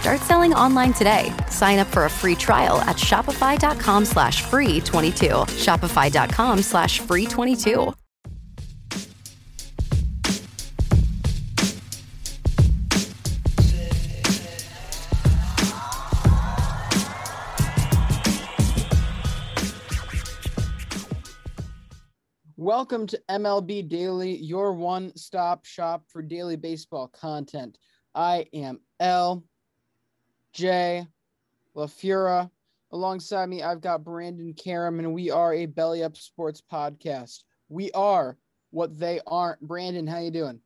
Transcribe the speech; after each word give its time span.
Start 0.00 0.20
selling 0.20 0.54
online 0.54 0.94
today. 0.94 1.30
Sign 1.50 1.78
up 1.78 1.86
for 1.86 2.06
a 2.06 2.10
free 2.10 2.34
trial 2.34 2.80
at 2.80 2.96
shopify.com 2.96 4.06
slash 4.06 4.40
free 4.40 4.80
22. 4.80 5.26
Shopify.com 5.28 6.62
slash 6.62 7.00
free 7.00 7.26
22. 7.26 7.92
Welcome 22.56 23.06
to 23.08 23.20
MLB 23.28 23.86
Daily, 23.86 24.36
your 24.36 24.72
one 24.72 25.14
stop 25.14 25.66
shop 25.66 26.04
for 26.08 26.22
daily 26.22 26.56
baseball 26.56 27.08
content. 27.08 27.76
I 28.14 28.46
am 28.54 28.80
L. 28.98 29.44
Jay 30.52 31.06
LaFura. 31.76 32.50
Alongside 32.92 33.48
me, 33.48 33.62
I've 33.62 33.80
got 33.80 34.02
Brandon 34.02 34.52
Karam, 34.52 34.98
and 34.98 35.14
we 35.14 35.30
are 35.30 35.54
a 35.54 35.66
Belly 35.66 36.02
Up 36.02 36.16
Sports 36.16 36.60
podcast. 36.60 37.44
We 37.68 37.92
are 37.92 38.36
what 38.70 38.98
they 38.98 39.20
aren't. 39.26 39.60
Brandon, 39.60 40.06
how 40.06 40.18
you 40.18 40.32
doing? 40.32 40.60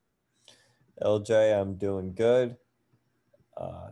LJ, 1.02 1.60
I'm 1.60 1.74
doing 1.74 2.14
good. 2.14 2.56
Uh, 3.56 3.90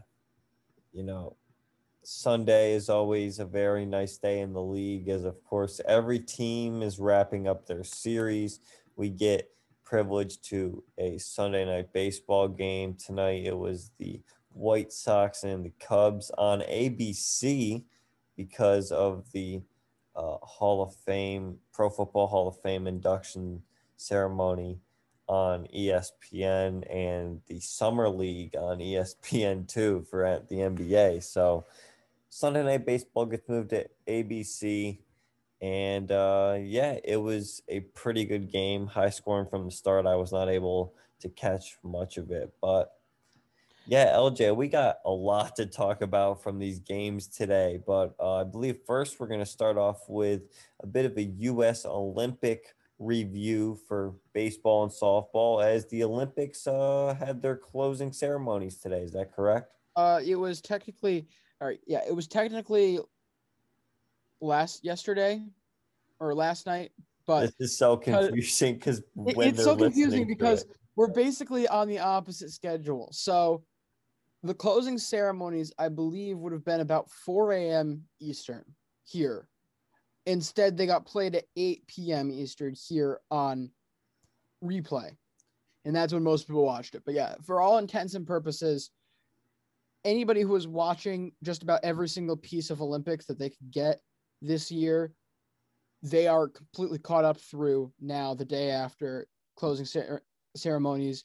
you 0.92 1.02
know, 1.02 1.36
Sunday 2.02 2.72
is 2.72 2.88
always 2.88 3.38
a 3.38 3.44
very 3.44 3.84
nice 3.84 4.18
day 4.18 4.40
in 4.40 4.52
the 4.52 4.62
league, 4.62 5.08
as 5.08 5.24
of 5.24 5.42
course 5.44 5.80
every 5.86 6.18
team 6.18 6.82
is 6.82 6.98
wrapping 6.98 7.46
up 7.46 7.66
their 7.66 7.84
series. 7.84 8.60
We 8.96 9.10
get 9.10 9.50
privileged 9.84 10.44
to 10.48 10.82
a 10.98 11.18
Sunday 11.18 11.64
night 11.64 11.92
baseball 11.92 12.48
game 12.48 12.94
tonight. 12.94 13.42
It 13.44 13.56
was 13.56 13.90
the 13.98 14.20
White 14.54 14.92
Sox 14.92 15.44
and 15.44 15.64
the 15.64 15.72
Cubs 15.80 16.30
on 16.36 16.60
ABC 16.60 17.84
because 18.36 18.92
of 18.92 19.30
the 19.32 19.62
uh, 20.14 20.36
Hall 20.42 20.82
of 20.82 20.94
Fame, 20.94 21.58
Pro 21.72 21.90
Football 21.90 22.26
Hall 22.26 22.48
of 22.48 22.60
Fame 22.60 22.86
induction 22.86 23.62
ceremony 23.96 24.78
on 25.28 25.66
ESPN 25.74 26.84
and 26.94 27.40
the 27.46 27.60
Summer 27.60 28.08
League 28.08 28.56
on 28.56 28.78
ESPN 28.78 29.66
too 29.66 30.04
for 30.10 30.24
at 30.24 30.48
the 30.48 30.56
NBA. 30.56 31.22
So 31.22 31.64
Sunday 32.28 32.62
Night 32.64 32.86
Baseball 32.86 33.26
gets 33.26 33.48
moved 33.48 33.70
to 33.70 33.86
ABC. 34.08 34.98
And 35.60 36.10
uh, 36.10 36.56
yeah, 36.60 36.98
it 37.04 37.18
was 37.18 37.62
a 37.68 37.80
pretty 37.80 38.24
good 38.24 38.50
game, 38.50 38.86
high 38.86 39.10
scoring 39.10 39.46
from 39.48 39.66
the 39.66 39.70
start. 39.70 40.06
I 40.06 40.16
was 40.16 40.32
not 40.32 40.48
able 40.48 40.94
to 41.20 41.28
catch 41.28 41.78
much 41.84 42.16
of 42.16 42.30
it, 42.32 42.52
but 42.60 42.92
yeah, 43.86 44.12
LJ, 44.14 44.54
we 44.54 44.68
got 44.68 44.96
a 45.04 45.10
lot 45.10 45.56
to 45.56 45.66
talk 45.66 46.02
about 46.02 46.42
from 46.42 46.58
these 46.58 46.78
games 46.78 47.26
today, 47.26 47.80
but 47.86 48.14
uh, 48.20 48.40
I 48.40 48.44
believe 48.44 48.78
first 48.86 49.18
we're 49.18 49.26
going 49.26 49.40
to 49.40 49.46
start 49.46 49.76
off 49.76 50.08
with 50.08 50.42
a 50.82 50.86
bit 50.86 51.04
of 51.04 51.16
a 51.16 51.22
U.S. 51.22 51.84
Olympic 51.84 52.74
review 52.98 53.78
for 53.88 54.14
baseball 54.32 54.84
and 54.84 54.92
softball 54.92 55.64
as 55.64 55.86
the 55.88 56.04
Olympics 56.04 56.66
uh, 56.66 57.16
had 57.18 57.42
their 57.42 57.56
closing 57.56 58.12
ceremonies 58.12 58.76
today. 58.76 59.00
Is 59.00 59.12
that 59.12 59.34
correct? 59.34 59.72
Uh, 59.96 60.20
it 60.24 60.36
was 60.36 60.60
technically, 60.60 61.26
all 61.60 61.68
right, 61.68 61.80
yeah, 61.86 62.02
it 62.06 62.14
was 62.14 62.28
technically 62.28 63.00
last 64.40 64.84
yesterday 64.84 65.42
or 66.20 66.34
last 66.34 66.66
night, 66.66 66.92
but 67.26 67.40
this 67.40 67.54
is 67.70 67.76
so 67.76 67.96
confusing 67.96 68.74
because 68.74 69.02
when 69.14 69.48
it's 69.48 69.64
so 69.64 69.76
confusing 69.76 70.26
because 70.26 70.64
we're 70.94 71.12
basically 71.12 71.66
on 71.66 71.88
the 71.88 71.98
opposite 71.98 72.50
schedule. 72.50 73.08
So 73.12 73.64
the 74.42 74.54
closing 74.54 74.98
ceremonies, 74.98 75.72
I 75.78 75.88
believe, 75.88 76.38
would 76.38 76.52
have 76.52 76.64
been 76.64 76.80
about 76.80 77.10
4 77.10 77.52
a.m. 77.52 78.04
Eastern 78.20 78.64
here. 79.04 79.48
Instead, 80.26 80.76
they 80.76 80.86
got 80.86 81.06
played 81.06 81.34
at 81.34 81.44
8 81.56 81.86
p.m. 81.86 82.30
Eastern 82.30 82.74
here 82.74 83.20
on 83.30 83.70
replay. 84.62 85.16
And 85.84 85.94
that's 85.94 86.12
when 86.12 86.22
most 86.22 86.46
people 86.46 86.64
watched 86.64 86.94
it. 86.94 87.02
But 87.04 87.14
yeah, 87.14 87.34
for 87.44 87.60
all 87.60 87.78
intents 87.78 88.14
and 88.14 88.26
purposes, 88.26 88.90
anybody 90.04 90.42
who 90.42 90.48
was 90.48 90.68
watching 90.68 91.32
just 91.42 91.62
about 91.62 91.80
every 91.82 92.08
single 92.08 92.36
piece 92.36 92.70
of 92.70 92.80
Olympics 92.80 93.26
that 93.26 93.38
they 93.38 93.50
could 93.50 93.70
get 93.70 94.00
this 94.40 94.70
year, 94.70 95.12
they 96.02 96.26
are 96.26 96.48
completely 96.48 96.98
caught 96.98 97.24
up 97.24 97.38
through 97.38 97.92
now 98.00 98.34
the 98.34 98.44
day 98.44 98.70
after 98.70 99.26
closing 99.56 99.86
cer- 99.86 100.22
ceremonies 100.56 101.24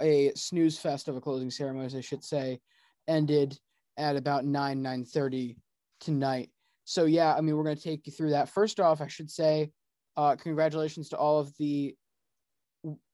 a 0.00 0.32
snooze 0.34 0.78
fest 0.78 1.08
of 1.08 1.16
a 1.16 1.20
closing 1.20 1.50
ceremony, 1.50 1.86
as 1.86 1.94
I 1.94 2.00
should 2.00 2.24
say, 2.24 2.60
ended 3.08 3.58
at 3.96 4.16
about 4.16 4.44
9 4.44 4.82
9 4.82 5.04
30 5.04 5.56
tonight. 6.00 6.50
So 6.84 7.04
yeah, 7.04 7.34
I 7.34 7.40
mean 7.40 7.56
we're 7.56 7.64
gonna 7.64 7.76
take 7.76 8.06
you 8.06 8.12
through 8.12 8.30
that. 8.30 8.48
First 8.48 8.80
off, 8.80 9.00
I 9.00 9.06
should 9.06 9.30
say, 9.30 9.70
uh, 10.16 10.36
congratulations 10.36 11.08
to 11.10 11.16
all 11.16 11.38
of 11.38 11.56
the 11.58 11.94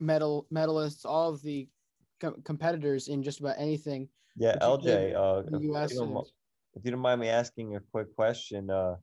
medal 0.01 0.47
medalists, 0.53 1.05
all 1.05 1.31
of 1.31 1.43
the 1.43 1.69
com- 2.21 2.43
competitors 2.45 3.09
in 3.09 3.23
just 3.23 3.41
about 3.41 3.57
anything. 3.59 4.09
Yeah, 4.37 4.57
LJ, 4.61 5.15
uh, 5.15 5.43
US. 5.59 5.93
If 5.93 5.99
you, 5.99 6.07
don't, 6.07 6.27
if 6.75 6.85
you 6.85 6.91
don't 6.91 7.01
mind 7.01 7.21
me 7.21 7.29
asking 7.29 7.77
a 7.77 7.81
quick 7.93 8.15
question, 8.15 8.71
uh, 8.71 8.97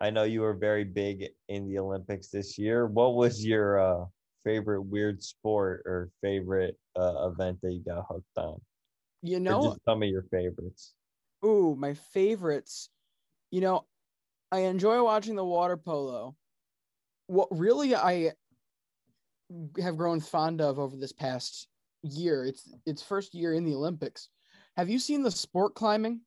I 0.00 0.10
know 0.10 0.24
you 0.24 0.40
were 0.40 0.54
very 0.54 0.84
big 0.84 1.28
in 1.48 1.68
the 1.68 1.78
Olympics 1.78 2.28
this 2.28 2.58
year. 2.58 2.86
What 2.86 3.14
was 3.14 3.44
your 3.44 3.80
uh, 3.80 4.04
favorite 4.44 4.82
weird 4.82 5.22
sport 5.22 5.82
or 5.86 6.10
favorite 6.20 6.76
uh, 6.96 7.30
event 7.30 7.58
that 7.62 7.72
you 7.72 7.82
got 7.84 8.06
hooked 8.08 8.36
on? 8.36 8.60
You 9.22 9.40
know, 9.40 9.76
some 9.84 10.02
of 10.02 10.08
your 10.08 10.24
favorites. 10.30 10.94
Ooh, 11.44 11.76
my 11.76 11.94
favorites. 11.94 12.90
You 13.50 13.60
know, 13.60 13.86
I 14.50 14.60
enjoy 14.60 15.02
watching 15.02 15.36
the 15.36 15.44
water 15.44 15.76
polo. 15.76 16.36
What 17.26 17.48
really 17.50 17.94
I 17.94 18.32
have 19.80 19.96
grown 19.96 20.20
fond 20.20 20.60
of 20.60 20.78
over 20.78 20.96
this 20.96 21.12
past 21.12 21.68
year. 22.02 22.44
It's 22.44 22.72
its 22.86 23.02
first 23.02 23.34
year 23.34 23.54
in 23.54 23.64
the 23.64 23.74
Olympics. 23.74 24.28
Have 24.76 24.88
you 24.88 24.98
seen 24.98 25.22
the 25.22 25.30
sport 25.30 25.74
climbing? 25.74 26.20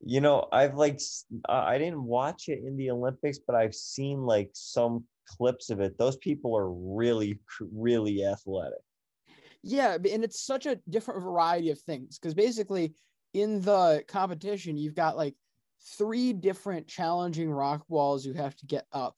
You 0.00 0.20
know, 0.20 0.46
I've 0.52 0.74
like 0.74 1.00
I 1.48 1.78
didn't 1.78 2.02
watch 2.02 2.48
it 2.48 2.60
in 2.64 2.76
the 2.76 2.90
Olympics, 2.90 3.38
but 3.38 3.56
I've 3.56 3.74
seen 3.74 4.22
like 4.22 4.50
some 4.52 5.04
clips 5.26 5.70
of 5.70 5.80
it. 5.80 5.98
Those 5.98 6.16
people 6.16 6.56
are 6.56 6.70
really 6.70 7.40
really 7.72 8.24
athletic. 8.24 8.78
Yeah, 9.62 9.94
and 9.94 10.22
it's 10.22 10.40
such 10.40 10.66
a 10.66 10.78
different 10.88 11.22
variety 11.22 11.70
of 11.70 11.80
things 11.80 12.18
because 12.18 12.34
basically 12.34 12.94
in 13.34 13.60
the 13.60 14.04
competition 14.08 14.76
you've 14.78 14.94
got 14.94 15.16
like 15.16 15.34
three 15.98 16.32
different 16.32 16.86
challenging 16.86 17.50
rock 17.50 17.84
walls 17.88 18.24
you 18.24 18.32
have 18.32 18.56
to 18.56 18.66
get 18.66 18.86
up 18.92 19.14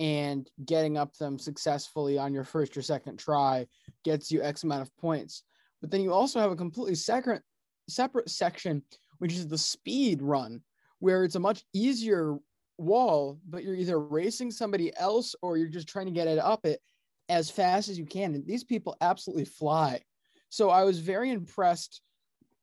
and 0.00 0.48
getting 0.64 0.96
up 0.96 1.14
them 1.16 1.38
successfully 1.38 2.16
on 2.16 2.32
your 2.32 2.44
first 2.44 2.76
or 2.76 2.82
second 2.82 3.18
try 3.18 3.66
gets 4.04 4.30
you 4.30 4.42
x 4.42 4.62
amount 4.62 4.80
of 4.80 4.96
points 4.96 5.42
but 5.80 5.90
then 5.90 6.00
you 6.00 6.12
also 6.12 6.40
have 6.40 6.50
a 6.50 6.56
completely 6.56 6.94
separate 6.94 7.42
separate 7.88 8.30
section 8.30 8.82
which 9.18 9.32
is 9.32 9.46
the 9.46 9.58
speed 9.58 10.22
run 10.22 10.62
where 11.00 11.24
it's 11.24 11.34
a 11.34 11.40
much 11.40 11.64
easier 11.74 12.38
wall 12.78 13.38
but 13.48 13.64
you're 13.64 13.74
either 13.74 13.98
racing 13.98 14.50
somebody 14.50 14.96
else 14.96 15.34
or 15.42 15.56
you're 15.56 15.68
just 15.68 15.88
trying 15.88 16.06
to 16.06 16.12
get 16.12 16.28
it 16.28 16.38
up 16.38 16.64
it 16.64 16.80
as 17.28 17.50
fast 17.50 17.88
as 17.88 17.98
you 17.98 18.06
can 18.06 18.34
and 18.34 18.46
these 18.46 18.64
people 18.64 18.96
absolutely 19.00 19.44
fly 19.44 20.00
so 20.48 20.70
i 20.70 20.84
was 20.84 21.00
very 21.00 21.30
impressed 21.30 22.00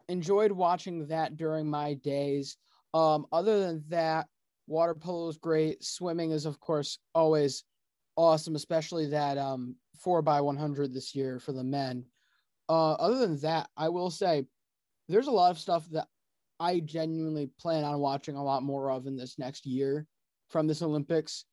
enjoyed 0.08 0.52
watching 0.52 1.06
that 1.08 1.36
during 1.36 1.70
my 1.70 1.94
days 1.96 2.58
um, 2.94 3.26
other 3.34 3.60
than 3.60 3.84
that 3.90 4.28
water 4.68 4.96
polo 4.96 5.30
is 5.30 5.38
great. 5.38 5.84
Swimming 5.84 6.32
is, 6.32 6.46
of 6.46 6.60
course, 6.60 6.98
always 7.14 7.64
awesome, 8.16 8.56
especially 8.56 9.08
that 9.08 9.38
um, 9.38 9.76
four 10.00 10.22
by 10.22 10.42
100 10.42 10.94
this 10.94 11.16
year 11.16 11.40
for 11.40 11.52
the 11.52 11.64
men. 11.64 12.06
Uh, 12.68 12.94
other 12.94 13.18
than 13.18 13.40
that, 13.42 13.70
I 13.78 13.90
will 13.90 14.10
say 14.10 14.46
there's 15.08 15.28
a 15.28 15.32
lot 15.32 15.52
of 15.52 15.60
stuff 15.60 15.88
that 15.92 16.08
I 16.60 16.80
genuinely 16.80 17.50
plan 17.60 17.84
on 17.84 18.00
watching 18.00 18.36
a 18.36 18.44
lot 18.44 18.64
more 18.64 18.92
of 18.92 19.08
in 19.08 19.16
this 19.16 19.38
next 19.38 19.66
year 19.66 20.06
from 20.50 20.68
this 20.68 20.82
Olympics. 20.82 21.46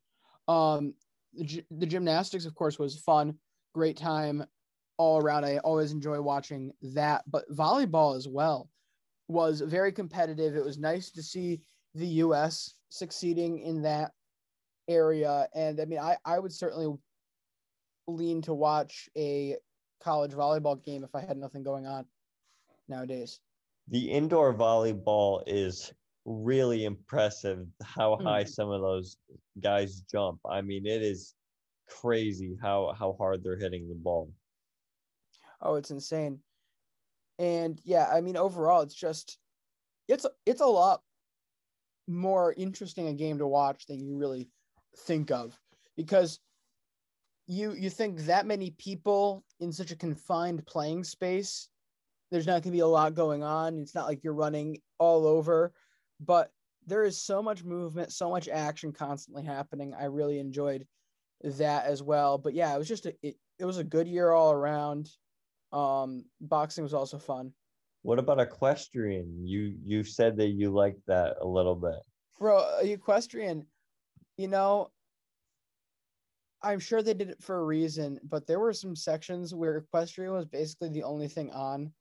Um, 0.48 0.94
the, 1.34 1.64
the 1.70 1.86
gymnastics, 1.86 2.44
of 2.44 2.54
course, 2.54 2.78
was 2.78 2.98
fun, 2.98 3.34
great 3.74 3.96
time 3.96 4.44
all 4.98 5.20
around. 5.20 5.44
I 5.44 5.58
always 5.58 5.92
enjoy 5.92 6.20
watching 6.20 6.72
that, 6.94 7.24
but 7.26 7.50
volleyball 7.50 8.16
as 8.16 8.28
well 8.28 8.68
was 9.28 9.60
very 9.60 9.92
competitive. 9.92 10.54
It 10.54 10.64
was 10.64 10.78
nice 10.78 11.10
to 11.12 11.22
see 11.22 11.60
the 11.94 12.06
U.S. 12.06 12.74
succeeding 12.88 13.58
in 13.58 13.82
that 13.82 14.12
area, 14.88 15.48
and 15.54 15.80
I 15.80 15.84
mean, 15.84 15.98
I 15.98 16.16
I 16.24 16.38
would 16.38 16.52
certainly 16.52 16.94
lean 18.06 18.42
to 18.42 18.54
watch 18.54 19.08
a 19.16 19.56
college 20.02 20.32
volleyball 20.32 20.82
game 20.84 21.04
if 21.04 21.14
I 21.14 21.20
had 21.20 21.36
nothing 21.36 21.62
going 21.62 21.86
on 21.86 22.04
nowadays. 22.88 23.40
The 23.88 24.10
indoor 24.10 24.54
volleyball 24.54 25.42
is 25.46 25.92
really 26.24 26.84
impressive 26.84 27.66
how 27.82 28.16
mm. 28.16 28.22
high 28.22 28.44
some 28.44 28.70
of 28.70 28.80
those 28.80 29.16
guys 29.60 30.02
jump. 30.10 30.38
I 30.48 30.60
mean, 30.60 30.86
it 30.86 31.02
is 31.02 31.34
crazy 31.88 32.56
how 32.60 32.94
how 32.98 33.14
hard 33.18 33.42
they're 33.42 33.58
hitting 33.58 33.88
the 33.88 33.94
ball. 33.94 34.30
Oh, 35.60 35.74
it's 35.74 35.90
insane. 35.90 36.40
And 37.38 37.80
yeah, 37.84 38.08
I 38.12 38.20
mean 38.20 38.36
overall 38.36 38.82
it's 38.82 38.94
just 38.94 39.38
it's 40.08 40.26
it's 40.46 40.60
a 40.60 40.66
lot 40.66 41.02
more 42.08 42.52
interesting 42.56 43.08
a 43.08 43.14
game 43.14 43.38
to 43.38 43.46
watch 43.46 43.86
than 43.86 44.00
you 44.00 44.16
really 44.16 44.48
think 44.96 45.30
of 45.30 45.58
because 45.96 46.40
you 47.46 47.72
you 47.72 47.90
think 47.90 48.20
that 48.20 48.46
many 48.46 48.70
people 48.72 49.44
in 49.60 49.72
such 49.72 49.90
a 49.90 49.96
confined 49.96 50.64
playing 50.66 51.04
space 51.04 51.68
there's 52.32 52.46
not 52.46 52.54
going 52.54 52.62
to 52.62 52.70
be 52.72 52.80
a 52.80 52.86
lot 52.86 53.14
going 53.14 53.44
on. 53.44 53.78
It's 53.78 53.94
not 53.94 54.06
like 54.06 54.24
you're 54.24 54.32
running 54.32 54.78
all 54.98 55.26
over 55.26 55.72
but 56.24 56.50
there 56.86 57.04
is 57.04 57.20
so 57.20 57.42
much 57.42 57.64
movement 57.64 58.12
so 58.12 58.30
much 58.30 58.48
action 58.48 58.92
constantly 58.92 59.44
happening. 59.44 59.94
I 59.94 60.04
really 60.04 60.38
enjoyed 60.38 60.86
that 61.42 61.86
as 61.86 62.02
well. 62.02 62.38
But 62.38 62.54
yeah 62.54 62.74
it 62.74 62.78
was 62.78 62.88
just 62.88 63.06
a, 63.06 63.14
it, 63.22 63.36
it 63.58 63.64
was 63.64 63.78
a 63.78 63.84
good 63.84 64.08
year 64.08 64.30
all 64.30 64.52
around. 64.52 65.10
Um 65.72 66.24
boxing 66.40 66.84
was 66.84 66.94
also 66.94 67.18
fun. 67.18 67.52
What 68.02 68.18
about 68.18 68.40
equestrian? 68.40 69.46
You 69.46 69.76
you 69.84 70.04
said 70.04 70.36
that 70.38 70.48
you 70.48 70.70
liked 70.70 71.06
that 71.06 71.36
a 71.40 71.46
little 71.46 71.76
bit. 71.76 72.00
Bro, 72.38 72.80
equestrian, 72.82 73.66
you 74.36 74.48
know, 74.48 74.90
I'm 76.60 76.80
sure 76.80 77.02
they 77.02 77.14
did 77.14 77.30
it 77.30 77.42
for 77.42 77.60
a 77.60 77.64
reason, 77.64 78.18
but 78.24 78.46
there 78.46 78.58
were 78.58 78.72
some 78.72 78.96
sections 78.96 79.54
where 79.54 79.76
equestrian 79.76 80.32
was 80.32 80.46
basically 80.46 80.88
the 80.88 81.04
only 81.04 81.28
thing 81.28 81.50
on 81.52 81.92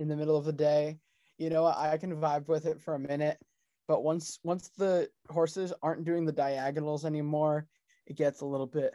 in 0.00 0.08
the 0.08 0.16
middle 0.16 0.36
of 0.36 0.44
the 0.44 0.52
day. 0.52 0.98
You 1.38 1.50
know, 1.50 1.66
I 1.66 1.96
can 1.96 2.16
vibe 2.16 2.48
with 2.48 2.66
it 2.66 2.80
for 2.80 2.94
a 2.94 2.98
minute, 2.98 3.38
but 3.86 4.02
once 4.02 4.40
once 4.42 4.70
the 4.76 5.08
horses 5.28 5.72
aren't 5.82 6.04
doing 6.04 6.24
the 6.24 6.32
diagonals 6.32 7.04
anymore, 7.04 7.66
it 8.06 8.16
gets 8.16 8.40
a 8.40 8.46
little 8.46 8.66
bit 8.66 8.94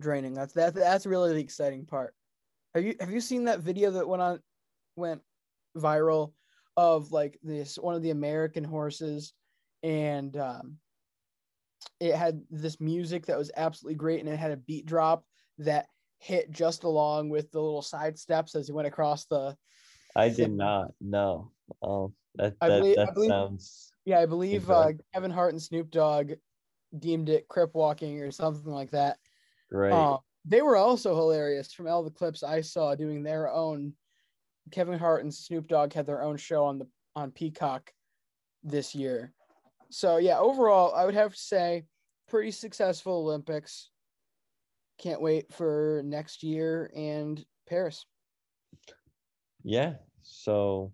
draining. 0.00 0.34
That's 0.34 0.52
that 0.54 0.74
that's 0.74 1.06
really 1.06 1.34
the 1.34 1.40
exciting 1.40 1.84
part. 1.84 2.14
Have 2.74 2.84
you 2.84 2.94
have 3.00 3.10
you 3.10 3.20
seen 3.20 3.44
that 3.44 3.60
video 3.60 3.90
that 3.90 4.08
went 4.08 4.22
on 4.22 4.40
went 4.96 5.20
viral 5.76 6.32
of 6.76 7.12
like 7.12 7.38
this 7.42 7.76
one 7.76 7.94
of 7.94 8.02
the 8.02 8.10
American 8.10 8.64
horses, 8.64 9.34
and 9.82 10.36
um, 10.36 10.76
it 12.00 12.14
had 12.14 12.42
this 12.50 12.80
music 12.80 13.26
that 13.26 13.38
was 13.38 13.50
absolutely 13.56 13.96
great, 13.96 14.20
and 14.20 14.28
it 14.28 14.38
had 14.38 14.52
a 14.52 14.56
beat 14.56 14.86
drop 14.86 15.24
that 15.58 15.86
hit 16.18 16.50
just 16.50 16.84
along 16.84 17.28
with 17.28 17.50
the 17.50 17.60
little 17.60 17.82
side 17.82 18.18
steps 18.18 18.54
as 18.54 18.66
he 18.66 18.72
went 18.72 18.88
across 18.88 19.26
the. 19.26 19.56
I 20.16 20.28
did 20.28 20.52
not 20.56 20.92
know. 21.00 21.50
Oh, 21.82 22.12
that 22.36 22.58
that, 22.60 22.68
believe, 22.68 22.96
that 22.96 23.14
believe, 23.14 23.30
sounds. 23.30 23.92
Yeah, 24.04 24.20
I 24.20 24.26
believe 24.26 24.70
uh, 24.70 24.92
Kevin 25.14 25.30
Hart 25.30 25.52
and 25.52 25.62
Snoop 25.62 25.90
Dogg 25.90 26.32
deemed 26.98 27.28
it 27.28 27.48
crip 27.48 27.74
walking 27.74 28.20
or 28.20 28.30
something 28.30 28.72
like 28.72 28.90
that. 28.90 29.18
Great. 29.70 29.92
Uh, 29.92 30.18
they 30.44 30.60
were 30.60 30.76
also 30.76 31.14
hilarious 31.14 31.72
from 31.72 31.86
all 31.86 32.02
the 32.02 32.10
clips 32.10 32.42
I 32.42 32.60
saw 32.60 32.94
doing 32.94 33.22
their 33.22 33.50
own 33.50 33.94
Kevin 34.70 34.98
Hart 34.98 35.22
and 35.22 35.32
Snoop 35.32 35.68
Dogg 35.68 35.92
had 35.92 36.06
their 36.06 36.22
own 36.22 36.36
show 36.36 36.64
on 36.64 36.78
the 36.78 36.86
on 37.14 37.30
Peacock 37.30 37.92
this 38.62 38.94
year. 38.94 39.32
So 39.90 40.16
yeah, 40.16 40.38
overall, 40.38 40.94
I 40.94 41.04
would 41.04 41.14
have 41.14 41.32
to 41.34 41.40
say 41.40 41.84
pretty 42.28 42.50
successful 42.50 43.18
Olympics. 43.18 43.90
Can't 44.98 45.20
wait 45.20 45.52
for 45.52 46.02
next 46.04 46.42
year 46.42 46.90
and 46.94 47.44
Paris. 47.68 48.06
Yeah. 49.64 49.94
So 50.22 50.92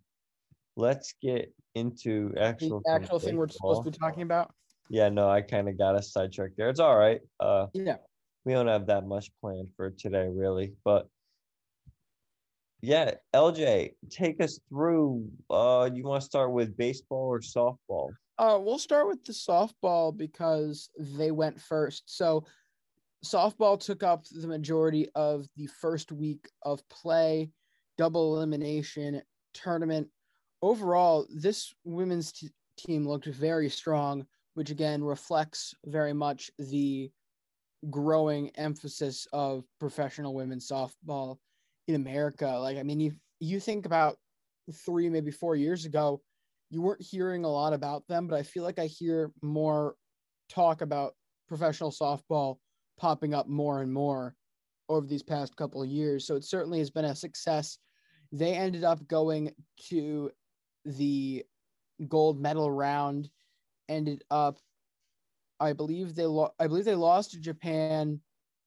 let's 0.76 1.14
get 1.22 1.52
into 1.74 2.32
actual 2.38 2.82
the 2.84 2.92
actual 2.92 3.18
thing 3.18 3.36
we're 3.36 3.48
supposed 3.48 3.84
to 3.84 3.90
be 3.90 3.98
talking 3.98 4.22
about. 4.22 4.52
Yeah, 4.90 5.08
no, 5.08 5.28
I 5.28 5.42
kind 5.42 5.68
of 5.68 5.76
got 5.78 5.96
a 5.96 6.02
sidetrack 6.02 6.52
there. 6.56 6.70
It's 6.70 6.80
all 6.80 6.96
right. 6.96 7.20
Uh 7.40 7.66
yeah. 7.74 7.96
We 8.44 8.52
don't 8.54 8.68
have 8.68 8.86
that 8.86 9.06
much 9.06 9.30
planned 9.40 9.68
for 9.76 9.90
today, 9.90 10.28
really. 10.30 10.72
But 10.84 11.08
yeah, 12.80 13.14
LJ, 13.34 13.94
take 14.10 14.40
us 14.40 14.60
through. 14.68 15.28
Uh, 15.50 15.90
you 15.92 16.04
want 16.04 16.22
to 16.22 16.26
start 16.26 16.52
with 16.52 16.76
baseball 16.76 17.26
or 17.26 17.40
softball? 17.40 18.10
Uh, 18.38 18.58
we'll 18.60 18.78
start 18.78 19.08
with 19.08 19.24
the 19.24 19.32
softball 19.32 20.16
because 20.16 20.90
they 20.96 21.32
went 21.32 21.60
first. 21.60 22.04
So, 22.06 22.44
softball 23.24 23.80
took 23.80 24.04
up 24.04 24.24
the 24.30 24.46
majority 24.46 25.08
of 25.16 25.46
the 25.56 25.66
first 25.66 26.12
week 26.12 26.48
of 26.62 26.88
play, 26.88 27.50
double 27.98 28.36
elimination 28.36 29.20
tournament. 29.52 30.08
Overall, 30.62 31.26
this 31.30 31.74
women's 31.84 32.32
t- 32.32 32.50
team 32.78 33.06
looked 33.06 33.26
very 33.26 33.68
strong, 33.68 34.26
which 34.54 34.70
again 34.70 35.04
reflects 35.04 35.74
very 35.84 36.12
much 36.12 36.50
the 36.58 37.10
growing 37.90 38.50
emphasis 38.56 39.26
of 39.32 39.64
professional 39.78 40.34
women's 40.34 40.68
softball 40.68 41.36
in 41.86 41.94
America. 41.94 42.46
Like, 42.46 42.78
I 42.78 42.82
mean, 42.82 43.00
you 43.00 43.12
you 43.40 43.60
think 43.60 43.86
about 43.86 44.16
three, 44.72 45.08
maybe 45.08 45.30
four 45.30 45.54
years 45.54 45.84
ago, 45.84 46.20
you 46.70 46.82
weren't 46.82 47.02
hearing 47.02 47.44
a 47.44 47.48
lot 47.50 47.72
about 47.72 48.06
them, 48.08 48.26
but 48.26 48.36
I 48.38 48.42
feel 48.42 48.62
like 48.62 48.78
I 48.78 48.86
hear 48.86 49.30
more 49.42 49.94
talk 50.48 50.80
about 50.80 51.14
professional 51.46 51.90
softball 51.90 52.56
popping 52.98 53.32
up 53.32 53.48
more 53.48 53.80
and 53.80 53.92
more 53.92 54.34
over 54.88 55.06
these 55.06 55.22
past 55.22 55.56
couple 55.56 55.82
of 55.82 55.88
years. 55.88 56.26
So 56.26 56.36
it 56.36 56.44
certainly 56.44 56.78
has 56.78 56.90
been 56.90 57.04
a 57.04 57.14
success. 57.14 57.78
They 58.32 58.54
ended 58.54 58.84
up 58.84 59.06
going 59.06 59.52
to 59.88 60.30
the 60.84 61.44
gold 62.06 62.40
medal 62.40 62.70
round, 62.70 63.30
ended 63.88 64.22
up 64.30 64.58
I 65.60 65.72
believe 65.72 66.14
they 66.14 66.26
lo- 66.26 66.54
I 66.58 66.66
believe 66.66 66.84
they 66.84 66.94
lost 66.94 67.32
to 67.32 67.40
Japan 67.40 68.20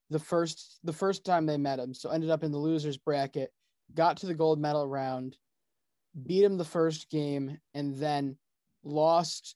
the 0.09 0.19
first 0.19 0.79
the 0.83 0.93
first 0.93 1.23
time 1.23 1.45
they 1.45 1.57
met 1.57 1.79
him. 1.79 1.93
So 1.93 2.09
ended 2.09 2.29
up 2.29 2.43
in 2.43 2.51
the 2.51 2.57
losers 2.57 2.97
bracket, 2.97 3.51
got 3.93 4.17
to 4.17 4.25
the 4.25 4.33
gold 4.33 4.59
medal 4.59 4.87
round, 4.87 5.37
beat 6.25 6.43
him 6.43 6.57
the 6.57 6.65
first 6.65 7.09
game, 7.09 7.57
and 7.73 7.95
then 7.95 8.37
lost 8.83 9.55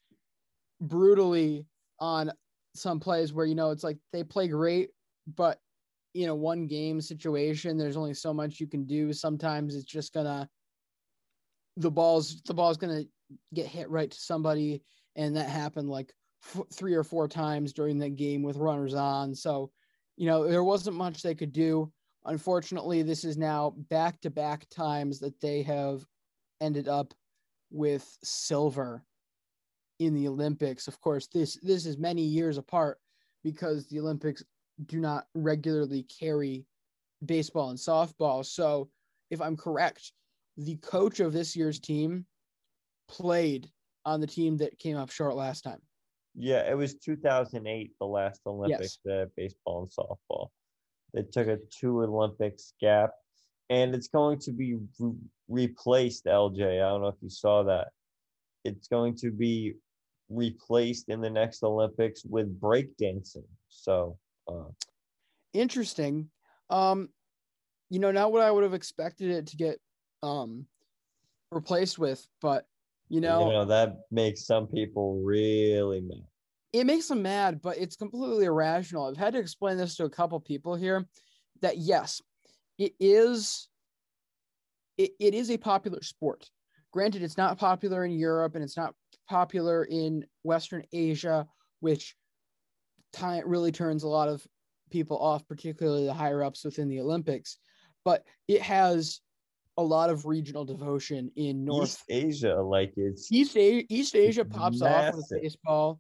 brutally 0.80 1.66
on 2.00 2.32
some 2.74 3.00
plays 3.00 3.34
where 3.34 3.46
you 3.46 3.56
know 3.56 3.72
it's 3.72 3.84
like 3.84 3.98
they 4.14 4.24
play 4.24 4.48
great, 4.48 4.92
but 5.36 5.60
in 6.16 6.30
a 6.30 6.36
one 6.36 6.66
game 6.66 7.02
situation, 7.02 7.78
there's 7.78 7.98
only 7.98 8.14
so 8.14 8.34
much 8.34 8.60
you 8.60 8.68
can 8.68 8.86
do. 8.86 9.12
Sometimes 9.12 9.76
it's 9.76 9.86
just 9.86 10.14
gonna 10.14 10.50
the 11.78 11.92
ball's 11.92 12.42
the 12.44 12.54
ball's 12.54 12.78
gonna 12.78 13.04
get 13.54 13.68
hit 13.68 13.90
right 13.90 14.10
to 14.10 14.18
somebody, 14.18 14.82
and 15.16 15.36
that 15.36 15.50
happened 15.50 15.90
like 15.90 16.14
f- 16.42 16.66
three 16.74 16.94
or 16.94 17.04
four 17.04 17.28
times 17.28 17.74
during 17.74 18.00
that 18.00 18.16
game 18.16 18.44
with 18.44 18.56
runners 18.56 18.94
on. 18.94 19.36
So, 19.36 19.72
you 20.16 20.26
know, 20.26 20.48
there 20.48 20.64
wasn't 20.64 20.96
much 20.96 21.22
they 21.22 21.36
could 21.36 21.52
do. 21.52 21.92
Unfortunately, 22.24 23.02
this 23.04 23.26
is 23.26 23.38
now 23.38 23.76
back 23.90 24.22
to 24.22 24.30
back 24.30 24.68
times 24.70 25.20
that 25.20 25.40
they 25.42 25.62
have 25.64 26.06
ended 26.62 26.88
up 26.88 27.14
with 27.72 28.18
silver 28.24 29.04
in 30.00 30.14
the 30.14 30.30
Olympics. 30.30 30.88
Of 30.88 31.02
course, 31.02 31.28
this 31.28 31.60
this 31.62 31.86
is 31.86 31.98
many 31.98 32.22
years 32.22 32.58
apart 32.58 33.00
because 33.44 33.86
the 33.88 34.00
Olympics 34.00 34.44
do 34.86 35.00
not 35.00 35.26
regularly 35.34 36.04
carry 36.04 36.66
baseball 37.26 37.70
and 37.70 37.80
softball. 37.80 38.46
So, 38.46 38.90
if 39.32 39.42
I'm 39.42 39.58
correct, 39.58 40.12
the 40.58 40.76
coach 40.78 41.20
of 41.20 41.34
this 41.34 41.56
year's 41.56 41.80
team 41.80 42.26
played 43.08 43.70
on 44.06 44.22
the 44.22 44.28
team 44.28 44.58
that 44.58 44.78
came 44.80 44.98
up 44.98 45.10
short 45.10 45.36
last 45.36 45.62
time. 45.62 45.82
Yeah, 46.36 46.70
it 46.70 46.78
was 46.78 46.96
2008, 46.96 47.92
the 48.00 48.06
last 48.06 48.42
Olympics, 48.46 49.00
yes. 49.06 49.14
uh, 49.14 49.26
baseball 49.38 49.82
and 49.82 49.92
softball. 49.92 50.50
They 51.14 51.24
took 51.24 51.48
a 51.48 51.58
two 51.72 52.04
Olympics 52.04 52.74
gap, 52.82 53.12
and 53.70 53.96
it's 53.96 54.10
going 54.10 54.40
to 54.40 54.52
be 54.52 54.76
re- 55.00 55.14
replaced. 55.48 56.26
LJ, 56.26 56.84
I 56.84 56.90
don't 56.90 57.02
know 57.02 57.08
if 57.08 57.22
you 57.22 57.30
saw 57.30 57.64
that. 57.64 57.88
It's 58.66 58.88
going 58.90 59.16
to 59.18 59.32
be 59.32 59.76
replaced 60.30 61.10
in 61.10 61.22
the 61.22 61.30
next 61.30 61.64
Olympics 61.64 62.26
with 62.26 62.60
breakdancing. 62.60 63.48
So, 63.70 64.18
uh, 64.48 64.70
interesting. 65.54 66.30
Um, 66.70 67.10
you 67.90 68.00
know, 68.00 68.12
not 68.12 68.32
what 68.32 68.42
I 68.42 68.52
would 68.52 68.64
have 68.64 68.74
expected 68.74 69.32
it 69.32 69.48
to 69.48 69.58
get 69.58 69.80
um 70.24 70.66
replaced 71.52 72.00
with, 72.00 72.26
but 72.42 72.66
you 73.10 73.22
know, 73.22 73.48
you 73.48 73.54
know 73.54 73.66
that 73.66 73.98
makes 74.12 74.46
some 74.46 74.68
people 74.68 75.22
really 75.24 76.02
mad. 76.02 76.26
It 76.74 76.86
makes 76.86 77.08
them 77.08 77.22
mad, 77.22 77.62
but 77.62 77.78
it's 77.78 77.96
completely 77.96 78.46
irrational. 78.46 79.06
I've 79.06 79.16
had 79.16 79.34
to 79.34 79.40
explain 79.40 79.78
this 79.78 79.96
to 79.96 80.06
a 80.06 80.10
couple 80.10 80.40
people 80.40 80.76
here 80.76 81.06
that 81.62 81.78
yes, 81.78 82.22
it 82.78 82.94
is 83.00 83.70
it, 84.98 85.12
it 85.20 85.34
is 85.34 85.52
a 85.52 85.58
popular 85.58 86.02
sport. 86.02 86.50
Granted, 86.92 87.24
it's 87.24 87.38
not 87.38 87.58
popular 87.58 88.06
in 88.06 88.12
Europe 88.12 88.56
and 88.56 88.64
it's 88.64 88.78
not 88.78 88.94
popular 89.30 89.84
in 89.84 90.26
Western 90.44 90.84
Asia, 90.94 91.46
which 91.80 92.16
time 93.16 93.44
really 93.46 93.72
turns 93.72 94.04
a 94.04 94.08
lot 94.08 94.28
of 94.28 94.46
people 94.92 95.18
off, 95.18 95.48
particularly 95.48 96.06
the 96.06 96.14
higher 96.14 96.44
ups 96.44 96.64
within 96.64 96.90
the 96.90 97.00
Olympics. 97.00 97.58
But 98.04 98.24
it 98.48 98.62
has 98.62 99.22
a 99.78 99.84
lot 99.84 100.10
of 100.10 100.26
regional 100.26 100.64
devotion 100.64 101.32
in 101.36 101.66
North 101.66 102.04
East 102.10 102.44
Asia, 102.44 102.62
like 102.62 102.94
it's 102.96 103.32
East 103.32 103.58
Asia. 103.58 103.86
East 103.90 104.16
Asia 104.16 104.46
pops 104.46 104.80
massive. 104.80 105.10
off 105.10 105.16
with 105.16 105.42
baseball. 105.42 106.00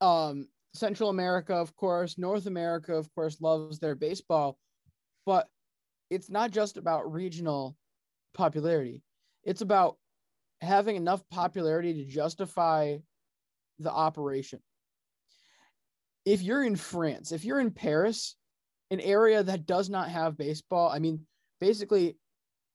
Um, 0.00 0.46
Central 0.74 1.10
America, 1.10 1.54
of 1.54 1.74
course, 1.74 2.18
North 2.18 2.46
America, 2.46 2.94
of 2.94 3.12
course, 3.14 3.40
loves 3.40 3.78
their 3.78 3.94
baseball, 3.94 4.58
but 5.26 5.48
it's 6.10 6.30
not 6.30 6.50
just 6.50 6.76
about 6.76 7.12
regional 7.12 7.76
popularity. 8.34 9.02
It's 9.44 9.62
about 9.62 9.96
having 10.60 10.96
enough 10.96 11.22
popularity 11.30 11.94
to 11.94 12.04
justify 12.04 12.98
the 13.78 13.90
operation. 13.90 14.60
If 16.28 16.42
you're 16.42 16.64
in 16.64 16.76
France, 16.76 17.32
if 17.32 17.42
you're 17.42 17.58
in 17.58 17.70
Paris, 17.70 18.36
an 18.90 19.00
area 19.00 19.42
that 19.42 19.64
does 19.64 19.88
not 19.88 20.10
have 20.10 20.36
baseball, 20.36 20.90
I 20.90 20.98
mean, 20.98 21.20
basically 21.58 22.18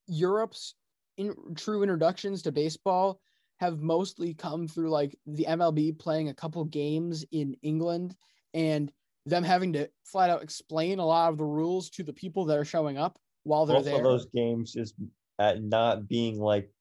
Europe's 0.08 0.74
in, 1.18 1.36
true 1.56 1.84
introductions 1.84 2.42
to 2.42 2.52
baseball 2.52 3.20
have 3.60 3.80
mostly 3.80 4.34
come 4.34 4.68
through 4.68 4.90
like 4.90 5.16
the 5.28 5.46
MLB 5.48 6.00
playing 6.00 6.30
a 6.30 6.34
couple 6.34 6.66
games 6.66 7.24
in 7.32 7.56
England 7.62 8.16
and 8.56 8.92
them 9.28 9.44
having 9.44 9.74
to 9.74 9.88
flat 10.04 10.32
out 10.32 10.42
explain 10.42 10.98
a 10.98 11.06
lot 11.06 11.30
of 11.30 11.38
the 11.38 11.46
rules 11.46 11.92
to 11.92 12.04
the 12.04 12.12
people 12.12 12.46
that 12.46 12.58
are 12.58 12.66
showing 12.66 12.98
up 12.98 13.20
while 13.44 13.68
they're 13.68 13.78
Both 13.78 13.86
there. 13.86 13.98
Of 13.98 14.04
those 14.04 14.26
games 14.34 14.74
just 14.74 14.96
at 15.38 15.62
not 15.62 16.08
being 16.08 16.40
like 16.40 16.72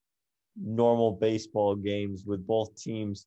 normal 0.57 1.13
baseball 1.13 1.77
games 1.77 2.25
with 2.27 2.47
both 2.47 2.75
teams 2.77 3.27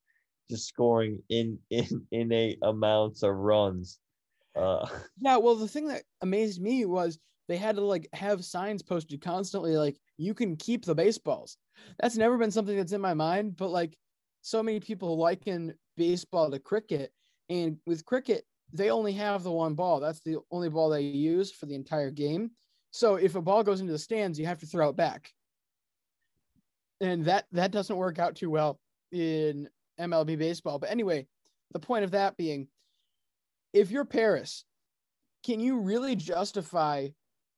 just 0.50 0.68
scoring 0.68 1.22
in 1.30 1.60
in 1.70 2.06
innate 2.12 2.60
amounts 2.62 3.24
of 3.24 3.36
runs. 3.36 4.00
Uh, 4.56 4.88
yeah, 5.20 5.38
well, 5.38 5.56
the 5.56 5.68
thing 5.68 5.88
that 5.88 6.04
amazed 6.22 6.62
me 6.62 6.86
was 6.86 7.20
they 7.48 7.58
had 7.58 7.76
to 7.76 7.82
like 7.82 8.08
have 8.14 8.44
signs 8.44 8.82
posted 8.82 9.22
constantly 9.22 9.78
like 9.78 10.00
you 10.18 10.34
can 10.34 10.56
keep 10.56 10.86
the 10.86 10.96
baseballs. 10.96 11.58
That's 12.00 12.18
never 12.18 12.38
been 12.38 12.52
something 12.52 12.76
that's 12.76 12.92
in 12.94 13.02
my 13.02 13.14
mind 13.14 13.58
but 13.58 13.70
like 13.70 13.98
so 14.42 14.64
many 14.64 14.80
people 14.80 15.18
liken 15.18 15.74
baseball 15.98 16.52
to 16.52 16.60
cricket 16.60 17.12
and 17.50 17.78
with 17.86 18.06
cricket 18.06 18.46
they 18.74 18.90
only 18.90 19.14
have 19.14 19.44
the 19.44 19.52
one 19.52 19.76
ball. 19.76 20.00
That's 20.00 20.22
the 20.22 20.40
only 20.52 20.70
ball 20.70 20.90
they 20.90 21.02
use 21.02 21.52
for 21.52 21.66
the 21.66 21.76
entire 21.76 22.12
game. 22.12 22.52
So 22.92 23.16
if 23.16 23.36
a 23.36 23.42
ball 23.42 23.64
goes 23.64 23.80
into 23.80 23.94
the 23.94 24.00
stands 24.00 24.40
you 24.40 24.46
have 24.46 24.60
to 24.60 24.66
throw 24.66 24.90
it 24.90 24.96
back. 24.96 25.32
And 27.02 27.26
that 27.26 27.46
that 27.52 27.72
doesn't 27.72 27.96
work 27.96 28.20
out 28.20 28.36
too 28.36 28.50
well 28.50 28.80
in 29.12 29.70
mlb 30.00 30.38
baseball 30.38 30.80
but 30.80 30.90
anyway 30.90 31.26
the 31.72 31.80
point 31.80 32.04
of 32.04 32.12
that 32.12 32.36
being 32.38 32.68
if 33.74 33.92
you're 33.92 34.06
paris 34.06 34.66
can 35.44 35.60
you 35.60 35.80
really 35.80 36.16
justify 36.16 37.08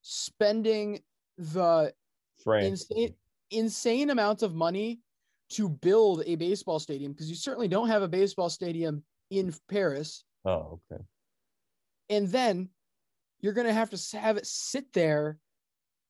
spending 0.01 0.99
the 1.37 1.93
insane 2.45 3.13
insane 3.51 4.09
amounts 4.09 4.43
of 4.43 4.53
money 4.53 4.99
to 5.49 5.69
build 5.69 6.23
a 6.25 6.35
baseball 6.35 6.79
stadium 6.79 7.11
because 7.11 7.29
you 7.29 7.35
certainly 7.35 7.67
don't 7.67 7.87
have 7.87 8.01
a 8.01 8.07
baseball 8.07 8.49
stadium 8.49 9.03
in 9.29 9.53
Paris. 9.69 10.23
Oh, 10.45 10.79
okay. 10.91 11.01
And 12.09 12.27
then 12.29 12.69
you're 13.39 13.53
going 13.53 13.67
to 13.67 13.73
have 13.73 13.89
to 13.91 14.17
have 14.17 14.37
it 14.37 14.45
sit 14.45 14.91
there 14.93 15.37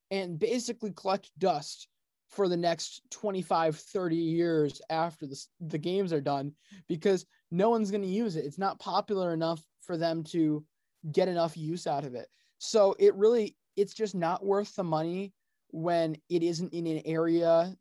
and 0.10 0.40
basically 0.40 0.92
collect 0.92 1.30
dust 1.38 1.88
for 2.30 2.48
the 2.48 2.58
next 2.58 3.02
25 3.12 3.78
30 3.78 4.16
years 4.16 4.82
after 4.90 5.26
the, 5.26 5.42
the 5.62 5.78
games 5.78 6.12
are 6.12 6.22
done 6.22 6.52
because 6.88 7.26
no 7.52 7.70
one's 7.70 7.92
going 7.92 8.02
to 8.02 8.08
use 8.08 8.36
it 8.36 8.46
it's 8.46 8.58
not 8.58 8.80
popular 8.80 9.34
enough 9.34 9.64
for 9.82 9.98
them 9.98 10.24
to 10.24 10.64
get 11.12 11.28
enough 11.28 11.56
use 11.56 11.88
out 11.88 12.04
of 12.04 12.16
it 12.16 12.28
so 12.58 12.96
it 13.00 13.16
really 13.16 13.56
it's 13.76 13.94
just 13.94 14.16
not 14.16 14.44
worth 14.44 14.76
the 14.76 14.84
money 14.84 15.32
when 15.70 16.18
it 16.30 16.44
isn't 16.44 16.74
in 16.74 16.88
an 16.88 17.02
area 17.06 17.76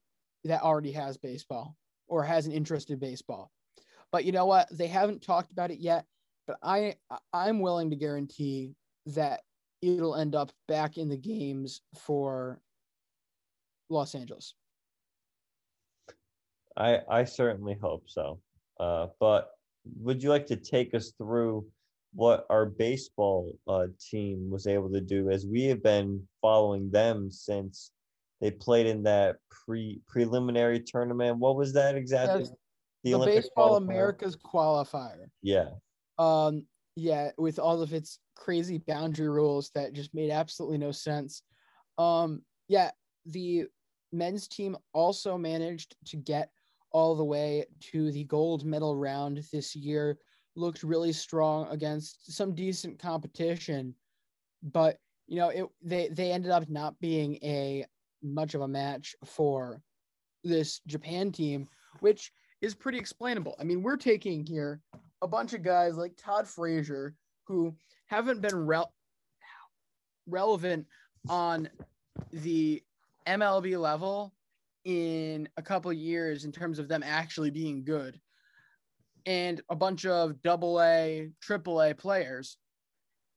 that 0.44 0.62
already 0.62 0.92
has 0.92 1.16
baseball 1.16 1.74
or 2.08 2.22
has 2.22 2.46
an 2.46 2.52
interest 2.52 2.90
in 2.90 2.98
baseball. 2.98 3.50
But 4.12 4.24
you 4.24 4.32
know 4.32 4.46
what? 4.46 4.68
They 4.70 4.86
haven't 4.86 5.22
talked 5.22 5.50
about 5.50 5.70
it 5.70 5.80
yet, 5.80 6.04
but 6.46 6.58
I 6.62 6.94
I'm 7.32 7.60
willing 7.60 7.90
to 7.90 7.96
guarantee 7.96 8.74
that 9.06 9.40
it'll 9.82 10.16
end 10.16 10.34
up 10.34 10.52
back 10.68 10.96
in 10.96 11.08
the 11.08 11.16
games 11.16 11.80
for 11.98 12.60
Los 13.88 14.14
Angeles. 14.14 14.54
I 16.76 17.00
I 17.08 17.24
certainly 17.24 17.76
hope 17.80 18.04
so. 18.06 18.40
Uh, 18.78 19.08
but 19.20 19.50
would 20.00 20.22
you 20.22 20.28
like 20.28 20.46
to 20.46 20.56
take 20.56 20.94
us 20.94 21.12
through 21.16 21.66
what 22.16 22.46
our 22.48 22.66
baseball 22.66 23.52
uh, 23.68 23.86
team 24.00 24.50
was 24.50 24.66
able 24.66 24.90
to 24.90 25.00
do 25.00 25.30
as 25.30 25.46
we 25.46 25.64
have 25.64 25.82
been 25.82 26.26
following 26.40 26.90
them 26.90 27.30
since 27.30 27.92
they 28.40 28.50
played 28.50 28.86
in 28.86 29.02
that 29.04 29.36
pre 29.50 30.00
preliminary 30.06 30.80
tournament. 30.80 31.38
What 31.38 31.56
was 31.56 31.72
that 31.74 31.94
exactly? 31.94 32.40
Yes, 32.40 32.52
the, 33.04 33.12
the 33.12 33.24
Baseball 33.24 33.74
qualifier. 33.74 33.84
America's 33.84 34.36
qualifier. 34.36 35.26
Yeah. 35.42 35.70
Um. 36.18 36.66
Yeah, 36.98 37.30
with 37.36 37.58
all 37.58 37.82
of 37.82 37.92
its 37.92 38.18
crazy 38.34 38.78
boundary 38.78 39.28
rules 39.28 39.70
that 39.74 39.92
just 39.92 40.14
made 40.14 40.30
absolutely 40.30 40.78
no 40.78 40.92
sense. 40.92 41.42
Um. 41.98 42.42
Yeah, 42.68 42.90
the 43.26 43.66
men's 44.16 44.48
team 44.48 44.76
also 44.92 45.36
managed 45.36 45.96
to 46.06 46.16
get 46.16 46.50
all 46.92 47.14
the 47.14 47.24
way 47.24 47.64
to 47.80 48.10
the 48.12 48.24
gold 48.24 48.64
medal 48.64 48.96
round 48.96 49.42
this 49.52 49.76
year 49.76 50.18
looked 50.54 50.82
really 50.82 51.12
strong 51.12 51.68
against 51.70 52.32
some 52.32 52.54
decent 52.54 52.98
competition, 52.98 53.94
but 54.62 54.98
you 55.26 55.36
know, 55.36 55.48
it 55.48 55.66
they 55.82 56.08
they 56.08 56.32
ended 56.32 56.50
up 56.50 56.68
not 56.68 56.98
being 57.00 57.36
a 57.42 57.84
much 58.22 58.54
of 58.54 58.62
a 58.62 58.68
match 58.68 59.14
for 59.24 59.82
this 60.42 60.80
Japan 60.86 61.30
team, 61.30 61.68
which 62.00 62.32
is 62.60 62.74
pretty 62.74 62.98
explainable. 62.98 63.54
I 63.60 63.64
mean, 63.64 63.82
we're 63.82 63.96
taking 63.96 64.44
here 64.46 64.80
a 65.22 65.28
bunch 65.28 65.52
of 65.52 65.62
guys 65.62 65.96
like 65.96 66.12
Todd 66.16 66.48
Frazier 66.48 67.14
who 67.44 67.74
haven't 68.06 68.40
been 68.40 68.66
re- 68.66 68.84
relevant 70.26 70.86
on 71.28 71.68
the 72.32 72.82
MLB 73.26 73.78
level 73.78 74.32
in 74.84 75.48
a 75.56 75.62
couple 75.62 75.92
years 75.92 76.44
in 76.44 76.52
terms 76.52 76.78
of 76.78 76.88
them 76.88 77.02
actually 77.04 77.50
being 77.50 77.84
good 77.84 78.20
and 79.26 79.60
a 79.68 79.74
bunch 79.74 80.06
of 80.06 80.40
double 80.42 80.80
A, 80.80 81.30
triple 81.42 81.82
A 81.82 81.92
players, 81.92 82.56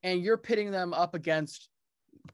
and 0.02 0.22
you're 0.22 0.38
pitting 0.38 0.70
them 0.70 0.94
up 0.94 1.14
against 1.14 1.68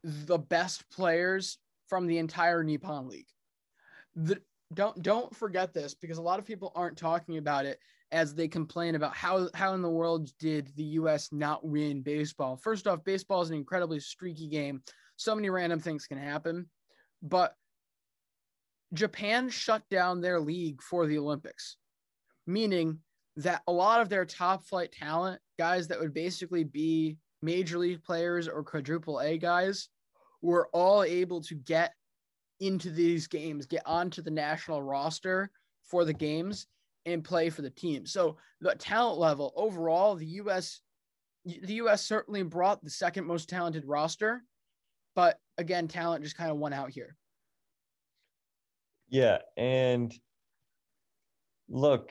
the 0.04 0.38
best 0.38 0.88
players 0.90 1.58
from 1.88 2.06
the 2.06 2.18
entire 2.18 2.62
Nippon 2.62 3.08
League. 3.08 3.28
The, 4.14 4.40
don't 4.75 5.00
don't 5.02 5.34
forget 5.34 5.72
this 5.72 5.94
because 5.94 6.18
a 6.18 6.22
lot 6.22 6.38
of 6.38 6.44
people 6.44 6.72
aren't 6.75 6.98
talking 6.98 7.38
about 7.38 7.66
it 7.66 7.78
as 8.12 8.34
they 8.34 8.48
complain 8.48 8.94
about 8.94 9.14
how 9.14 9.48
how 9.54 9.75
in 9.75 9.82
the 9.82 9.90
world 9.90 10.30
did 10.38 10.70
the 10.76 10.84
US 10.84 11.32
not 11.32 11.64
win 11.66 12.02
baseball. 12.02 12.56
First 12.56 12.86
off, 12.86 13.04
baseball 13.04 13.42
is 13.42 13.50
an 13.50 13.56
incredibly 13.56 14.00
streaky 14.00 14.48
game. 14.48 14.82
So 15.16 15.34
many 15.34 15.50
random 15.50 15.80
things 15.80 16.06
can 16.06 16.18
happen, 16.18 16.68
but 17.23 17.54
Japan 18.92 19.49
shut 19.49 19.82
down 19.90 20.20
their 20.20 20.40
league 20.40 20.82
for 20.82 21.06
the 21.06 21.18
Olympics, 21.18 21.76
meaning 22.46 22.99
that 23.37 23.62
a 23.66 23.73
lot 23.73 24.00
of 24.00 24.08
their 24.08 24.25
top 24.25 24.64
flight 24.64 24.92
talent, 24.92 25.40
guys 25.58 25.88
that 25.88 26.00
would 26.00 26.14
basically 26.14 26.64
be 26.64 27.18
major 27.42 27.78
league 27.78 28.02
players 28.02 28.49
or 28.49 28.62
quadruple 28.62 29.20
A 29.20 29.37
guys, 29.37 29.88
were 30.40 30.68
all 30.73 31.02
able 31.02 31.40
to 31.42 31.54
get 31.54 31.92
into 32.61 32.90
these 32.90 33.26
games, 33.26 33.66
get 33.66 33.82
onto 33.85 34.23
the 34.23 34.30
national 34.30 34.82
roster 34.82 35.50
for 35.85 36.04
the 36.04 36.12
games 36.12 36.66
and 37.04 37.23
play 37.25 37.50
for 37.50 37.62
the 37.62 37.70
team. 37.70 38.06
So 38.06 38.37
the 38.61 38.75
talent 38.75 39.18
level 39.18 39.52
overall, 39.56 40.14
the 40.14 40.26
US 40.26 40.80
the 41.44 41.75
US 41.75 42.04
certainly 42.04 42.42
brought 42.42 42.82
the 42.82 42.90
second 42.90 43.25
most 43.25 43.49
talented 43.49 43.85
roster, 43.87 44.42
but 45.16 45.40
again, 45.58 45.88
talent 45.88 46.23
just 46.23 46.37
kind 46.37 46.50
of 46.50 46.58
won 46.58 46.73
out 46.73 46.90
here. 46.90 47.16
Yeah, 49.08 49.38
and 49.56 50.14
look, 51.68 52.11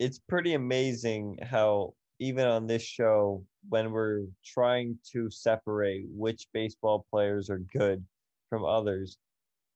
it's 0.00 0.18
pretty 0.18 0.54
amazing 0.54 1.38
how 1.42 1.94
even 2.18 2.46
on 2.46 2.66
this 2.66 2.82
show 2.82 3.44
when 3.68 3.92
we're 3.92 4.22
trying 4.44 4.98
to 5.12 5.30
separate 5.30 6.06
which 6.08 6.48
baseball 6.54 7.06
players 7.10 7.50
are 7.50 7.58
good 7.58 8.04
from 8.48 8.64
others, 8.64 9.18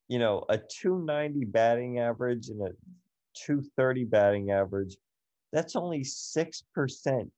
you 0.09 0.19
know, 0.19 0.45
a 0.49 0.57
290 0.57 1.45
batting 1.45 1.99
average 1.99 2.49
and 2.49 2.63
a 2.63 2.71
230 3.35 4.05
batting 4.05 4.51
average, 4.51 4.97
that's 5.53 5.77
only 5.77 6.01
6% 6.01 7.31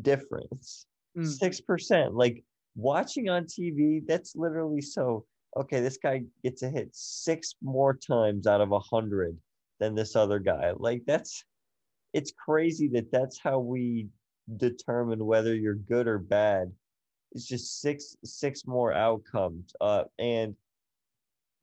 difference. 0.00 0.86
Mm. 1.16 1.38
6%. 1.38 2.14
Like 2.14 2.42
watching 2.74 3.28
on 3.28 3.44
TV, 3.44 4.06
that's 4.06 4.34
literally 4.36 4.80
so 4.80 5.24
okay, 5.56 5.80
this 5.80 5.98
guy 5.98 6.22
gets 6.42 6.62
a 6.62 6.70
hit 6.70 6.88
six 6.92 7.54
more 7.62 7.94
times 7.94 8.46
out 8.46 8.60
of 8.60 8.72
a 8.72 8.78
hundred 8.78 9.36
than 9.80 9.94
this 9.94 10.16
other 10.16 10.38
guy. 10.38 10.72
Like 10.76 11.02
that's, 11.06 11.44
it's 12.12 12.32
crazy 12.32 12.88
that 12.88 13.10
that's 13.12 13.38
how 13.38 13.58
we 13.58 14.08
determine 14.56 15.24
whether 15.24 15.54
you're 15.54 15.74
good 15.74 16.06
or 16.06 16.18
bad. 16.18 16.72
It's 17.32 17.46
just 17.46 17.80
six 17.80 18.16
six 18.24 18.66
more 18.66 18.92
outcomes. 18.92 19.72
Uh, 19.80 20.04
and 20.18 20.54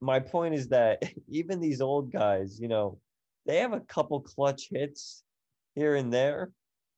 my 0.01 0.19
point 0.19 0.55
is 0.55 0.69
that 0.69 1.03
even 1.27 1.59
these 1.59 1.81
old 1.81 2.11
guys, 2.11 2.59
you 2.59 2.67
know, 2.67 2.99
they 3.45 3.57
have 3.57 3.73
a 3.73 3.81
couple 3.81 4.19
clutch 4.21 4.69
hits 4.71 5.23
here 5.75 5.95
and 5.95 6.11
there. 6.11 6.51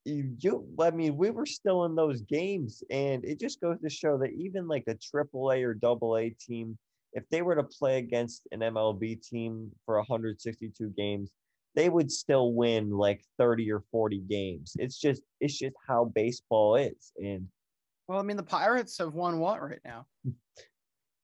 You, 0.04 0.36
you, 0.40 0.68
I 0.80 0.92
mean, 0.92 1.16
we 1.16 1.30
were 1.30 1.46
still 1.46 1.86
in 1.86 1.96
those 1.96 2.22
games, 2.22 2.84
and 2.90 3.24
it 3.24 3.40
just 3.40 3.62
goes 3.62 3.80
to 3.82 3.90
show 3.90 4.18
that 4.18 4.32
even 4.32 4.68
like 4.68 4.86
a 4.88 4.96
triple 4.96 5.52
A 5.52 5.64
or 5.64 5.76
double 5.76 6.18
A 6.18 6.32
team, 6.32 6.78
if 7.14 7.24
they 7.30 7.42
were 7.42 7.56
to 7.56 7.64
play 7.64 8.00
against 8.00 8.48
an 8.52 8.62
MLB 8.62 9.22
team 9.22 9.72
for 9.86 9.98
162 9.98 10.90
games, 10.98 11.30
they 11.76 11.90
would 11.90 12.12
still 12.12 12.54
win 12.54 12.90
like 12.90 13.24
30 13.38 13.72
or 13.72 13.84
40 13.92 14.20
games. 14.30 14.74
It's 14.78 15.00
just 15.00 15.22
it's 15.40 15.58
just 15.58 15.76
how 15.88 16.06
baseball 16.06 16.76
is. 16.76 17.14
And 17.18 17.48
well, 18.08 18.20
I 18.20 18.24
mean 18.24 18.38
the 18.38 18.44
Pirates 18.44 18.98
have 18.98 19.14
won 19.14 19.40
what 19.40 19.62
right 19.62 19.80
now? 19.86 20.06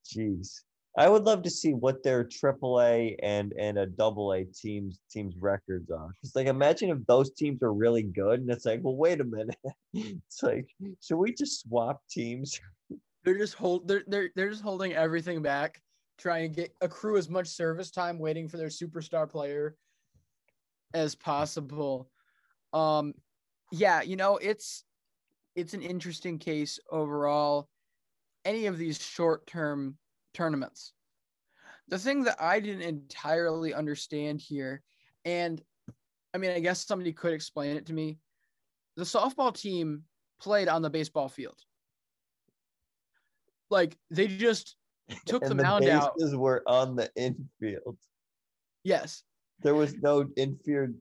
Jeez. 0.06 0.62
I 0.98 1.08
would 1.08 1.26
love 1.26 1.44
to 1.44 1.50
see 1.50 1.74
what 1.74 2.02
their 2.02 2.24
AAA 2.24 3.18
and 3.22 3.54
and 3.54 3.78
a 3.78 3.86
double 3.86 4.34
A 4.34 4.46
teams 4.46 5.00
teams 5.12 5.36
records 5.40 5.92
are. 5.92 6.10
It's 6.24 6.36
like 6.36 6.48
imagine 6.48 6.90
if 6.90 7.06
those 7.06 7.30
teams 7.32 7.62
are 7.62 7.74
really 7.74 8.02
good 8.02 8.40
and 8.42 8.50
it's 8.50 8.66
like, 8.66 8.80
well, 8.82 8.96
wait 8.96 9.22
a 9.22 9.24
minute. 9.24 9.58
it's 9.94 10.42
like, 10.42 10.68
should 11.02 11.18
we 11.18 11.34
just 11.34 11.62
swap 11.62 12.02
teams? 12.10 12.60
They're 13.24 13.38
just 13.38 13.56
hold 13.56 13.88
they're 13.90 14.04
they're 14.08 14.30
they're 14.36 14.50
just 14.50 14.62
holding 14.62 14.94
everything 14.94 15.42
back, 15.42 15.82
trying 16.18 16.50
to 16.50 16.62
get 16.62 16.74
accrue 16.80 17.18
as 17.18 17.30
much 17.30 17.48
service 17.48 17.92
time 17.92 18.20
waiting 18.20 18.48
for 18.48 18.56
their 18.56 18.70
superstar 18.70 19.30
player 19.30 19.76
as 20.94 21.14
possible. 21.14 22.10
Um, 22.72 23.14
yeah, 23.74 24.02
you 24.02 24.16
know, 24.16 24.38
it's 24.38 24.86
it's 25.58 25.74
an 25.74 25.82
interesting 25.82 26.40
case 26.40 26.80
overall. 26.90 27.68
Any 28.46 28.68
of 28.68 28.78
these 28.78 28.98
short-term 28.98 29.98
tournaments. 30.38 30.94
The 31.90 31.98
thing 31.98 32.24
that 32.26 32.38
I 32.40 32.60
didn't 32.60 32.84
entirely 32.84 33.74
understand 33.74 34.40
here, 34.40 34.84
and 35.26 35.62
I 36.34 36.38
mean, 36.38 36.52
I 36.52 36.60
guess 36.60 36.86
somebody 36.86 37.12
could 37.12 37.34
explain 37.34 37.76
it 37.76 37.88
to 37.88 37.94
me. 37.94 38.20
The 38.98 39.04
softball 39.04 39.54
team 39.54 40.04
played 40.40 40.68
on 40.68 40.82
the 40.82 40.90
baseball 40.90 41.28
field. 41.28 41.58
Like 43.70 43.98
they 44.12 44.28
just 44.28 44.76
took 45.26 45.44
the, 45.44 45.50
the 45.50 45.56
mound 45.56 45.86
out. 45.86 46.14
The 46.18 46.26
bases 46.26 46.36
were 46.36 46.62
on 46.68 46.96
the 46.96 47.10
infield. 47.16 47.98
Yes, 48.84 49.24
there 49.62 49.76
was 49.76 49.96
no 49.96 50.28
infield. 50.38 50.94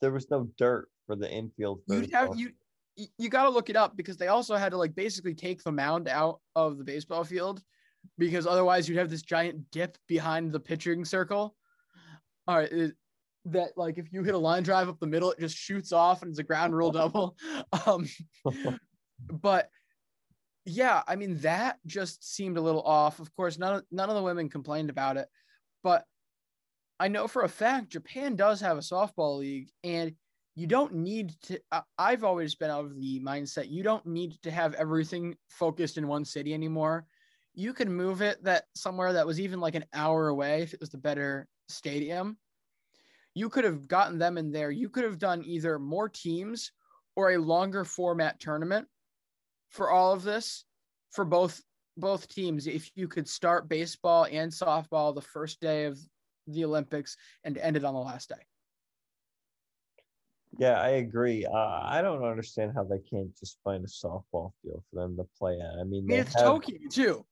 There 0.00 0.12
was 0.12 0.30
no 0.30 0.48
dirt 0.58 0.88
for 1.06 1.16
the 1.16 1.30
infield. 1.30 1.80
You 1.88 2.06
have 2.12 2.38
you 2.38 2.52
you 3.16 3.28
got 3.28 3.44
to 3.44 3.50
look 3.50 3.70
it 3.70 3.76
up 3.76 3.96
because 3.96 4.16
they 4.16 4.26
also 4.26 4.56
had 4.56 4.70
to 4.70 4.76
like 4.76 4.94
basically 4.94 5.34
take 5.34 5.62
the 5.62 5.72
mound 5.72 6.08
out 6.08 6.40
of 6.56 6.78
the 6.78 6.84
baseball 6.84 7.24
field 7.24 7.62
because 8.16 8.46
otherwise 8.46 8.88
you'd 8.88 8.98
have 8.98 9.10
this 9.10 9.22
giant 9.22 9.70
dip 9.70 9.98
behind 10.06 10.52
the 10.52 10.60
pitching 10.60 11.04
circle. 11.04 11.54
All 12.46 12.56
right, 12.56 12.72
it, 12.72 12.94
that 13.46 13.70
like 13.76 13.98
if 13.98 14.12
you 14.12 14.22
hit 14.22 14.34
a 14.34 14.38
line 14.38 14.62
drive 14.62 14.88
up 14.88 14.98
the 15.00 15.06
middle, 15.06 15.32
it 15.32 15.40
just 15.40 15.56
shoots 15.56 15.92
off 15.92 16.22
and 16.22 16.30
it's 16.30 16.38
a 16.38 16.44
ground 16.44 16.74
rule 16.74 16.90
double. 16.90 17.36
Um, 17.86 18.06
but 19.30 19.68
yeah, 20.64 21.02
I 21.06 21.16
mean 21.16 21.38
that 21.38 21.78
just 21.86 22.34
seemed 22.34 22.56
a 22.56 22.62
little 22.62 22.82
off. 22.82 23.20
Of 23.20 23.34
course, 23.34 23.58
none 23.58 23.76
of, 23.76 23.84
none 23.90 24.08
of 24.08 24.16
the 24.16 24.22
women 24.22 24.48
complained 24.48 24.90
about 24.90 25.16
it, 25.16 25.28
but 25.82 26.04
I 27.00 27.08
know 27.08 27.28
for 27.28 27.42
a 27.42 27.48
fact 27.48 27.90
Japan 27.90 28.36
does 28.36 28.60
have 28.60 28.76
a 28.76 28.80
softball 28.80 29.38
league, 29.38 29.68
and 29.84 30.14
you 30.54 30.66
don't 30.66 30.94
need 30.94 31.34
to. 31.42 31.60
I've 31.96 32.24
always 32.24 32.54
been 32.54 32.70
of 32.70 32.98
the 32.98 33.20
mindset 33.20 33.70
you 33.70 33.82
don't 33.82 34.04
need 34.06 34.40
to 34.42 34.50
have 34.50 34.74
everything 34.74 35.36
focused 35.48 35.98
in 35.98 36.08
one 36.08 36.24
city 36.24 36.52
anymore. 36.52 37.06
You 37.58 37.74
can 37.74 37.92
move 37.92 38.22
it 38.22 38.44
that 38.44 38.66
somewhere 38.76 39.14
that 39.14 39.26
was 39.26 39.40
even 39.40 39.58
like 39.58 39.74
an 39.74 39.84
hour 39.92 40.28
away 40.28 40.62
if 40.62 40.74
it 40.74 40.78
was 40.78 40.90
the 40.90 40.96
better 40.96 41.48
stadium. 41.68 42.38
You 43.34 43.48
could 43.48 43.64
have 43.64 43.88
gotten 43.88 44.16
them 44.16 44.38
in 44.38 44.52
there. 44.52 44.70
You 44.70 44.88
could 44.88 45.02
have 45.02 45.18
done 45.18 45.42
either 45.44 45.76
more 45.80 46.08
teams 46.08 46.70
or 47.16 47.32
a 47.32 47.38
longer 47.38 47.84
format 47.84 48.38
tournament 48.38 48.86
for 49.70 49.90
all 49.90 50.12
of 50.12 50.22
this 50.22 50.64
for 51.10 51.24
both 51.24 51.60
both 51.96 52.28
teams 52.28 52.68
if 52.68 52.92
you 52.94 53.08
could 53.08 53.28
start 53.28 53.68
baseball 53.68 54.28
and 54.30 54.52
softball 54.52 55.12
the 55.12 55.20
first 55.20 55.60
day 55.60 55.86
of 55.86 55.98
the 56.46 56.64
Olympics 56.64 57.16
and 57.42 57.58
ended 57.58 57.82
on 57.82 57.92
the 57.92 57.98
last 57.98 58.28
day. 58.28 58.46
Yeah, 60.60 60.80
I 60.80 60.90
agree. 60.90 61.44
Uh, 61.44 61.80
I 61.82 62.02
don't 62.02 62.22
understand 62.22 62.70
how 62.72 62.84
they 62.84 63.00
can't 63.00 63.36
just 63.36 63.58
find 63.64 63.84
a 63.84 63.88
softball 63.88 64.52
field 64.62 64.84
for 64.92 65.00
them 65.00 65.16
to 65.16 65.26
play 65.36 65.58
at. 65.58 65.80
I 65.80 65.82
mean, 65.82 66.04
I 66.04 66.12
mean 66.12 66.20
it's 66.20 66.34
have, 66.34 66.44
Tokyo 66.44 66.78
too. 66.88 67.26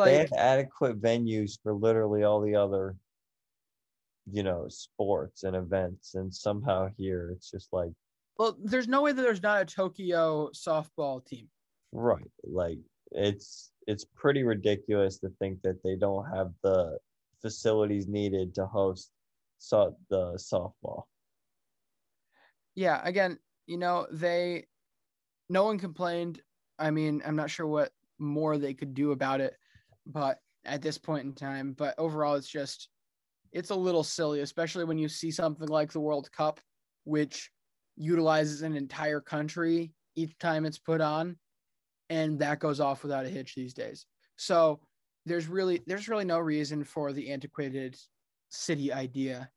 Like 0.00 0.10
they 0.10 0.18
have 0.18 0.32
adequate 0.32 1.00
venues 1.00 1.58
for 1.62 1.74
literally 1.74 2.24
all 2.24 2.40
the 2.40 2.56
other, 2.56 2.96
you 4.30 4.42
know, 4.42 4.66
sports 4.68 5.44
and 5.44 5.54
events, 5.56 6.14
and 6.14 6.34
somehow 6.34 6.88
here 6.96 7.30
it's 7.34 7.50
just 7.50 7.72
like. 7.72 7.92
Well, 8.38 8.56
there's 8.62 8.88
no 8.88 9.02
way 9.02 9.12
that 9.12 9.20
there's 9.20 9.42
not 9.42 9.62
a 9.62 9.66
Tokyo 9.66 10.50
softball 10.54 11.24
team. 11.24 11.48
Right, 11.92 12.30
like 12.44 12.78
it's 13.12 13.72
it's 13.86 14.04
pretty 14.14 14.42
ridiculous 14.42 15.18
to 15.18 15.30
think 15.38 15.60
that 15.62 15.82
they 15.82 15.96
don't 15.96 16.24
have 16.34 16.52
the 16.62 16.98
facilities 17.42 18.06
needed 18.06 18.54
to 18.54 18.66
host 18.66 19.10
so 19.58 19.96
the 20.08 20.32
softball. 20.34 21.04
Yeah, 22.74 23.00
again, 23.04 23.38
you 23.66 23.76
know, 23.76 24.06
they 24.10 24.66
no 25.48 25.64
one 25.64 25.78
complained. 25.78 26.40
I 26.78 26.90
mean, 26.90 27.22
I'm 27.26 27.36
not 27.36 27.50
sure 27.50 27.66
what 27.66 27.92
more 28.18 28.56
they 28.56 28.74
could 28.74 28.94
do 28.94 29.12
about 29.12 29.40
it, 29.40 29.56
but 30.06 30.38
at 30.64 30.82
this 30.82 30.98
point 30.98 31.24
in 31.24 31.32
time, 31.32 31.74
but 31.76 31.94
overall 31.98 32.34
it's 32.34 32.48
just 32.48 32.88
it's 33.52 33.70
a 33.70 33.74
little 33.74 34.04
silly, 34.04 34.40
especially 34.40 34.84
when 34.84 34.98
you 34.98 35.08
see 35.08 35.30
something 35.30 35.68
like 35.68 35.92
the 35.92 36.00
World 36.00 36.30
Cup 36.32 36.60
which 37.04 37.50
utilizes 37.96 38.62
an 38.62 38.76
entire 38.76 39.20
country 39.20 39.92
each 40.16 40.36
time 40.38 40.64
it's 40.64 40.78
put 40.78 41.00
on 41.00 41.36
and 42.08 42.38
that 42.40 42.58
goes 42.58 42.80
off 42.80 43.02
without 43.02 43.24
a 43.24 43.28
hitch 43.28 43.54
these 43.54 43.72
days. 43.72 44.06
So 44.36 44.80
there's 45.26 45.46
really 45.46 45.82
there's 45.86 46.08
really 46.08 46.24
no 46.24 46.38
reason 46.38 46.84
for 46.84 47.12
the 47.12 47.30
antiquated 47.30 47.96
city 48.48 48.92
idea. 48.92 49.50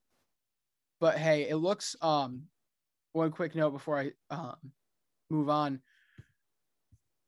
But 0.99 1.17
hey, 1.17 1.49
it 1.49 1.55
looks 1.55 1.95
um 2.01 2.43
one 3.13 3.31
quick 3.31 3.55
note 3.55 3.71
before 3.71 3.99
I 3.99 4.11
um 4.29 4.55
move 5.29 5.49
on. 5.49 5.81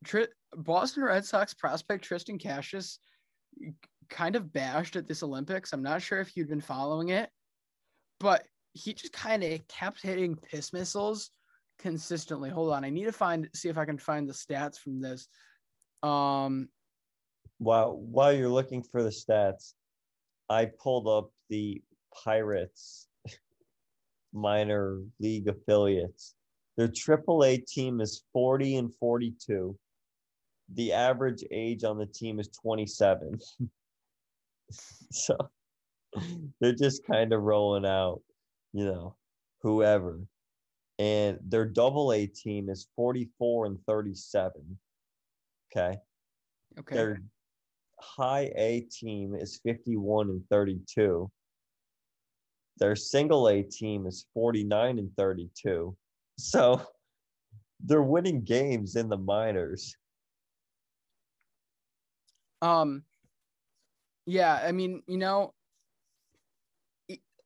Tri- 0.03 0.27
Boston 0.55 1.03
Red 1.03 1.25
Sox 1.25 1.53
prospect 1.53 2.07
Triston 2.07 2.41
Casas 2.41 2.99
kind 4.09 4.35
of 4.35 4.51
bashed 4.53 4.95
at 4.95 5.07
this 5.07 5.23
Olympics. 5.23 5.73
I'm 5.73 5.83
not 5.83 6.01
sure 6.01 6.19
if 6.19 6.35
you'd 6.35 6.49
been 6.49 6.61
following 6.61 7.09
it, 7.09 7.29
but 8.19 8.45
he 8.73 8.93
just 8.93 9.13
kind 9.13 9.43
of 9.43 9.67
kept 9.67 10.01
hitting 10.01 10.35
piss 10.35 10.73
missiles 10.73 11.31
consistently. 11.79 12.49
Hold 12.49 12.73
on, 12.73 12.85
I 12.85 12.89
need 12.89 13.05
to 13.05 13.11
find 13.11 13.49
see 13.53 13.69
if 13.69 13.77
I 13.77 13.85
can 13.85 13.97
find 13.97 14.27
the 14.27 14.33
stats 14.33 14.77
from 14.77 15.01
this. 15.01 15.27
Um, 16.03 16.69
while 17.57 17.97
while 17.97 18.33
you're 18.33 18.49
looking 18.49 18.83
for 18.83 19.01
the 19.01 19.09
stats, 19.09 19.73
I 20.49 20.65
pulled 20.65 21.07
up 21.07 21.31
the 21.49 21.81
Pirates 22.23 23.07
minor 24.33 25.01
league 25.19 25.47
affiliates. 25.47 26.35
Their 26.77 26.89
AAA 26.89 27.65
team 27.65 28.01
is 28.01 28.23
40 28.33 28.75
and 28.75 28.93
42. 28.95 29.77
The 30.73 30.93
average 30.93 31.43
age 31.51 31.83
on 31.83 31.97
the 31.97 32.05
team 32.05 32.39
is 32.39 32.49
27. 32.49 33.39
so 35.11 35.37
they're 36.59 36.73
just 36.73 37.05
kind 37.05 37.33
of 37.33 37.41
rolling 37.43 37.85
out, 37.85 38.21
you 38.73 38.85
know, 38.85 39.15
whoever. 39.61 40.19
And 40.97 41.39
their 41.43 41.65
double 41.65 42.13
A 42.13 42.25
team 42.25 42.69
is 42.69 42.87
44 42.95 43.65
and 43.67 43.79
37. 43.87 44.77
Okay. 45.75 45.97
okay. 46.79 46.95
Their 46.95 47.21
high 47.99 48.51
A 48.55 48.81
team 48.91 49.35
is 49.35 49.59
51 49.63 50.29
and 50.29 50.41
32. 50.49 51.29
Their 52.77 52.95
single 52.95 53.49
A 53.49 53.63
team 53.63 54.05
is 54.05 54.25
49 54.33 54.99
and 54.99 55.11
32. 55.17 55.95
So 56.37 56.81
they're 57.83 58.01
winning 58.01 58.41
games 58.41 58.95
in 58.95 59.09
the 59.09 59.17
minors. 59.17 59.95
Um 62.61 63.03
yeah, 64.25 64.59
I 64.63 64.71
mean, 64.71 65.03
you 65.07 65.17
know, 65.17 65.53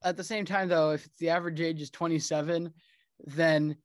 at 0.03 0.15
the 0.15 0.23
same 0.23 0.45
time 0.45 0.69
though, 0.69 0.91
if 0.91 1.07
the 1.17 1.29
average 1.29 1.59
age 1.59 1.81
is 1.81 1.89
27, 1.89 2.71
then 3.25 3.75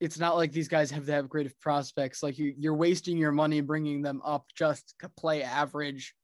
it's 0.00 0.18
not 0.18 0.36
like 0.36 0.50
these 0.50 0.68
guys 0.68 0.90
have 0.90 1.06
to 1.06 1.12
have 1.12 1.28
great 1.28 1.58
prospects. 1.60 2.22
Like 2.22 2.38
you, 2.38 2.54
you're 2.58 2.74
wasting 2.74 3.18
your 3.18 3.32
money 3.32 3.60
bringing 3.60 4.02
them 4.02 4.20
up 4.24 4.46
just 4.54 4.94
to 5.00 5.08
play 5.10 5.42
average, 5.42 6.14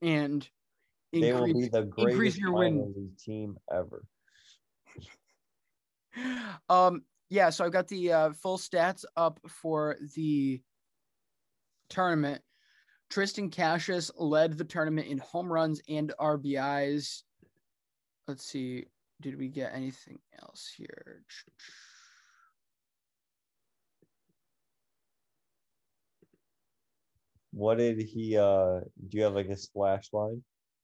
and 0.00 0.48
increase, 1.12 1.22
they 1.22 1.32
will 1.32 1.60
be 1.60 1.68
the 1.68 1.82
greatest 1.82 2.38
your 2.38 2.54
win 2.54 3.10
team 3.18 3.56
ever. 3.72 4.04
Um. 6.68 7.02
Yeah. 7.28 7.50
So 7.50 7.64
I've 7.64 7.72
got 7.72 7.88
the 7.88 8.12
uh, 8.12 8.32
full 8.40 8.56
stats 8.56 9.04
up 9.16 9.40
for 9.48 9.96
the 10.14 10.62
tournament. 11.88 12.40
Triston 13.14 13.54
Casas 13.54 14.10
led 14.16 14.58
the 14.58 14.64
tournament 14.64 15.06
in 15.06 15.18
home 15.18 15.52
runs 15.52 15.80
and 15.88 16.12
RBIs. 16.18 17.22
Let's 18.26 18.44
see. 18.44 18.86
Did 19.20 19.38
we 19.38 19.46
get 19.46 19.72
anything 19.72 20.18
else 20.42 20.72
here? 20.76 21.22
What 27.52 27.78
did 27.78 28.00
he 28.00 28.36
uh 28.36 28.80
do 28.80 29.18
you 29.18 29.22
have 29.22 29.34
like 29.34 29.46
a 29.46 29.56
splash 29.56 30.12
line? 30.12 30.42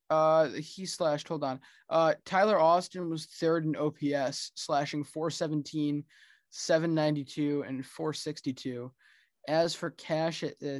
Uh 0.09 0.51
he 0.51 0.85
slashed, 0.85 1.27
hold 1.27 1.43
on. 1.43 1.59
Uh 1.89 2.13
Tyler 2.23 2.57
Austin 2.57 3.09
was 3.09 3.25
third 3.25 3.65
in 3.65 3.75
OPS, 3.75 4.53
slashing 4.55 5.03
417, 5.03 6.05
792, 6.49 7.65
and 7.67 7.85
462. 7.85 8.89
As 9.49 9.75
for 9.75 9.89
Casas 9.89 10.53
uh, 10.65 10.79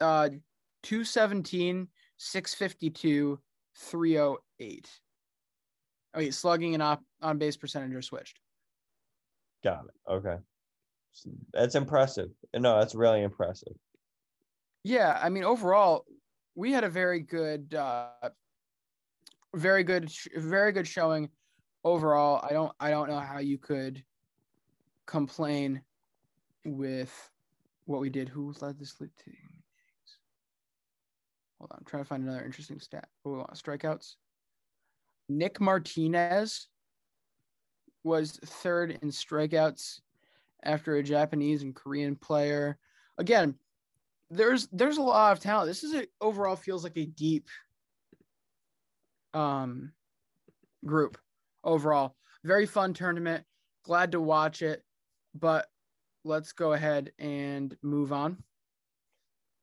uh 0.00 0.30
217, 0.82 1.88
652, 2.16 3.38
308. 3.76 4.88
Oh, 6.12 6.18
wait, 6.18 6.34
slugging 6.34 6.74
and 6.74 6.82
op- 6.82 7.04
on 7.22 7.38
base 7.38 7.56
percentage 7.56 7.94
are 7.94 8.02
switched. 8.02 8.38
Got 9.62 9.84
it. 9.84 10.12
Okay. 10.12 10.36
That's 11.52 11.74
impressive. 11.74 12.30
No, 12.56 12.78
that's 12.78 12.94
really 12.94 13.22
impressive. 13.22 13.74
Yeah, 14.84 15.18
I 15.22 15.28
mean, 15.28 15.44
overall, 15.44 16.04
we 16.54 16.72
had 16.72 16.84
a 16.84 16.88
very 16.88 17.20
good, 17.20 17.74
uh, 17.74 18.30
very 19.54 19.84
good, 19.84 20.10
very 20.36 20.72
good 20.72 20.86
showing. 20.86 21.28
Overall, 21.84 22.44
I 22.48 22.52
don't, 22.52 22.72
I 22.80 22.90
don't 22.90 23.08
know 23.08 23.20
how 23.20 23.38
you 23.38 23.58
could 23.58 24.02
complain 25.06 25.82
with 26.64 27.30
what 27.86 28.00
we 28.00 28.10
did. 28.10 28.28
Who 28.28 28.54
led 28.60 28.78
this 28.78 29.00
league 29.00 29.10
team? 29.24 29.59
Hold 31.60 31.72
on, 31.72 31.78
I'm 31.80 31.84
trying 31.84 32.02
to 32.02 32.08
find 32.08 32.22
another 32.22 32.42
interesting 32.44 32.80
stat. 32.80 33.08
Oh, 33.26 33.46
strikeouts. 33.52 34.14
Nick 35.28 35.60
Martinez 35.60 36.68
was 38.02 38.40
third 38.42 38.98
in 39.02 39.10
strikeouts 39.10 40.00
after 40.64 40.96
a 40.96 41.02
Japanese 41.02 41.62
and 41.62 41.74
Korean 41.74 42.16
player. 42.16 42.78
Again, 43.18 43.56
there's 44.30 44.68
there's 44.68 44.96
a 44.96 45.02
lot 45.02 45.32
of 45.32 45.40
talent. 45.40 45.68
This 45.68 45.84
is 45.84 45.94
a, 45.94 46.06
overall 46.20 46.56
feels 46.56 46.82
like 46.82 46.96
a 46.96 47.04
deep 47.04 47.48
um 49.34 49.92
group 50.86 51.18
overall. 51.62 52.16
Very 52.42 52.64
fun 52.64 52.94
tournament. 52.94 53.44
Glad 53.84 54.12
to 54.12 54.20
watch 54.20 54.62
it, 54.62 54.82
but 55.34 55.66
let's 56.24 56.52
go 56.52 56.72
ahead 56.72 57.12
and 57.18 57.76
move 57.82 58.14
on. 58.14 58.42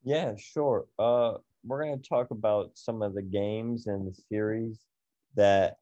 Yeah, 0.04 0.36
sure. 0.38 0.86
Uh 1.00 1.38
we're 1.68 1.84
going 1.84 2.02
to 2.02 2.10
talk 2.10 2.32
about 2.32 2.72
some 2.74 3.02
of 3.02 3.14
the 3.14 3.22
games 3.22 3.88
and 3.88 4.08
the 4.08 4.16
series 4.30 4.80
that 5.36 5.78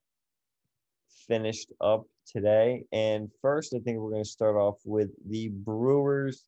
finished 1.28 1.72
up 1.82 2.06
today. 2.26 2.84
And 2.92 3.30
first, 3.42 3.74
I 3.74 3.80
think 3.80 4.00
we're 4.00 4.12
going 4.12 4.24
to 4.24 4.30
start 4.30 4.56
off 4.56 4.80
with 4.84 5.10
the 5.30 5.50
Brewers 5.50 6.44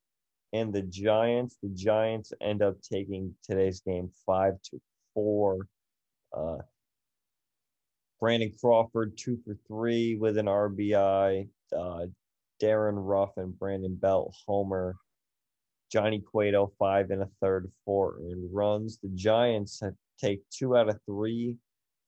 and 0.54 0.73
the 0.73 0.82
Giants. 0.82 1.58
The 1.62 1.69
Giants 1.69 2.34
end 2.41 2.62
up 2.62 2.82
taking 2.82 3.34
today's 3.43 3.82
game 3.82 4.10
five 4.26 4.62
to 4.71 4.82
four. 5.13 5.67
Uh, 6.36 6.58
Brandon 8.19 8.52
Crawford 8.60 9.17
two 9.17 9.38
for 9.45 9.56
three 9.67 10.15
with 10.15 10.38
an 10.38 10.47
RBI. 10.47 11.47
Uh, 11.78 12.06
Darin 12.60 12.95
Ruf 12.95 13.32
and 13.38 13.58
Brandon 13.58 13.95
Belt 13.95 14.34
homer. 14.47 14.95
Johnny 15.91 16.19
Cueto 16.19 16.71
five 16.78 17.12
and 17.12 17.21
a 17.21 17.30
third, 17.41 17.71
four 17.86 18.17
earned 18.19 18.50
runs. 18.52 19.00
The 19.02 19.10
Giants 19.10 19.80
have 19.82 19.93
take 20.19 20.41
two 20.50 20.76
out 20.76 20.89
of 20.89 21.00
three 21.06 21.56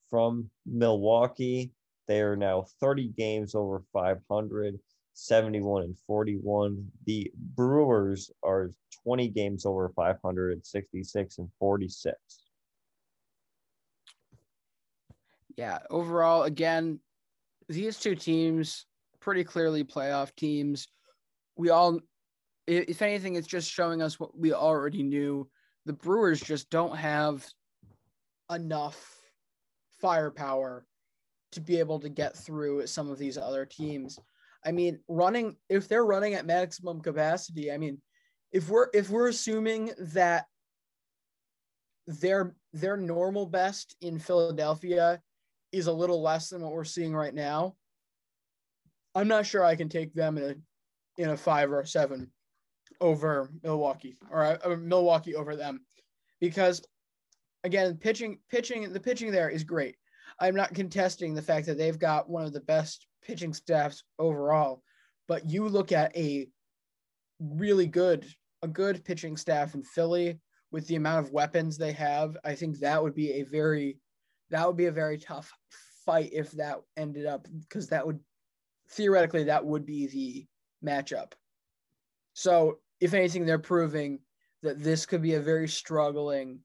from 0.09 0.49
Milwaukee. 0.65 1.71
They 2.07 2.21
are 2.21 2.35
now 2.35 2.65
30 2.81 3.09
games 3.09 3.53
over 3.53 3.83
500, 3.93 4.79
71 5.13 5.83
and 5.83 5.97
41. 6.07 6.87
The 7.05 7.31
Brewers 7.55 8.31
are 8.43 8.71
20 9.03 9.27
games 9.29 9.65
over 9.65 9.91
500, 9.95 10.65
66 10.65 11.37
and 11.37 11.49
46. 11.59 12.15
Yeah, 15.55 15.79
overall, 15.89 16.43
again, 16.43 16.99
these 17.67 17.99
two 17.99 18.15
teams 18.15 18.85
pretty 19.19 19.43
clearly 19.43 19.83
playoff 19.83 20.33
teams. 20.35 20.87
We 21.57 21.69
all, 21.69 21.99
if 22.69 23.01
anything, 23.01 23.35
it's 23.35 23.47
just 23.47 23.71
showing 23.71 24.01
us 24.01 24.19
what 24.19 24.37
we 24.37 24.53
already 24.53 25.03
knew. 25.03 25.49
The 25.85 25.93
Brewers 25.93 26.39
just 26.39 26.69
don't 26.69 26.95
have 26.95 27.45
enough 28.51 29.17
firepower 29.99 30.85
to 31.53 31.61
be 31.61 31.79
able 31.79 31.99
to 31.99 32.09
get 32.09 32.37
through 32.37 32.85
some 32.85 33.09
of 33.09 33.17
these 33.17 33.37
other 33.37 33.65
teams. 33.65 34.19
I 34.63 34.71
mean, 34.71 34.99
running 35.07 35.55
if 35.69 35.87
they're 35.87 36.05
running 36.05 36.35
at 36.35 36.45
maximum 36.45 37.01
capacity, 37.01 37.71
I 37.71 37.77
mean, 37.77 37.99
if 38.51 38.69
we're 38.69 38.87
if 38.93 39.09
we're 39.09 39.29
assuming 39.29 39.91
that 39.99 40.45
their 42.05 42.55
their 42.73 42.97
normal 42.97 43.47
best 43.47 43.95
in 44.01 44.19
Philadelphia 44.19 45.21
is 45.71 45.87
a 45.87 45.93
little 45.93 46.21
less 46.21 46.49
than 46.49 46.61
what 46.61 46.73
we're 46.73 46.83
seeing 46.83 47.15
right 47.15 47.33
now, 47.33 47.75
I'm 49.15 49.27
not 49.27 49.45
sure 49.45 49.63
I 49.63 49.75
can 49.75 49.89
take 49.89 50.13
them 50.13 50.37
in 50.37 50.43
a 50.43 51.21
in 51.21 51.29
a 51.29 51.37
5 51.37 51.71
or 51.71 51.81
a 51.81 51.87
7 51.87 52.31
over 53.01 53.49
Milwaukee 53.63 54.17
or, 54.29 54.43
uh, 54.43 54.75
Milwaukee 54.77 55.35
over 55.35 55.55
them 55.55 55.81
because 56.39 56.81
again, 57.63 57.97
pitching 57.97 58.39
pitching 58.49 58.91
the 58.91 58.99
pitching 58.99 59.31
there 59.31 59.49
is 59.49 59.63
great. 59.63 59.95
I'm 60.39 60.55
not 60.55 60.73
contesting 60.73 61.33
the 61.33 61.41
fact 61.41 61.65
that 61.65 61.77
they've 61.77 61.99
got 61.99 62.29
one 62.29 62.45
of 62.45 62.53
the 62.53 62.61
best 62.61 63.07
pitching 63.21 63.53
staffs 63.53 64.03
overall, 64.17 64.83
but 65.27 65.49
you 65.49 65.67
look 65.67 65.91
at 65.91 66.15
a 66.15 66.47
really 67.39 67.87
good 67.87 68.25
a 68.61 68.67
good 68.67 69.03
pitching 69.05 69.37
staff 69.37 69.75
in 69.75 69.83
Philly 69.83 70.39
with 70.71 70.87
the 70.87 70.95
amount 70.95 71.25
of 71.25 71.31
weapons 71.31 71.77
they 71.77 71.93
have, 71.93 72.37
I 72.43 72.53
think 72.53 72.79
that 72.79 73.01
would 73.01 73.15
be 73.15 73.33
a 73.33 73.43
very 73.43 73.97
that 74.49 74.65
would 74.65 74.77
be 74.77 74.87
a 74.87 74.91
very 74.91 75.17
tough 75.17 75.51
fight 76.05 76.31
if 76.33 76.51
that 76.51 76.79
ended 76.97 77.25
up 77.25 77.47
because 77.61 77.87
that 77.89 78.05
would 78.05 78.19
theoretically 78.91 79.45
that 79.45 79.65
would 79.65 79.85
be 79.85 80.07
the 80.07 80.47
matchup. 80.87 81.33
So, 82.33 82.79
if 82.99 83.13
anything, 83.13 83.45
they're 83.45 83.59
proving 83.59 84.19
that 84.61 84.79
this 84.79 85.05
could 85.05 85.21
be 85.21 85.35
a 85.35 85.41
very 85.41 85.67
struggling 85.67 86.59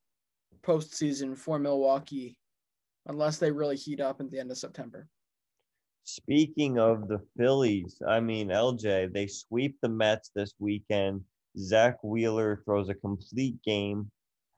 postseason 0.62 1.36
for 1.36 1.58
Milwaukee 1.58 2.36
unless 3.06 3.38
they 3.38 3.50
really 3.50 3.76
heat 3.76 4.00
up 4.00 4.20
at 4.20 4.30
the 4.30 4.38
end 4.38 4.50
of 4.50 4.58
September. 4.58 5.08
Speaking 6.04 6.78
of 6.78 7.08
the 7.08 7.20
Phillies, 7.36 8.00
I 8.06 8.20
mean, 8.20 8.48
LJ, 8.48 9.12
they 9.12 9.26
sweep 9.26 9.76
the 9.80 9.88
Mets 9.88 10.30
this 10.34 10.54
weekend. 10.58 11.22
Zack 11.58 12.02
Wheeler 12.02 12.62
throws 12.64 12.88
a 12.88 12.94
complete 12.94 13.56
game, 13.62 14.10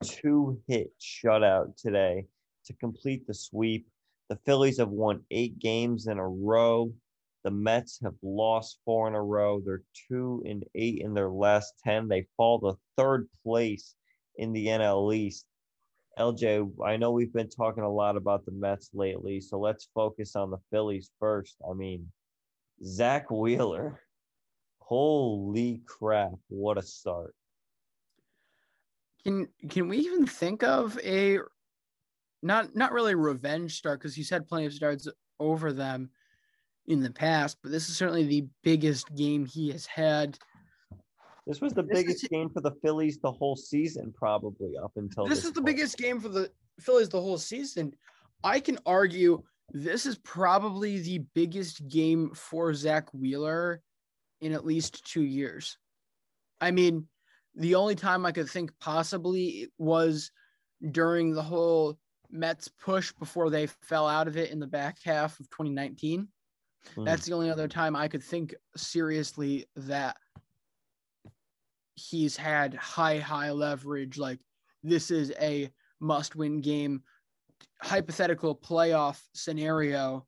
two 0.02 0.60
hit 0.66 0.90
shutout 1.00 1.76
today 1.76 2.24
to 2.64 2.72
complete 2.74 3.26
the 3.26 3.34
sweep. 3.34 3.86
The 4.28 4.38
Phillies 4.44 4.78
have 4.78 4.88
won 4.88 5.22
eight 5.30 5.58
games 5.58 6.08
in 6.08 6.18
a 6.18 6.28
row. 6.28 6.92
The 7.46 7.52
Mets 7.52 8.00
have 8.02 8.16
lost 8.24 8.80
four 8.85 9.06
in 9.06 9.14
a 9.14 9.22
row. 9.22 9.62
They're 9.64 9.85
two 10.09 10.42
and 10.44 10.64
eight 10.74 11.00
in 11.00 11.14
their 11.14 11.30
last 11.30 11.74
10. 11.85 12.09
They 12.09 12.26
fall 12.37 12.59
to 12.59 12.76
third 12.96 13.28
place 13.44 13.94
in 14.35 14.52
the 14.52 14.66
NL 14.66 15.14
East. 15.14 15.46
LJ, 16.18 16.68
I 16.85 16.96
know 16.96 17.12
we've 17.12 17.32
been 17.32 17.48
talking 17.48 17.85
a 17.85 17.88
lot 17.88 18.16
about 18.16 18.44
the 18.44 18.50
Mets 18.50 18.90
lately, 18.94 19.40
so 19.40 19.61
let's 19.61 19.88
focus 19.94 20.35
on 20.35 20.50
the 20.50 20.59
Phillies 20.72 21.12
first. 21.20 21.54
I 21.70 21.72
mean, 21.74 22.11
Zack 22.85 23.30
Wheeler, 23.30 24.00
holy 24.80 25.82
crap, 25.87 26.32
what 26.48 26.78
a 26.78 26.82
start. 26.82 27.32
Can 29.22 29.46
can 29.68 29.87
we 29.87 29.98
even 29.98 30.26
think 30.26 30.64
of 30.64 30.98
a 30.98 31.38
not 32.42 32.74
not 32.74 32.90
really 32.90 33.14
revenge 33.14 33.76
start 33.76 34.00
because 34.00 34.16
he's 34.16 34.30
had 34.30 34.48
plenty 34.48 34.66
of 34.66 34.72
starts 34.72 35.06
over 35.38 35.72
them 35.72 36.11
in 36.88 37.01
the 37.01 37.11
past, 37.11 37.59
but 37.62 37.72
this 37.72 37.88
is 37.88 37.96
certainly 37.96 38.25
the 38.27 38.46
biggest 38.62 39.14
game 39.14 39.44
he 39.44 39.70
has 39.70 39.87
had. 39.87 40.38
This 41.46 41.61
was 41.61 41.72
the 41.72 41.83
This 41.83 41.99
biggest 42.03 42.25
is- 42.25 42.29
game 42.29 42.51
for 42.51 42.61
the 42.61 42.72
Phillies 42.83 43.18
the 43.18 43.31
whole 43.31 43.57
season, 43.57 44.12
probably 44.12 44.77
up 44.77 44.92
until 44.96 45.27
This 45.27 45.38
this 45.38 45.44
is 45.46 45.53
the 45.53 45.61
point. 45.61 45.66
biggest 45.77 45.99
game 45.99 46.20
for 46.20 46.29
the 46.29 46.51
Phillies 46.81 47.09
the 47.09 47.20
whole 47.20 47.38
season. 47.38 47.92
I 48.44 48.61
can 48.61 48.79
argue 48.87 49.42
this 49.70 50.07
is 50.07 50.18
probably 50.18 50.99
the 51.01 51.18
biggest 51.35 51.87
game 51.88 52.33
for 52.35 52.72
Zack 52.75 53.12
Wheeler 53.14 53.83
in 54.40 54.53
at 54.53 54.64
least 54.66 55.05
two 55.07 55.22
years. 55.22 55.79
I 56.61 56.70
mean, 56.70 57.09
the 57.55 57.75
only 57.75 57.94
time 57.94 58.27
I 58.27 58.33
could 58.33 58.49
think 58.51 58.70
possibly 58.81 59.72
was 59.79 60.31
during 60.90 61.33
the 61.33 61.42
whole 61.42 61.99
Mets 62.31 62.68
push 62.68 63.12
before 63.12 63.51
they 63.51 63.66
fell 63.66 64.07
out 64.07 64.29
of 64.29 64.37
it 64.37 64.51
in 64.51 64.59
the 64.61 64.66
back 64.66 64.99
half 65.03 65.38
of 65.40 65.49
2019. 65.51 66.29
Mhm. 66.94 67.05
That's 67.05 67.27
the 67.27 67.33
only 67.33 67.51
other 67.51 67.68
time 67.68 67.96
I 67.96 68.09
could 68.09 68.22
think 68.22 68.55
seriously 68.77 69.66
that 69.77 70.16
he's 71.94 72.37
had 72.37 72.75
high, 72.75 73.18
high 73.18 73.51
leverage. 73.51 74.18
Like 74.18 74.40
this 74.83 75.11
is 75.11 75.33
a 75.40 75.72
must 76.01 76.37
win 76.37 76.61
game, 76.61 77.03
hypothetical 77.83 78.55
playoff 78.55 79.22
scenario 79.35 80.27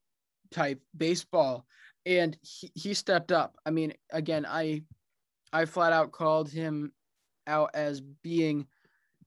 type 0.50 0.80
baseball. 0.96 1.66
And 2.06 2.36
he, 2.42 2.70
he 2.74 2.94
stepped 2.94 3.32
up. 3.32 3.58
I 3.66 3.70
mean, 3.70 3.92
again, 4.10 4.46
I 4.46 4.82
I 5.52 5.64
flat 5.64 5.92
out 5.92 6.12
called 6.12 6.50
him 6.50 6.92
out 7.46 7.70
as 7.74 8.00
being 8.00 8.66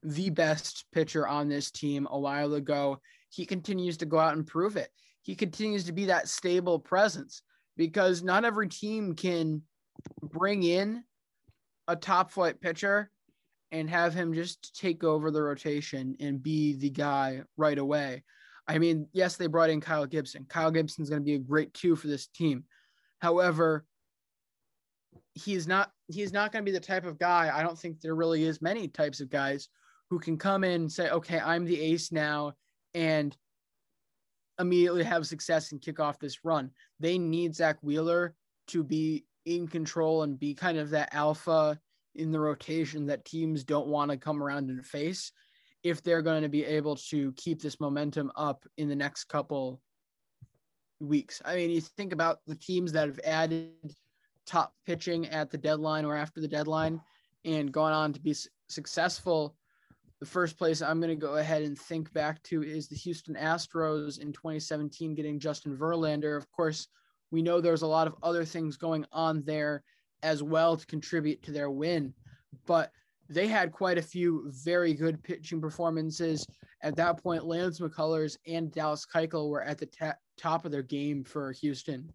the 0.04 0.30
best 0.32 0.86
pitcher 0.92 1.28
on 1.28 1.48
this 1.48 1.70
team 1.70 2.08
a 2.10 2.20
while 2.20 2.54
ago. 2.56 3.00
He 3.30 3.46
continues 3.46 3.98
to 3.98 4.06
go 4.06 4.20
out 4.20 4.36
and 4.36 4.46
prove 4.46 4.78
it. 4.78 4.92
He 5.24 5.36
continues 5.36 5.86
to 5.86 5.92
be 5.92 6.06
that 6.06 6.28
stable 6.28 6.80
presence 6.80 7.44
because 7.78 8.24
not 8.24 8.46
every 8.46 8.68
team 8.68 9.16
can 9.16 9.62
bring 10.24 10.64
in 10.64 11.04
a 11.88 11.96
top 11.96 12.32
flight 12.32 12.60
pitcher 12.62 13.12
and 13.72 13.90
have 13.90 14.14
him 14.14 14.34
just 14.34 14.76
take 14.78 15.04
over 15.04 15.32
the 15.32 15.42
rotation 15.42 16.16
and 16.20 16.44
be 16.44 16.76
the 16.76 16.90
guy 16.90 17.42
right 17.56 17.78
away. 17.78 18.24
I 18.68 18.78
mean, 18.78 19.08
yes, 19.14 19.38
they 19.38 19.48
brought 19.48 19.70
in 19.70 19.82
Kyle 19.82 20.06
Gibson. 20.06 20.46
Kyle 20.48 20.72
Gibson's 20.72 21.10
going 21.10 21.22
to 21.22 21.26
be 21.26 21.36
a 21.36 21.40
great 21.40 21.74
two 21.74 21.96
for 21.96 22.08
this 22.08 22.28
team. 22.28 22.66
However, 23.20 23.86
he's 25.34 25.68
not 25.68 25.92
he's 26.08 26.34
not 26.34 26.52
going 26.52 26.66
to 26.66 26.72
be 26.72 26.78
the 26.78 26.84
type 26.84 27.06
of 27.06 27.18
guy. 27.18 27.52
I 27.54 27.64
don't 27.64 27.78
think 27.78 28.02
there 28.02 28.16
really 28.16 28.44
is 28.44 28.62
many 28.62 28.88
types 28.88 29.22
of 29.22 29.30
guys 29.30 29.70
who 30.10 30.20
can 30.20 30.38
come 30.38 30.64
in 30.64 30.82
and 30.82 30.92
say, 30.92 31.10
"Okay, 31.10 31.40
I'm 31.40 31.66
the 31.66 31.80
ace 31.80 32.12
now," 32.12 32.54
and 32.94 33.36
immediately 34.60 35.04
have 35.04 35.26
success 35.28 35.72
and 35.72 35.82
kick 35.82 36.00
off 36.00 36.20
this 36.20 36.44
run. 36.44 36.72
They 37.00 37.18
need 37.18 37.56
Zack 37.56 37.78
Wheeler 37.82 38.36
to 38.68 38.84
be 38.84 39.26
in 39.46 39.68
control 39.68 40.24
and 40.24 40.40
be 40.40 40.54
kind 40.54 40.78
of 40.78 40.90
that 40.92 41.14
alpha 41.14 41.80
in 42.16 42.32
the 42.32 42.40
rotation 42.40 43.06
that 43.08 43.26
teams 43.26 43.64
don't 43.64 43.88
want 43.88 44.12
to 44.12 44.18
come 44.18 44.44
around 44.44 44.70
and 44.70 44.86
face 44.86 45.32
if 45.84 46.04
they're 46.04 46.22
going 46.22 46.44
to 46.44 46.50
be 46.50 46.64
able 46.64 46.96
to 46.96 47.34
keep 47.34 47.62
this 47.62 47.80
momentum 47.80 48.32
up 48.36 48.66
in 48.78 48.88
the 48.88 48.96
next 48.96 49.26
couple 49.26 49.82
weeks. 51.00 51.42
I 51.44 51.56
mean, 51.56 51.72
you 51.72 51.82
think 51.82 52.14
about 52.14 52.40
the 52.46 52.56
teams 52.56 52.92
that 52.92 53.08
have 53.08 53.20
added 53.24 53.72
top 54.46 54.74
pitching 54.86 55.28
at 55.28 55.50
the 55.50 55.58
deadline 55.58 56.06
or 56.06 56.16
after 56.16 56.42
the 56.42 56.48
deadline 56.48 57.02
and 57.46 57.72
gone 57.72 57.94
on 57.94 58.14
to 58.14 58.20
be 58.20 58.36
successful. 58.70 59.56
The 60.22 60.28
first 60.28 60.56
place 60.56 60.84
I'm 60.84 61.02
going 61.02 61.10
to 61.10 61.16
go 61.16 61.38
ahead 61.38 61.64
and 61.64 61.76
think 61.78 62.14
back 62.14 62.42
to 62.44 62.62
is 62.62 62.88
the 62.88 62.96
Houston 62.96 63.34
Astros 63.34 64.20
in 64.20 64.32
2017 64.32 65.16
getting 65.16 65.40
Justin 65.40 65.76
Verlander. 65.76 66.38
Of 66.38 66.50
course, 66.52 66.88
we 67.32 67.42
know 67.42 67.60
there's 67.60 67.82
a 67.82 67.88
lot 67.88 68.06
of 68.06 68.16
other 68.22 68.46
things 68.46 68.78
going 68.78 69.04
on 69.12 69.42
there 69.46 69.84
as 70.22 70.44
well 70.44 70.78
to 70.78 70.86
contribute 70.86 71.42
to 71.42 71.52
their 71.52 71.72
win, 71.72 72.14
but 72.68 72.92
they 73.30 73.48
had 73.48 73.72
quite 73.72 73.98
a 73.98 74.02
few 74.02 74.46
very 74.48 74.94
good 74.94 75.24
pitching 75.24 75.60
performances. 75.60 76.46
At 76.84 76.96
that 76.98 77.18
point, 77.24 77.48
Lance 77.48 77.80
McCullers 77.80 78.38
and 78.46 78.72
Dallas 78.72 79.08
Keuchel 79.12 79.50
were 79.50 79.64
at 79.64 79.80
the 79.80 80.16
top 80.38 80.66
of 80.66 80.72
their 80.72 80.84
game 80.84 81.24
for 81.24 81.52
Houston. 81.54 82.08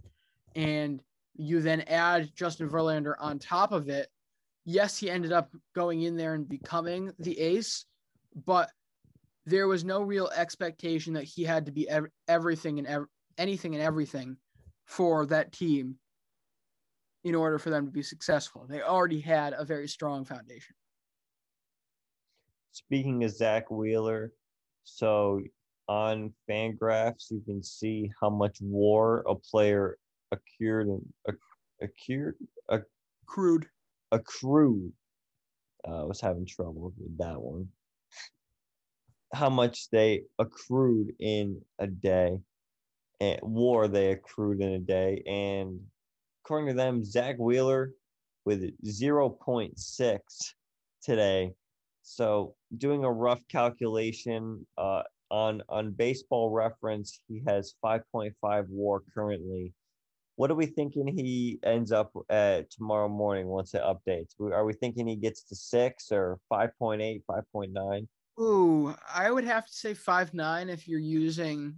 And 0.55 1.03
you 1.35 1.61
then 1.61 1.81
add 1.83 2.31
Justin 2.37 2.69
Verlander 2.69 3.15
on 3.19 3.41
top 3.41 3.73
of 3.73 3.89
it. 3.89 4.09
Yes, 4.65 4.97
he 4.97 5.11
ended 5.11 5.33
up 5.33 5.51
going 5.75 6.03
in 6.03 6.17
there 6.17 6.35
and 6.35 6.49
becoming 6.49 7.11
the 7.19 7.39
ace, 7.41 7.85
but 8.45 8.71
there 9.47 9.69
was 9.69 9.85
no 9.85 10.03
real 10.03 10.29
expectation 10.37 11.15
that 11.15 11.25
he 11.25 11.45
had 11.45 11.67
to 11.67 11.73
be 11.73 11.89
ev- 11.89 12.11
everything 12.29 12.79
and 12.79 12.87
ev- 12.87 13.07
anything 13.39 13.75
and 13.75 13.83
everything 13.83 14.37
for 14.85 15.27
that 15.27 15.53
team 15.53 15.97
in 17.25 17.35
order 17.35 17.59
for 17.59 17.71
them 17.71 17.87
to 17.87 17.91
be 17.93 18.03
successful. 18.03 18.67
They 18.69 18.83
already 18.83 19.21
had 19.21 19.55
a 19.57 19.65
very 19.65 19.89
strong 19.89 20.25
foundation. 20.25 20.75
Speaking 22.73 23.25
of 23.25 23.31
Zack 23.31 23.71
Wheeler, 23.71 24.33
so 24.85 25.41
on 25.89 26.33
Fangraphs 26.49 27.31
you 27.31 27.41
can 27.45 27.63
see 27.63 28.11
how 28.21 28.29
much 28.29 28.59
WAR 28.61 29.21
a 29.29 29.35
player 29.35 29.97
accrued 30.31 30.89
and 30.89 31.13
accrued 31.81 32.35
Crude. 33.27 33.67
accrued. 34.13 34.93
Uh, 35.87 36.03
I 36.03 36.05
was 36.05 36.21
having 36.21 36.47
trouble 36.47 36.93
with 36.97 37.19
that 37.19 37.41
one. 37.41 37.69
How 39.37 39.51
much 39.51 39.91
they 39.91 40.23
accrued 40.39 41.13
in 41.21 41.61
a 41.79 41.87
day, 41.87 42.41
and 43.21 43.39
war 43.43 43.87
they 43.87 44.13
accrued 44.13 44.63
in 44.63 44.71
a 44.71 44.79
day, 44.79 45.23
and 45.27 45.79
according 46.43 46.69
to 46.69 46.75
them, 46.75 47.05
Zack 47.05 47.37
Wheeler 47.39 47.93
with 48.47 48.73
zero 48.87 49.29
point 49.29 49.79
six 49.79 50.55
today. 51.03 51.53
So 52.03 52.55
doing 52.79 53.05
a 53.05 53.13
rough 53.13 53.43
calculation 53.49 54.67
uh, 54.79 55.03
on 55.31 55.63
on 55.69 55.91
Baseball 55.91 56.51
Reference, 56.51 57.21
he 57.29 57.43
has 57.47 57.75
five 57.83 58.01
point 58.11 58.35
five 58.41 58.65
WAR 58.71 59.03
currently. 59.13 59.75
What 60.37 60.51
are 60.51 60.55
we 60.55 60.65
thinking 60.65 61.07
he 61.09 61.59
ends 61.63 61.93
up 61.93 62.11
at 62.31 62.71
tomorrow 62.71 63.11
morning 63.11 63.49
once 63.49 63.75
it 63.75 63.83
updates? 63.83 64.31
Are 64.41 64.65
we 64.65 64.73
thinking 64.73 65.07
he 65.07 65.17
gets 65.17 65.43
to 65.45 65.55
six 65.55 66.11
or 66.11 66.39
5.8, 66.51 67.23
5.9? 67.29 68.07
Ooh, 68.41 68.95
I 69.13 69.31
would 69.31 69.45
have 69.45 69.67
to 69.67 69.73
say 69.73 69.95
five 69.95 70.35
nine 70.35 70.69
if 70.69 70.87
you're 70.87 70.99
using 71.01 71.77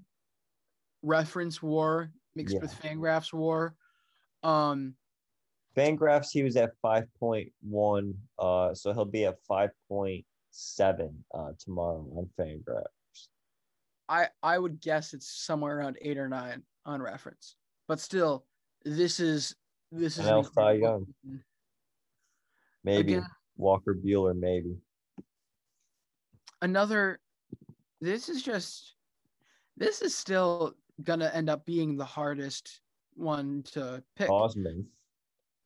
reference 1.02 1.62
war 1.62 2.10
mixed 2.34 2.54
Yeah. 2.54 2.60
with 2.60 2.72
Fangraphs 2.80 3.32
war. 3.32 3.74
Um, 4.42 4.94
Fangraphs, 5.76 6.30
he 6.32 6.42
was 6.42 6.56
at 6.56 6.72
5.1, 6.84 8.14
uh, 8.38 8.74
so 8.74 8.92
he'll 8.92 9.04
be 9.04 9.26
at 9.26 9.36
5.7 9.48 10.24
uh, 11.34 11.52
tomorrow 11.58 12.04
on 12.16 12.28
Fangraphs. 12.38 13.28
I 14.08 14.28
I 14.42 14.58
would 14.58 14.80
guess 14.80 15.12
it's 15.12 15.28
somewhere 15.28 15.78
around 15.78 15.98
eight 16.00 16.16
or 16.18 16.28
nine 16.28 16.62
on 16.86 17.02
reference, 17.02 17.56
but 17.86 18.00
still, 18.00 18.46
this 18.84 19.20
is 19.20 19.54
this 19.92 20.18
is 20.18 20.24
NL 20.24 20.38
an 20.38 20.44
Cy 20.44 20.72
incredible- 20.72 21.06
Maybe 22.84 23.14
Again- 23.14 23.26
Walker 23.56 23.94
Buehler, 23.94 24.36
maybe. 24.38 24.78
Another. 26.62 27.20
This 28.00 28.28
is 28.28 28.42
just 28.42 28.94
this 29.76 30.02
is 30.02 30.14
still 30.14 30.74
gonna 31.02 31.30
end 31.32 31.48
up 31.48 31.64
being 31.64 31.96
the 31.96 32.04
hardest 32.04 32.80
one 33.14 33.62
to 33.72 34.02
pick 34.16 34.30
Osman. 34.30 34.86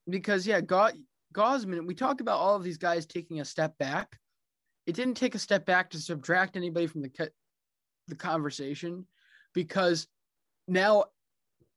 because 0.08 0.46
yeah, 0.46 0.60
Gausman, 0.60 1.86
we 1.86 1.94
talk 1.94 2.20
about 2.20 2.38
all 2.38 2.56
of 2.56 2.62
these 2.62 2.78
guys 2.78 3.06
taking 3.06 3.40
a 3.40 3.44
step 3.44 3.76
back. 3.78 4.18
It 4.86 4.94
didn't 4.94 5.14
take 5.14 5.34
a 5.34 5.38
step 5.38 5.64
back 5.64 5.90
to 5.90 5.98
subtract 5.98 6.56
anybody 6.56 6.86
from 6.86 7.02
the 7.02 7.30
the 8.08 8.16
conversation 8.16 9.06
because 9.54 10.08
now 10.66 11.04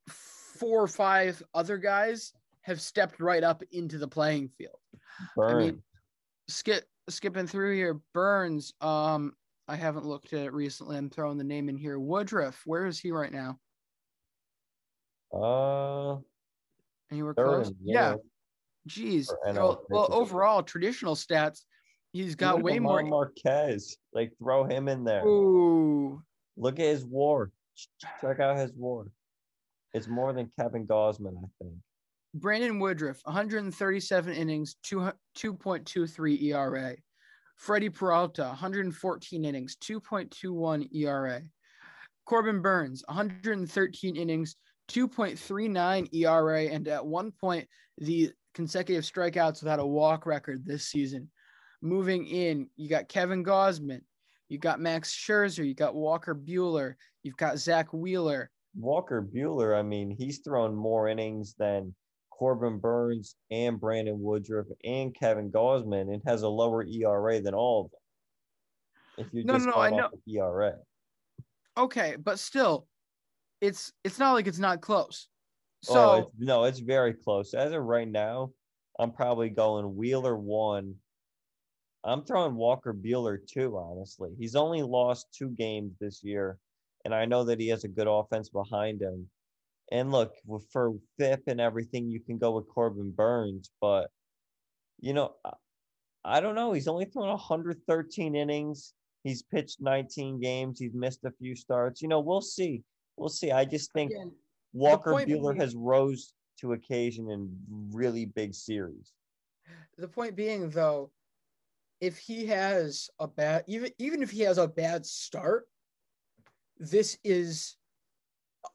four 0.08 0.82
or 0.82 0.88
five 0.88 1.42
other 1.54 1.78
guys 1.78 2.34
have 2.62 2.82
stepped 2.82 3.20
right 3.20 3.44
up 3.44 3.62
into 3.72 3.98
the 3.98 4.08
playing 4.08 4.50
field. 4.50 4.80
Burn. 5.36 5.56
I 5.56 5.60
mean, 5.60 5.84
skip 6.48 6.86
skipping 7.10 7.48
through 7.48 7.76
here, 7.76 8.00
Burnes. 8.14 8.74
Um, 8.82 9.34
I 9.68 9.76
haven't 9.76 10.06
looked 10.06 10.34
at 10.34 10.46
it 10.46 10.54
recently. 10.54 10.98
I'm 10.98 11.10
throwing 11.10 11.38
the 11.38 11.44
name 11.44 11.70
in 11.70 11.78
here. 11.78 12.00
Woodruff, 12.00 12.62
where 12.66 12.86
is 12.86 13.00
he 13.00 13.12
right 13.12 13.32
now? 13.32 13.60
uh, 15.34 16.18
Anywhere 17.12 17.34
close? 17.34 17.72
Yeah. 17.84 18.16
yeah. 18.16 18.16
Jeez. 18.88 19.30
Well, 19.46 19.84
well, 19.90 20.08
overall, 20.12 20.64
traditional 20.64 21.16
stats, 21.16 21.62
he's 22.14 22.36
got 22.36 22.62
way 22.62 22.80
more. 22.80 23.04
Marquez. 23.04 23.98
Like 24.14 24.32
throw 24.38 24.64
him 24.64 24.88
in 24.88 25.04
there. 25.04 25.26
Ooh. 25.26 26.22
Look 26.58 26.80
at 26.80 26.86
his 26.86 27.04
WAR. 27.06 27.52
Check 28.22 28.40
out 28.40 28.58
his 28.58 28.72
WAR. 28.76 29.06
It's 29.94 30.08
more 30.08 30.34
than 30.34 30.52
Kevin 30.60 30.86
Gausman, 30.86 31.36
I 31.38 31.48
think. 31.64 31.74
Brandon 32.36 32.80
Woodruff, 32.80 33.22
137 33.24 34.34
innings, 34.34 34.76
2 34.84 35.10
2.23 35.38 36.44
ERA. 36.44 36.96
Freddy 37.56 37.90
Peralta, 37.90 38.44
114 38.44 39.46
innings, 39.46 39.78
2.21 39.78 40.94
ERA. 40.94 41.42
Corbin 42.26 42.62
Burnes, 42.62 43.04
113 43.08 44.18
innings, 44.18 44.58
2.39 44.90 46.14
ERA, 46.14 46.64
and 46.64 46.90
at 46.90 47.06
one 47.06 47.32
point, 47.32 47.66
the 48.00 48.32
consecutive 48.54 49.06
strikeouts 49.06 49.64
without 49.64 49.80
a 49.80 49.86
walk 49.86 50.26
record 50.26 50.66
this 50.66 50.88
season. 50.88 51.32
Moving 51.82 52.28
in, 52.28 52.68
you 52.76 52.90
got 52.90 53.08
Kevin 53.08 53.46
Gausman, 53.46 54.02
you 54.50 54.58
got 54.58 54.82
Max 54.82 55.16
Scherzer, 55.16 55.66
you 55.66 55.74
got 55.74 55.96
Walker 55.96 56.36
Buehler, 56.36 56.96
you've 57.24 57.38
got 57.38 57.60
Zack 57.60 57.94
Wheeler, 57.94 58.52
Walker 58.78 59.22
Buehler, 59.22 59.78
I 59.78 59.84
mean, 59.84 60.12
he's 60.12 60.40
thrown 60.40 60.76
more 60.76 61.08
innings 61.08 61.56
than 61.58 61.96
Corbin 62.38 62.80
Burnes 62.80 63.36
and 63.50 63.80
Brandon 63.80 64.20
Woodruff 64.20 64.68
and 64.84 65.16
Kevin 65.16 65.52
Gausman 65.52 66.14
and 66.14 66.22
has 66.28 66.42
a 66.42 66.50
lower 66.50 66.84
ERA 66.84 67.40
than 67.40 67.54
all 67.54 67.86
of 67.86 67.92
them. 67.92 69.26
If 69.26 69.34
you're 69.34 69.46
No, 69.46 69.54
just 69.54 69.66
no, 69.68 69.72
no, 69.72 69.78
I 69.78 70.10
E 70.28 70.38
ERA. 70.38 70.76
okay, 71.78 72.18
but 72.18 72.38
still, 72.38 72.88
it's 73.62 73.94
it's 74.04 74.20
not 74.20 74.34
like 74.34 74.48
it's 74.48 74.60
not 74.60 74.82
close. 74.82 75.30
So 75.82 75.94
oh, 75.94 76.14
it's, 76.18 76.30
no, 76.38 76.64
it's 76.66 76.80
very 76.80 77.14
close. 77.14 77.54
As 77.54 77.72
of 77.72 77.84
right 77.84 78.08
now, 78.08 78.52
I'm 79.00 79.12
probably 79.12 79.50
going 79.50 79.96
Wheeler 79.96 80.36
one. 80.36 80.96
I'm 82.04 82.24
throwing 82.26 82.56
Walker 82.56 82.94
Buehler 82.94 83.38
two, 83.48 83.78
honestly. 83.78 84.32
He's 84.38 84.56
only 84.56 84.84
lost 84.84 85.28
two 85.34 85.50
games 85.50 85.94
this 86.02 86.22
year, 86.22 86.58
and 87.06 87.16
I 87.16 87.24
know 87.24 87.46
that 87.46 87.62
he 87.62 87.70
has 87.70 87.86
a 87.86 87.88
good 87.90 88.08
offense 88.08 88.50
behind 88.50 89.02
him. 89.02 89.30
And 89.92 90.12
look, 90.12 90.34
for 90.72 90.96
FIP 91.20 91.44
and 91.48 91.62
everything, 91.62 92.10
you 92.10 92.20
can 92.20 92.38
go 92.38 92.56
with 92.56 92.68
Corbin 92.68 93.12
Burnes, 93.12 93.70
but 93.82 94.10
you 95.00 95.14
know, 95.14 95.36
I- 96.24 96.40
don't 96.40 96.56
know. 96.56 96.72
He's 96.74 96.88
only 96.88 97.06
thrown 97.06 97.30
113 97.30 98.36
innings. 98.36 98.94
He's 99.24 99.44
pitched 99.44 99.82
19 99.82 100.40
games. 100.40 100.80
He's 100.80 100.94
missed 100.94 101.24
a 101.26 101.32
few 101.32 101.56
starts. 101.56 102.02
You 102.02 102.08
know, 102.08 102.20
we'll 102.20 102.42
see. 102.42 102.84
We'll 103.18 103.30
see. 103.30 103.52
I 103.52 103.66
just 103.66 103.92
think 103.94 104.12
again, 104.12 104.32
Walker 104.74 105.12
Buehler 105.12 105.56
has 105.60 105.76
rose 105.76 106.34
to 106.60 106.74
occasion 106.74 107.30
in 107.30 107.56
really 107.92 108.26
big 108.26 108.54
series. 108.54 109.14
the 109.98 110.08
point 110.08 110.36
being 110.36 110.70
though, 110.70 111.12
if 112.02 112.18
he 112.18 112.46
has 112.46 113.10
a 113.20 113.28
bad 113.28 113.64
even 113.68 113.92
even 113.98 114.22
if 114.22 114.30
he 114.32 114.42
has 114.42 114.58
a 114.58 114.68
bad 114.68 115.06
start, 115.06 115.68
this 116.78 117.18
is 117.24 117.78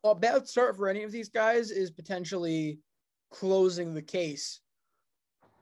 a 0.04 0.14
bad 0.14 0.48
start 0.48 0.76
for 0.76 0.88
any 0.88 1.02
of 1.02 1.12
these 1.12 1.28
guys 1.28 1.70
is 1.70 1.90
potentially 1.90 2.78
closing 3.30 3.94
the 3.94 4.02
case 4.02 4.60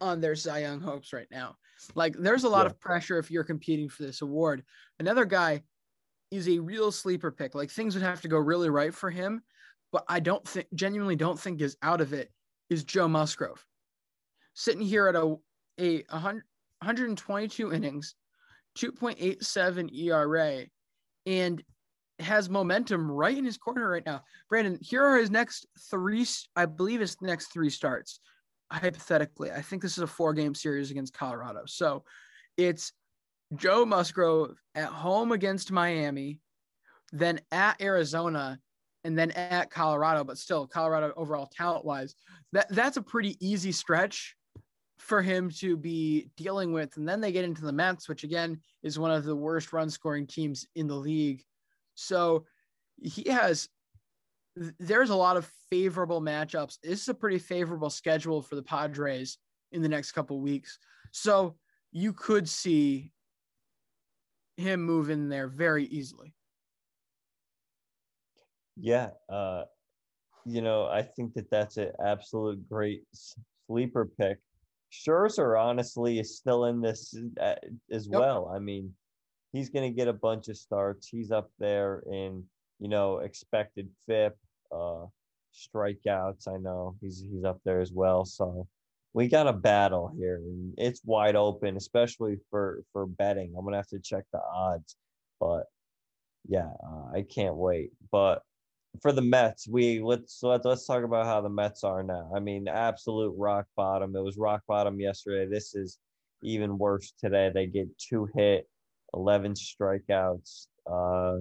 on 0.00 0.20
their 0.20 0.36
Cy 0.36 0.60
Young 0.60 0.80
hopes 0.80 1.12
right 1.12 1.26
now. 1.30 1.56
Like 1.94 2.14
there's 2.16 2.44
a 2.44 2.48
lot 2.48 2.66
Yeah. 2.66 2.70
of 2.70 2.80
pressure 2.80 3.18
if 3.18 3.30
you're 3.30 3.44
competing 3.44 3.88
for 3.88 4.02
this 4.02 4.22
award. 4.22 4.64
Another 4.98 5.24
guy 5.24 5.62
is 6.30 6.48
a 6.48 6.58
real 6.58 6.90
sleeper 6.92 7.30
pick. 7.30 7.54
Like 7.54 7.70
things 7.70 7.94
would 7.94 8.02
have 8.02 8.20
to 8.22 8.28
go 8.28 8.38
really 8.38 8.70
right 8.70 8.94
for 8.94 9.10
him, 9.10 9.42
but 9.92 10.04
I 10.08 10.20
don't 10.20 10.46
think 10.46 10.66
genuinely 10.74 11.16
don't 11.16 11.38
think 11.38 11.60
is 11.60 11.76
out 11.82 12.00
of 12.00 12.12
it 12.12 12.30
is 12.70 12.84
Joe 12.84 13.08
Musgrove. 13.08 13.64
Sitting 14.54 14.82
here 14.82 15.08
at 15.08 15.16
a 15.16 15.36
a 15.78 16.02
100, 16.10 16.42
122 16.80 17.72
innings, 17.72 18.14
2.87 18.76 19.92
ERA, 19.96 20.66
and 21.26 21.62
has 22.20 22.50
momentum 22.50 23.10
right 23.10 23.36
in 23.36 23.44
his 23.44 23.58
corner 23.58 23.88
right 23.88 24.04
now. 24.04 24.22
Brandon, 24.48 24.78
here 24.80 25.04
are 25.04 25.18
his 25.18 25.30
next 25.30 25.66
three, 25.90 26.26
I 26.56 26.66
believe 26.66 27.00
his 27.00 27.16
next 27.20 27.52
three 27.52 27.70
starts. 27.70 28.20
Hypothetically, 28.70 29.50
I 29.50 29.62
think 29.62 29.80
this 29.80 29.96
is 29.96 30.02
a 30.02 30.06
four 30.06 30.34
game 30.34 30.54
series 30.54 30.90
against 30.90 31.14
Colorado. 31.14 31.62
So 31.66 32.04
it's 32.56 32.92
Joe 33.56 33.86
Musgrove 33.86 34.60
at 34.74 34.88
home 34.88 35.32
against 35.32 35.72
Miami, 35.72 36.40
then 37.12 37.40
at 37.50 37.80
Arizona, 37.80 38.58
and 39.04 39.18
then 39.18 39.30
at 39.30 39.70
Colorado. 39.70 40.22
But 40.22 40.36
still, 40.36 40.66
Colorado 40.66 41.14
overall 41.16 41.48
talent 41.50 41.84
wise, 41.84 42.14
that 42.52 42.68
that's 42.68 42.98
a 42.98 43.02
pretty 43.02 43.36
easy 43.40 43.72
stretch 43.72 44.36
for 44.98 45.22
him 45.22 45.48
to 45.48 45.76
be 45.76 46.28
dealing 46.36 46.72
with. 46.72 46.96
And 46.96 47.08
then 47.08 47.20
they 47.20 47.32
get 47.32 47.44
into 47.44 47.62
the 47.62 47.72
Mets, 47.72 48.08
which 48.08 48.24
again 48.24 48.60
is 48.82 48.98
one 48.98 49.12
of 49.12 49.24
the 49.24 49.36
worst 49.36 49.72
run 49.72 49.88
scoring 49.88 50.26
teams 50.26 50.66
in 50.74 50.86
the 50.86 50.94
league. 50.94 51.42
So 51.98 52.46
he 52.96 53.28
has, 53.28 53.68
there's 54.54 55.10
a 55.10 55.16
lot 55.16 55.36
of 55.36 55.50
favorable 55.68 56.20
matchups. 56.20 56.78
This 56.80 57.02
is 57.02 57.08
a 57.08 57.14
pretty 57.14 57.38
favorable 57.38 57.90
schedule 57.90 58.40
for 58.40 58.54
the 58.54 58.62
Padres 58.62 59.38
in 59.72 59.82
the 59.82 59.88
next 59.88 60.12
couple 60.12 60.40
weeks. 60.40 60.78
So 61.10 61.56
you 61.90 62.12
could 62.12 62.48
see 62.48 63.12
him 64.56 64.82
move 64.82 65.10
in 65.10 65.28
there 65.28 65.48
very 65.48 65.86
easily. 65.86 66.34
Yeah, 68.76 69.10
uh, 69.28 69.64
you 70.46 70.62
know, 70.62 70.86
I 70.86 71.02
think 71.02 71.34
that 71.34 71.50
that's 71.50 71.78
an 71.78 71.90
absolute 72.04 72.68
great 72.68 73.02
sleeper 73.66 74.06
pick. 74.06 74.38
Scherzer, 74.92 75.60
honestly, 75.60 76.20
is 76.20 76.38
still 76.38 76.66
in 76.66 76.80
this 76.80 77.14
uh, 77.40 77.56
as 77.90 78.08
Yep. 78.08 78.18
well. 78.18 78.52
I 78.54 78.60
mean, 78.60 78.94
he's 79.52 79.70
going 79.70 79.90
to 79.90 79.96
get 79.96 80.08
a 80.08 80.12
bunch 80.12 80.48
of 80.48 80.56
starts. 80.56 81.08
He's 81.08 81.30
up 81.30 81.50
there 81.58 82.02
in, 82.10 82.44
you 82.78 82.88
know, 82.88 83.18
expected 83.18 83.88
FIP, 84.06 84.36
uh, 84.72 85.06
strikeouts. 85.54 86.48
I 86.48 86.58
know 86.58 86.94
he's 87.00 87.20
he's 87.20 87.44
up 87.44 87.60
there 87.64 87.80
as 87.80 87.92
well. 87.92 88.24
So 88.24 88.66
we 89.14 89.28
got 89.28 89.46
a 89.46 89.52
battle 89.52 90.12
here, 90.16 90.36
and 90.36 90.74
it's 90.76 91.00
wide 91.04 91.36
open, 91.36 91.76
especially 91.76 92.36
for 92.50 92.82
for 92.92 93.06
betting. 93.06 93.54
I'm 93.56 93.64
gonna 93.64 93.76
have 93.76 93.88
to 93.88 93.98
check 93.98 94.24
the 94.32 94.40
odds, 94.40 94.96
but 95.40 95.64
yeah, 96.46 96.70
uh, 96.84 97.10
I 97.14 97.24
can't 97.28 97.56
wait. 97.56 97.90
But 98.12 98.42
for 99.02 99.12
the 99.12 99.22
Mets, 99.22 99.68
we 99.68 100.00
let's 100.00 100.42
let's 100.42 100.64
let's 100.64 100.86
talk 100.86 101.04
about 101.04 101.26
how 101.26 101.40
the 101.40 101.48
Mets 101.48 101.84
are 101.84 102.02
now. 102.02 102.30
I 102.34 102.40
mean, 102.40 102.68
absolute 102.68 103.34
rock 103.36 103.66
bottom. 103.76 104.14
It 104.14 104.22
was 104.22 104.36
rock 104.38 104.62
bottom 104.68 105.00
yesterday. 105.00 105.46
This 105.50 105.74
is 105.74 105.98
even 106.42 106.78
worse 106.78 107.12
today. 107.18 107.50
They 107.52 107.66
get 107.66 107.88
two 107.98 108.28
hit, 108.34 108.68
eleven 109.14 109.54
strikeouts. 109.54 110.66
Uh, 110.86 111.38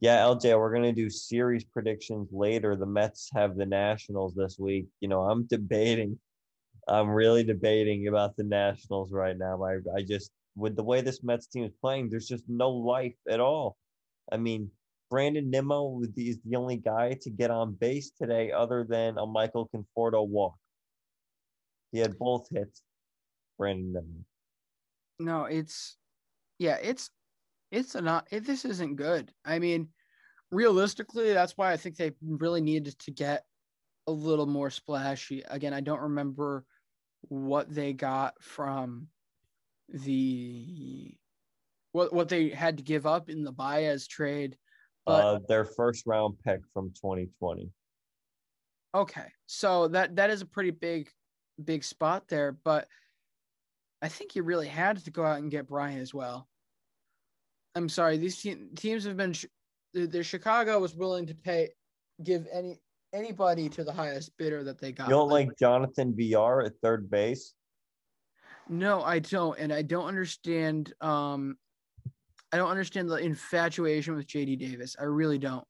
yeah, 0.00 0.18
LJ, 0.18 0.58
we're 0.58 0.74
gonna 0.74 0.92
do 0.92 1.08
series 1.08 1.64
predictions 1.64 2.28
later. 2.32 2.76
The 2.76 2.86
Mets 2.86 3.30
have 3.34 3.56
the 3.56 3.66
Nationals 3.66 4.34
this 4.34 4.58
week. 4.58 4.86
You 5.00 5.08
know, 5.08 5.22
I'm 5.22 5.44
debating. 5.44 6.18
I'm 6.88 7.10
really 7.10 7.44
debating 7.44 8.08
about 8.08 8.36
the 8.36 8.44
Nationals 8.44 9.12
right 9.12 9.36
now. 9.38 9.62
I 9.62 9.76
I 9.96 10.02
just 10.02 10.32
with 10.56 10.76
the 10.76 10.82
way 10.82 11.00
this 11.00 11.22
Mets 11.22 11.46
team 11.46 11.64
is 11.64 11.72
playing, 11.80 12.10
there's 12.10 12.28
just 12.28 12.44
no 12.48 12.70
life 12.70 13.14
at 13.28 13.40
all. 13.40 13.76
I 14.30 14.36
mean, 14.36 14.70
Brandon 15.10 15.50
Nimmo 15.50 16.00
is 16.16 16.38
the 16.44 16.56
only 16.56 16.76
guy 16.76 17.18
to 17.20 17.30
get 17.30 17.50
on 17.50 17.74
base 17.74 18.10
today, 18.10 18.50
other 18.50 18.84
than 18.88 19.18
a 19.18 19.26
Michael 19.26 19.68
Conforto 19.74 20.26
walk. 20.26 20.54
He 21.90 21.98
had 21.98 22.18
both 22.18 22.48
hits. 22.50 22.82
Brandon 23.58 23.92
Nimmo. 23.92 24.24
No, 25.18 25.44
it's 25.44 25.96
yeah, 26.62 26.78
it's 26.80 27.10
it's 27.72 27.94
not 27.96 28.28
it, 28.30 28.46
this 28.46 28.64
isn't 28.64 28.96
good. 28.96 29.32
I 29.44 29.58
mean, 29.58 29.88
realistically, 30.52 31.32
that's 31.32 31.56
why 31.56 31.72
I 31.72 31.76
think 31.76 31.96
they 31.96 32.12
really 32.22 32.60
needed 32.60 32.96
to 33.00 33.10
get 33.10 33.44
a 34.06 34.12
little 34.12 34.46
more 34.46 34.70
splashy. 34.70 35.42
Again, 35.48 35.74
I 35.74 35.80
don't 35.80 36.00
remember 36.00 36.64
what 37.22 37.68
they 37.68 37.92
got 37.92 38.34
from 38.40 39.08
the 39.88 41.12
what 41.90 42.12
what 42.12 42.28
they 42.28 42.50
had 42.50 42.76
to 42.76 42.84
give 42.84 43.06
up 43.06 43.28
in 43.28 43.42
the 43.42 43.52
Baez 43.52 44.06
trade. 44.06 44.56
But 45.04 45.24
uh, 45.24 45.38
their 45.48 45.64
first 45.64 46.04
round 46.06 46.36
pick 46.44 46.60
from 46.72 46.90
2020. 46.90 47.72
okay, 48.94 49.26
so 49.46 49.88
that 49.88 50.14
that 50.14 50.30
is 50.30 50.42
a 50.42 50.46
pretty 50.46 50.70
big 50.70 51.10
big 51.64 51.82
spot 51.82 52.28
there, 52.28 52.52
but 52.52 52.86
I 54.00 54.08
think 54.08 54.36
you 54.36 54.44
really 54.44 54.68
had 54.68 55.04
to 55.04 55.10
go 55.10 55.24
out 55.24 55.38
and 55.38 55.50
get 55.50 55.66
Bryant 55.66 56.00
as 56.00 56.14
well. 56.14 56.48
I'm 57.74 57.88
sorry, 57.88 58.16
these 58.18 58.40
te- 58.40 58.66
teams 58.76 59.04
have 59.04 59.16
been. 59.16 59.34
The, 59.94 60.06
the 60.06 60.22
Chicago 60.22 60.78
was 60.78 60.94
willing 60.94 61.26
to 61.26 61.34
pay, 61.34 61.70
give 62.22 62.46
any 62.52 62.80
anybody 63.12 63.68
to 63.70 63.84
the 63.84 63.92
highest 63.92 64.36
bidder 64.38 64.64
that 64.64 64.80
they 64.80 64.92
got. 64.92 65.08
You 65.08 65.14
don't 65.14 65.28
like 65.28 65.58
Jonathan 65.58 66.14
Villar 66.16 66.62
at 66.62 66.72
third 66.82 67.10
base? 67.10 67.54
No, 68.68 69.02
I 69.02 69.18
don't, 69.18 69.58
and 69.58 69.72
I 69.72 69.82
don't 69.82 70.06
understand. 70.06 70.92
Um, 71.00 71.56
I 72.52 72.58
don't 72.58 72.70
understand 72.70 73.10
the 73.10 73.16
infatuation 73.16 74.14
with 74.14 74.26
JD 74.26 74.58
Davis. 74.58 74.96
I 75.00 75.04
really 75.04 75.38
don't. 75.38 75.64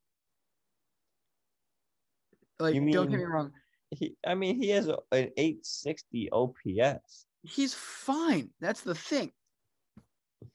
Like, 2.58 2.74
You 2.74 2.92
don't 2.92 3.10
get 3.10 3.18
me 3.18 3.24
wrong. 3.24 3.52
He, 3.90 4.16
I 4.26 4.34
mean, 4.34 4.56
he 4.56 4.70
has 4.70 4.88
a, 4.88 4.98
an 5.12 5.30
860 5.36 6.30
OPS. 6.32 7.26
He's 7.42 7.74
fine. 7.74 8.50
That's 8.60 8.80
the 8.80 8.94
thing. 8.94 9.32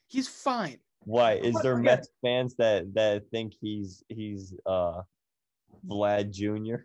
He's 0.08 0.28
fine. 0.28 0.78
Why 1.08 1.36
is 1.36 1.54
there 1.62 1.78
Mets 1.78 2.10
fans 2.20 2.54
that 2.56 2.92
that 2.92 3.30
think 3.30 3.54
he's 3.58 4.04
he's 4.10 4.52
uh 4.66 5.00
Vlad 5.86 6.30
Jr. 6.30 6.82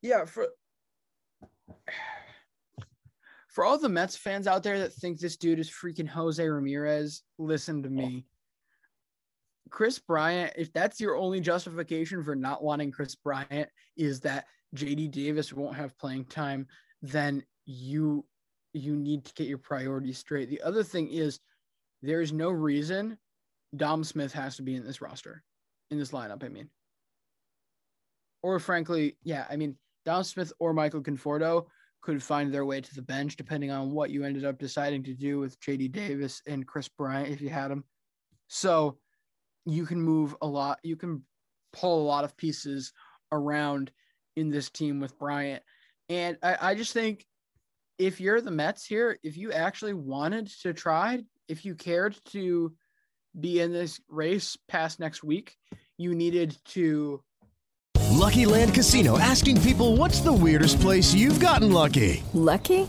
Yeah, 0.00 0.24
for 0.24 0.46
for 3.48 3.66
all 3.66 3.76
the 3.76 3.90
Mets 3.90 4.16
fans 4.16 4.46
out 4.46 4.62
there 4.62 4.78
that 4.78 4.94
think 4.94 5.20
this 5.20 5.36
dude 5.36 5.58
is 5.58 5.68
freaking 5.68 6.08
Jose 6.08 6.42
Ramirez, 6.42 7.22
listen 7.36 7.82
to 7.82 7.90
me. 7.90 8.24
Kris 9.68 9.98
Bryant, 9.98 10.54
if 10.56 10.72
that's 10.72 10.98
your 10.98 11.16
only 11.16 11.40
justification 11.40 12.24
for 12.24 12.34
not 12.34 12.64
wanting 12.64 12.90
Kris 12.90 13.14
Bryant, 13.14 13.68
is 13.98 14.20
that 14.20 14.46
JD 14.74 15.10
Davis 15.10 15.52
won't 15.52 15.76
have 15.76 15.98
playing 15.98 16.24
time, 16.24 16.66
then 17.02 17.44
you 17.66 18.24
you 18.72 18.96
need 18.96 19.26
to 19.26 19.34
get 19.34 19.48
your 19.48 19.58
priorities 19.58 20.16
straight. 20.16 20.48
The 20.48 20.62
other 20.62 20.82
thing 20.82 21.08
is 21.08 21.40
there 22.02 22.20
is 22.20 22.32
no 22.32 22.50
reason 22.50 23.18
Dom 23.76 24.04
Smith 24.04 24.32
has 24.32 24.56
to 24.56 24.62
be 24.62 24.76
in 24.76 24.84
this 24.84 25.00
roster, 25.00 25.42
in 25.90 25.98
this 25.98 26.12
lineup, 26.12 26.44
I 26.44 26.48
mean. 26.48 26.68
Or 28.42 28.58
frankly, 28.58 29.16
yeah, 29.22 29.46
I 29.50 29.56
mean, 29.56 29.76
Dom 30.04 30.24
Smith 30.24 30.52
or 30.58 30.72
Michael 30.72 31.02
Conforto 31.02 31.66
could 32.00 32.22
find 32.22 32.52
their 32.52 32.64
way 32.64 32.80
to 32.80 32.94
the 32.94 33.02
bench 33.02 33.36
depending 33.36 33.70
on 33.70 33.90
what 33.90 34.10
you 34.10 34.24
ended 34.24 34.44
up 34.44 34.58
deciding 34.58 35.02
to 35.02 35.14
do 35.14 35.38
with 35.38 35.60
JD 35.60 35.92
Davis 35.92 36.40
and 36.46 36.66
Kris 36.66 36.88
Bryant 36.88 37.32
if 37.32 37.40
you 37.40 37.50
had 37.50 37.70
them. 37.70 37.84
So 38.46 38.98
you 39.66 39.84
can 39.84 40.00
move 40.00 40.34
a 40.40 40.46
lot, 40.46 40.78
you 40.82 40.96
can 40.96 41.22
pull 41.72 42.02
a 42.02 42.08
lot 42.08 42.24
of 42.24 42.36
pieces 42.36 42.92
around 43.32 43.90
in 44.36 44.48
this 44.50 44.70
team 44.70 45.00
with 45.00 45.18
Bryant. 45.18 45.62
And 46.08 46.38
I, 46.42 46.56
I 46.60 46.74
just 46.74 46.92
think 46.92 47.26
if 47.98 48.20
you're 48.20 48.40
the 48.40 48.50
Mets 48.50 48.86
here, 48.86 49.18
if 49.22 49.36
you 49.36 49.52
actually 49.52 49.94
wanted 49.94 50.46
to 50.62 50.72
try, 50.72 51.22
if 51.48 51.64
you 51.64 51.74
cared 51.74 52.16
to 52.26 52.72
be 53.38 53.60
in 53.60 53.72
this 53.72 54.00
race 54.08 54.56
past 54.68 55.00
next 55.00 55.24
week, 55.24 55.56
you 55.96 56.14
needed 56.14 56.56
to 56.66 57.22
Lucky 58.10 58.46
Land 58.46 58.74
Casino 58.74 59.18
asking 59.18 59.60
people 59.62 59.96
what's 59.96 60.20
the 60.20 60.32
weirdest 60.32 60.80
place 60.80 61.14
you've 61.14 61.40
gotten 61.40 61.72
lucky? 61.72 62.22
Lucky? 62.34 62.88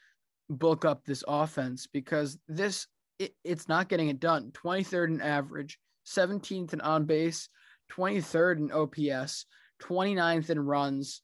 bulk 0.57 0.85
up 0.85 1.03
this 1.05 1.23
offense 1.27 1.87
because 1.87 2.37
this 2.47 2.87
it, 3.19 3.33
it's 3.43 3.67
not 3.67 3.87
getting 3.89 4.09
it 4.09 4.19
done 4.19 4.51
23rd 4.51 5.07
in 5.09 5.21
average 5.21 5.79
17th 6.07 6.73
in 6.73 6.81
on 6.81 7.05
base 7.05 7.47
23rd 7.91 8.57
in 8.57 8.71
ops 8.71 9.45
29th 9.81 10.49
in 10.49 10.59
runs 10.59 11.21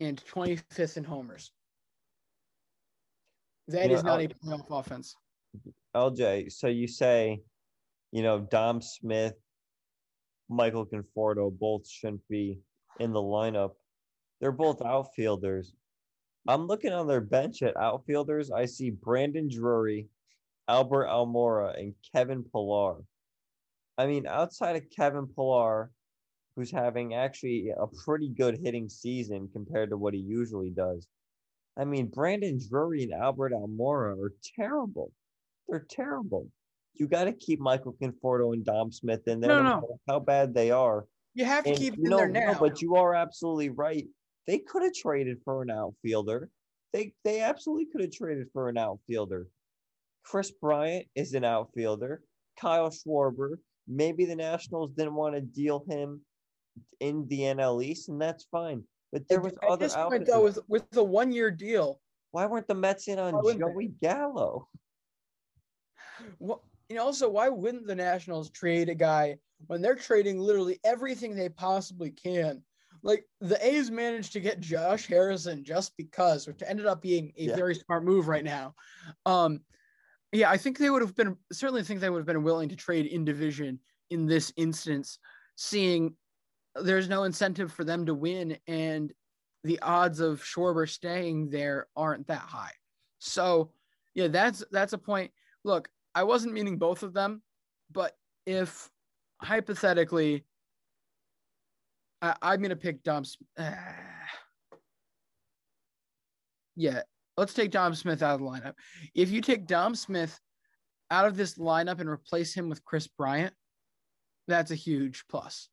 and 0.00 0.22
25th 0.24 0.96
in 0.96 1.04
homers 1.04 1.52
That 3.68 3.88
You 3.90 3.96
is 3.96 4.04
know, 4.04 4.10
not 4.10 4.20
I'll- 4.20 4.26
a 4.26 4.28
playoff 4.28 4.70
offense 4.80 5.14
LJ, 5.94 6.52
so 6.52 6.66
you 6.66 6.86
say, 6.86 7.40
you 8.12 8.22
know, 8.22 8.40
Dom 8.40 8.82
Smith, 8.82 9.32
Michael 10.50 10.84
Conforto 10.84 11.50
both 11.50 11.88
shouldn't 11.88 12.20
be 12.28 12.60
in 13.00 13.14
the 13.14 13.18
lineup. 13.20 13.70
They're 14.38 14.52
both 14.52 14.82
outfielders. 14.82 15.72
I'm 16.48 16.66
looking 16.66 16.92
on 16.92 17.06
their 17.06 17.20
bench 17.20 17.62
at 17.62 17.76
outfielders. 17.76 18.50
I 18.50 18.66
see 18.66 18.90
Brandon 18.90 19.48
Drury, 19.48 20.08
Albert 20.68 21.06
Almora, 21.06 21.78
and 21.78 21.94
Kevin 22.14 22.44
Pillar. 22.44 22.96
I 23.98 24.06
mean, 24.06 24.26
outside 24.26 24.76
of 24.76 24.90
Kevin 24.90 25.26
Pillar, 25.26 25.90
who's 26.54 26.70
having 26.70 27.14
actually 27.14 27.70
a 27.76 27.86
pretty 28.04 28.28
good 28.28 28.58
hitting 28.62 28.88
season 28.88 29.48
compared 29.52 29.90
to 29.90 29.96
what 29.96 30.14
he 30.14 30.20
usually 30.20 30.70
does. 30.70 31.06
I 31.78 31.84
mean, 31.84 32.06
Brandon 32.06 32.58
Drury 32.70 33.02
and 33.02 33.12
Albert 33.12 33.52
Almora 33.52 34.18
are 34.18 34.32
terrible. 34.56 35.12
They're 35.68 35.86
terrible. 35.90 36.48
You 36.94 37.06
got 37.08 37.24
to 37.24 37.32
keep 37.32 37.60
Michael 37.60 37.94
Conforto 38.00 38.54
and 38.54 38.64
Dom 38.64 38.90
Smith 38.90 39.28
in 39.28 39.40
there, 39.40 39.50
No, 39.50 39.62
no, 39.62 39.80
no. 39.80 40.00
how 40.08 40.20
bad 40.20 40.54
they 40.54 40.70
are. 40.70 41.06
you 41.34 41.44
have 41.44 41.64
to 41.64 41.70
And 41.70 41.78
keep 41.78 41.94
it 41.94 41.98
you 41.98 42.04
in 42.04 42.10
know, 42.10 42.16
there 42.18 42.28
no, 42.28 42.40
now 42.52 42.58
but 42.58 42.80
you 42.80 42.94
are 42.96 43.14
absolutely 43.14 43.68
right. 43.68 44.06
They 44.46 44.58
could 44.58 44.82
have 44.82 44.94
traded 44.94 45.38
for 45.44 45.62
an 45.62 45.70
outfielder. 45.70 46.50
They 46.92 47.12
they 47.24 47.40
absolutely 47.40 47.86
could 47.86 48.00
have 48.02 48.12
traded 48.12 48.48
for 48.52 48.68
an 48.68 48.78
outfielder. 48.78 49.48
Kris 50.24 50.50
Bryant 50.50 51.06
is 51.14 51.34
an 51.34 51.44
outfielder. 51.44 52.22
Kyle 52.58 52.90
Schwarber. 52.90 53.56
Maybe 53.88 54.24
the 54.24 54.36
Nationals 54.36 54.90
didn't 54.96 55.14
want 55.14 55.34
to 55.34 55.40
deal 55.40 55.84
him 55.88 56.20
in 57.00 57.26
the 57.28 57.40
NL 57.40 57.84
East, 57.84 58.08
and 58.08 58.20
that's 58.20 58.44
fine. 58.50 58.82
But 59.12 59.28
there 59.28 59.40
was 59.40 59.54
at 59.62 59.68
other 59.68 59.86
this 59.86 59.94
point 59.94 60.26
though 60.26 60.42
with 60.42 60.58
with 60.68 60.88
the 60.90 61.04
one 61.04 61.32
year 61.32 61.50
deal 61.50 62.00
Why 62.32 62.46
weren't 62.46 62.68
the 62.68 62.74
Mets 62.74 63.08
in 63.08 63.18
on 63.18 63.34
wouldn't 63.42 63.64
they? 63.64 63.72
Joey 63.72 63.94
Gallo? 64.02 64.68
You 66.40 66.60
know, 66.96 67.02
also 67.02 67.28
why 67.28 67.48
wouldn't 67.48 67.86
the 67.86 67.94
Nationals 67.94 68.50
trade 68.50 68.88
a 68.88 68.94
guy 68.94 69.36
when 69.66 69.82
they're 69.82 69.96
trading 69.96 70.38
literally 70.38 70.78
everything 70.84 71.34
they 71.34 71.48
possibly 71.48 72.10
can? 72.10 72.62
Like 73.02 73.24
the 73.40 73.64
A's 73.66 73.90
managed 73.90 74.32
to 74.32 74.40
get 74.40 74.60
Josh 74.60 75.06
Harrison 75.06 75.64
just 75.64 75.96
because, 75.96 76.46
which 76.46 76.62
ended 76.64 76.86
up 76.86 77.02
being 77.02 77.32
a 77.36 77.44
Yeah. 77.46 77.56
very 77.56 77.74
smart 77.74 78.04
move 78.04 78.28
right 78.28 78.44
now. 78.44 78.74
Um, 79.24 79.60
yeah, 80.32 80.50
I 80.50 80.56
think 80.56 80.78
they 80.78 80.90
would 80.90 81.02
have 81.02 81.14
been 81.14 81.36
certainly 81.52 81.82
think 81.82 82.00
they 82.00 82.10
would 82.10 82.18
have 82.18 82.26
been 82.26 82.42
willing 82.42 82.68
to 82.68 82.76
trade 82.76 83.06
in 83.06 83.24
division 83.24 83.80
in 84.10 84.26
this 84.26 84.52
instance, 84.56 85.18
seeing 85.56 86.16
there's 86.74 87.08
no 87.08 87.24
incentive 87.24 87.72
for 87.72 87.84
them 87.84 88.04
to 88.06 88.14
win 88.14 88.58
and 88.66 89.12
the 89.64 89.80
odds 89.80 90.20
of 90.20 90.42
Schwarber 90.42 90.88
staying 90.88 91.48
there 91.50 91.88
aren't 91.96 92.26
that 92.26 92.40
high. 92.42 92.72
So 93.18 93.72
yeah, 94.14 94.28
that's 94.28 94.62
that's 94.70 94.92
a 94.92 94.98
point. 94.98 95.32
Look, 95.64 95.88
I 96.14 96.22
wasn't 96.24 96.54
meaning 96.54 96.78
both 96.78 97.02
of 97.02 97.12
them, 97.12 97.42
but 97.90 98.16
if 98.46 98.90
hypothetically, 99.42 100.44
I, 102.22 102.34
I'm 102.42 102.62
gonna 102.62 102.76
pick 102.76 103.02
Dom. 103.02 103.22
S- 103.22 103.36
yeah, 106.76 107.02
let's 107.36 107.54
take 107.54 107.70
Dom 107.70 107.94
Smith 107.94 108.22
out 108.22 108.34
of 108.34 108.40
the 108.40 108.46
lineup. 108.46 108.74
If 109.14 109.30
you 109.30 109.40
take 109.40 109.66
Dom 109.66 109.94
Smith 109.94 110.38
out 111.10 111.26
of 111.26 111.36
this 111.36 111.58
lineup 111.58 112.00
and 112.00 112.08
replace 112.08 112.54
him 112.54 112.68
with 112.68 112.84
Kris 112.84 113.06
Bryant, 113.06 113.54
that's 114.48 114.70
a 114.70 114.76
huge 114.76 115.24
plus. 115.28 115.68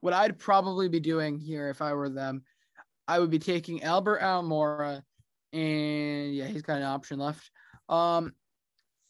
What 0.00 0.14
I'd 0.14 0.38
probably 0.38 0.88
be 0.88 1.00
doing 1.00 1.38
here 1.38 1.68
if 1.68 1.82
I 1.82 1.92
were 1.94 2.08
them, 2.08 2.42
I 3.06 3.18
would 3.18 3.30
be 3.30 3.38
taking 3.38 3.82
Albert 3.82 4.20
Almora, 4.20 5.02
and 5.52 6.34
yeah, 6.34 6.46
he's 6.46 6.62
got 6.62 6.78
an 6.78 6.84
option 6.84 7.18
left. 7.18 7.50
Um, 7.88 8.32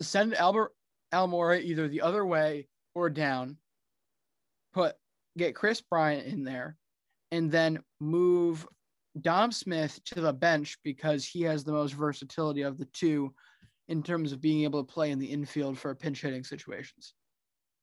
send 0.00 0.34
Albert 0.34 0.72
Almora 1.12 1.62
either 1.62 1.88
the 1.88 2.00
other 2.00 2.24
way 2.24 2.68
or 2.94 3.10
down. 3.10 3.58
Put 4.72 4.94
get 5.36 5.54
Kris 5.54 5.80
Bryant 5.80 6.26
in 6.26 6.44
there, 6.44 6.76
and 7.30 7.50
then 7.50 7.80
move 8.00 8.66
Dom 9.20 9.52
Smith 9.52 10.00
to 10.06 10.20
the 10.20 10.32
bench 10.32 10.78
because 10.84 11.24
he 11.24 11.42
has 11.42 11.64
the 11.64 11.72
most 11.72 11.92
versatility 11.92 12.62
of 12.62 12.78
the 12.78 12.86
two 12.86 13.32
in 13.88 14.02
terms 14.02 14.32
of 14.32 14.40
being 14.40 14.64
able 14.64 14.84
to 14.84 14.92
play 14.92 15.10
in 15.10 15.18
the 15.18 15.26
infield 15.26 15.78
for 15.78 15.94
pinch 15.94 16.22
hitting 16.22 16.44
situations. 16.44 17.14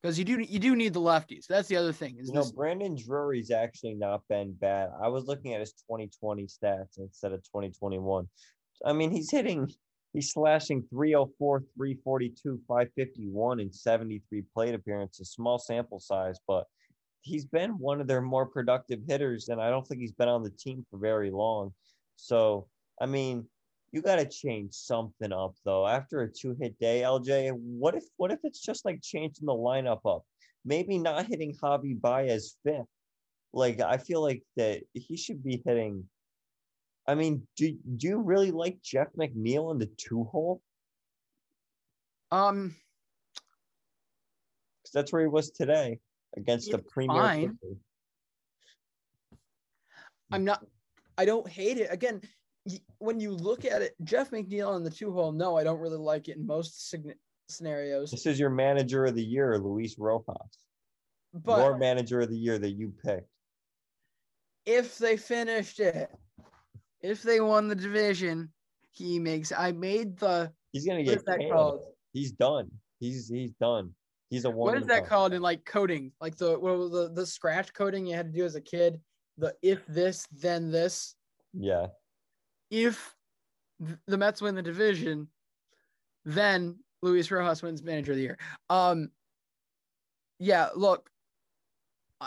Because 0.02 0.18
you 0.18 0.26
do 0.26 0.40
you 0.40 0.60
do 0.60 0.76
need 0.76 0.94
the 0.94 1.02
lefties. 1.02 1.48
That's 1.48 1.68
the 1.68 1.76
other 1.76 1.92
thing. 1.92 2.18
Is 2.20 2.30
You 2.30 2.36
know, 2.36 2.52
Brandon 2.56 2.96
Drury's 2.96 3.52
actually 3.52 3.96
not 3.96 4.22
been 4.30 4.54
bad. 4.54 4.90
I 5.02 5.08
was 5.08 5.26
looking 5.26 5.54
at 5.54 5.60
his 5.60 5.74
2020 5.74 6.44
stats 6.46 7.00
instead 7.00 7.34
of 7.34 7.44
2021. 7.44 8.28
I 8.86 8.94
mean, 8.94 9.10
he's 9.12 9.32
hitting 9.32 9.68
He's 10.18 10.32
slashing 10.32 10.84
304, 10.90 11.60
342, 11.76 12.60
551 12.68 13.60
in 13.60 13.72
73 13.72 14.44
plate 14.54 14.74
appearances. 14.74 15.32
Small 15.32 15.60
sample 15.60 16.00
size, 16.00 16.40
but 16.48 16.66
he's 17.22 17.46
been 17.46 17.72
one 17.72 18.02
of 18.02 18.08
their 18.08 18.22
more 18.22 18.46
productive 18.46 19.02
hitters, 19.08 19.50
and 19.50 19.62
I 19.62 19.70
don't 19.70 19.86
think 19.88 20.02
he's 20.02 20.12
been 20.12 20.30
on 20.30 20.44
the 20.44 20.50
team 20.52 20.86
for 20.90 20.98
very 20.98 21.32
long. 21.32 21.74
So, 22.16 22.68
I 23.02 23.06
mean, 23.06 23.46
you 23.92 24.02
got 24.02 24.18
to 24.18 24.26
change 24.26 24.74
something 24.74 25.32
up 25.32 25.56
though. 25.64 25.88
After 25.88 26.22
a 26.22 26.32
two-hit 26.32 26.78
day, 26.80 27.02
LJ, 27.02 27.52
what 27.54 27.96
if 27.96 28.04
what 28.18 28.32
if 28.32 28.40
it's 28.44 28.60
just 28.60 28.86
like 28.86 29.02
changing 29.02 29.46
the 29.46 29.54
lineup 29.54 30.02
up? 30.06 30.24
Maybe 30.66 30.98
not 30.98 31.28
hitting 31.28 31.56
Javi 31.56 32.00
Baez 32.00 32.58
fifth. 32.64 32.86
Like 33.54 33.82
I 33.82 33.98
feel 33.98 34.22
like 34.22 34.44
that 34.58 34.82
he 34.94 35.16
should 35.18 35.44
be 35.44 35.62
hitting. 35.66 36.04
I 37.08 37.16
mean, 37.16 37.48
do 37.56 37.78
do 37.96 38.08
you 38.08 38.18
really 38.22 38.52
like 38.52 38.82
Jeff 38.82 39.08
McNeil 39.18 39.72
in 39.72 39.80
the 39.80 39.90
two 39.98 40.26
hole? 40.26 40.62
Um, 42.32 42.76
because 44.84 44.92
that's 44.94 45.14
where 45.14 45.22
he 45.22 45.28
was 45.28 45.52
today 45.52 46.00
against 46.38 46.72
the 46.72 46.78
premier. 46.80 47.22
fine. 47.22 47.58
I'm 50.32 50.44
not. 50.44 50.66
I 51.18 51.26
don't 51.26 51.48
hate 51.48 51.78
it. 51.78 51.88
Again, 51.92 52.22
when 53.00 53.20
you 53.20 53.32
look 53.32 53.66
at 53.66 53.82
it, 53.82 53.96
Jeff 54.04 54.32
McNeil 54.32 54.76
in 54.78 54.84
the 54.84 54.90
two 54.90 55.12
hole. 55.12 55.32
No, 55.32 55.58
I 55.58 55.64
don't 55.64 55.80
really 55.80 55.98
like 55.98 56.28
it 56.28 56.38
in 56.38 56.46
most 56.46 56.90
sign- 56.90 57.14
scenarios. 57.50 58.12
This 58.12 58.26
is 58.26 58.40
your 58.40 58.50
manager 58.50 59.06
of 59.06 59.16
the 59.16 59.24
year, 59.24 59.58
Luis 59.58 59.98
Rojas. 59.98 60.36
But 61.34 61.60
your 61.60 61.78
manager 61.78 62.22
of 62.22 62.30
the 62.30 62.38
year 62.38 62.58
that 62.58 62.72
you 62.72 62.94
picked. 63.04 63.30
if 64.66 64.98
they 64.98 65.18
finished 65.18 65.80
it, 65.80 66.10
if 67.02 67.22
they 67.22 67.40
won 67.40 67.68
the 67.68 67.76
division, 67.76 68.52
he 68.92 69.20
makes. 69.20 69.52
I 69.52 69.72
made 69.72 70.18
the. 70.18 70.52
He's 70.74 70.86
gonna 70.86 71.04
get 71.04 71.26
that 71.26 71.40
canned. 71.40 71.52
called? 71.52 71.82
He's 72.14 72.32
done. 72.32 72.70
He's 73.00 73.30
he's 73.30 73.52
done. 73.62 73.94
He's 74.30 74.46
a 74.46 74.50
one. 74.50 74.74
What 74.74 74.82
is 74.82 74.88
that 74.88 75.08
called 75.08 75.34
in 75.34 75.42
like 75.42 75.64
coding? 75.66 76.12
Like 76.20 76.36
the 76.36 76.60
was 76.60 76.92
the 76.92 77.12
the 77.14 77.26
scratch 77.26 77.74
coding 77.74 78.06
you 78.06 78.16
had 78.16 78.32
to 78.32 78.38
do 78.38 78.46
as 78.46 78.56
a 78.56 78.62
kid. 78.62 79.00
The 79.38 79.56
if 79.62 79.86
this 79.88 80.28
then 80.32 80.72
this. 80.72 81.16
Yeah. 81.54 81.88
If 82.70 83.16
the 84.08 84.18
Mets 84.18 84.42
win 84.42 84.56
the 84.56 84.62
division, 84.62 85.30
then 86.26 86.78
Luis 87.02 87.32
Rojas 87.32 87.62
wins 87.62 87.84
Manager 87.84 88.12
of 88.12 88.18
the 88.18 88.24
Year. 88.24 88.38
Um. 88.70 89.12
Yeah. 90.40 90.70
Look. 90.76 91.10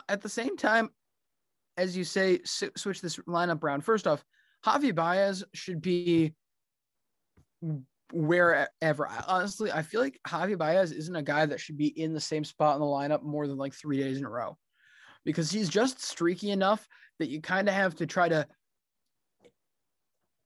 At 0.08 0.22
the 0.22 0.28
same 0.28 0.56
time, 0.56 0.90
as 1.76 1.96
you 1.96 2.04
say, 2.04 2.38
switch 2.44 3.00
this 3.00 3.16
lineup 3.26 3.64
around. 3.64 3.84
First 3.84 4.06
off, 4.06 4.24
Javi 4.64 4.94
Baez 4.94 5.42
should 5.52 5.82
be 5.82 6.32
wherever. 8.12 9.08
I- 9.08 9.24
Honestly, 9.26 9.70
I 9.72 9.82
feel 9.82 10.00
like 10.00 10.18
Javi 10.26 10.56
Baez 10.56 10.92
isn't 10.92 11.14
a 11.16 11.22
guy 11.22 11.46
that 11.46 11.60
should 11.60 11.76
be 11.78 11.88
in 12.00 12.12
the 12.12 12.20
same 12.20 12.44
spot 12.44 12.74
in 12.74 12.80
the 12.80 12.86
lineup 12.86 13.22
more 13.22 13.46
than 13.46 13.56
like 13.56 13.74
three 13.74 13.98
days 13.98 14.18
in 14.18 14.24
a 14.24 14.30
row 14.30 14.56
because 15.24 15.50
he's 15.50 15.68
just 15.68 16.02
streaky 16.02 16.50
enough 16.50 16.86
that 17.18 17.28
you 17.28 17.40
kind 17.40 17.68
of 17.68 17.74
have 17.74 17.94
to 17.96 18.06
try 18.06 18.28
to 18.28 18.46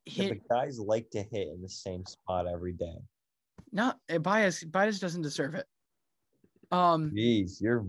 Yeah, 0.07 0.25
hit. 0.25 0.43
but 0.49 0.57
guys 0.57 0.79
like 0.79 1.11
to 1.11 1.23
hit 1.23 1.49
in 1.49 1.63
the 1.63 1.69
same 1.69 2.05
spot 2.07 2.47
every 2.47 2.73
day. 2.73 2.97
Not 3.73 3.99
uh, 4.11 4.19
Baez. 4.19 4.63
Baez 4.65 5.01
doesn't 5.01 5.23
deserve 5.23 5.55
it. 5.55 5.67
Um, 6.71 7.11
Jeez, 7.15 7.61
you're 7.61 7.85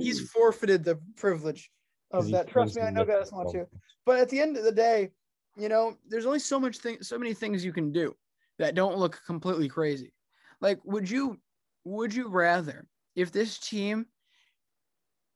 he's 0.00 0.30
forfeited 0.30 0.84
the 0.84 0.98
privilege 1.16 1.70
of 2.10 2.30
that. 2.30 2.48
Trust 2.48 2.76
me, 2.76 2.82
I 2.82 2.90
know 2.90 3.02
looks 3.02 3.30
guys 3.30 3.32
want 3.32 3.50
to. 3.52 3.66
But 4.04 4.18
at 4.18 4.28
the 4.28 4.40
end 4.40 4.56
of 4.56 4.64
the 4.64 4.72
day, 4.72 5.10
you 5.56 5.68
know, 5.68 5.96
there's 6.08 6.26
only 6.26 6.38
so 6.38 6.58
much 6.58 6.78
thing, 6.78 6.98
so 7.02 7.18
many 7.18 7.34
things 7.34 7.64
you 7.64 7.72
can 7.72 7.92
do 7.92 8.14
that 8.58 8.74
don't 8.74 8.98
look 8.98 9.20
completely 9.26 9.68
crazy. 9.68 10.12
Like, 10.60 10.78
would 10.84 11.08
you, 11.08 11.38
would 11.84 12.14
you 12.14 12.28
rather 12.28 12.86
if 13.14 13.32
this 13.32 13.58
team, 13.58 14.06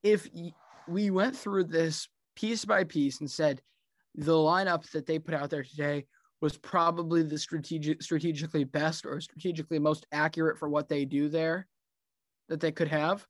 if 0.03 0.29
we 0.89 1.11
went 1.11 1.37
through 1.37 1.65
this 1.65 2.09
piece 2.37 2.65
by 2.65 2.85
piece 2.85 3.21
and 3.21 3.31
said 3.31 3.61
the 4.15 4.33
lineup 4.33 4.91
that 4.91 5.07
they 5.07 5.19
put 5.19 5.35
out 5.35 5.51
there 5.51 5.63
today 5.63 6.07
was 6.41 6.57
probably 6.57 7.23
the 7.23 7.39
strategic, 7.39 8.03
strategically 8.03 8.65
best 8.65 9.05
or 9.05 9.21
strategically 9.21 9.79
most 9.79 10.07
accurate 10.11 10.59
for 10.59 10.69
what 10.69 10.89
they 10.89 11.05
do 11.05 11.29
there 11.29 11.67
that 12.49 12.61
they 12.61 12.73
could 12.73 12.89
have? 12.89 13.27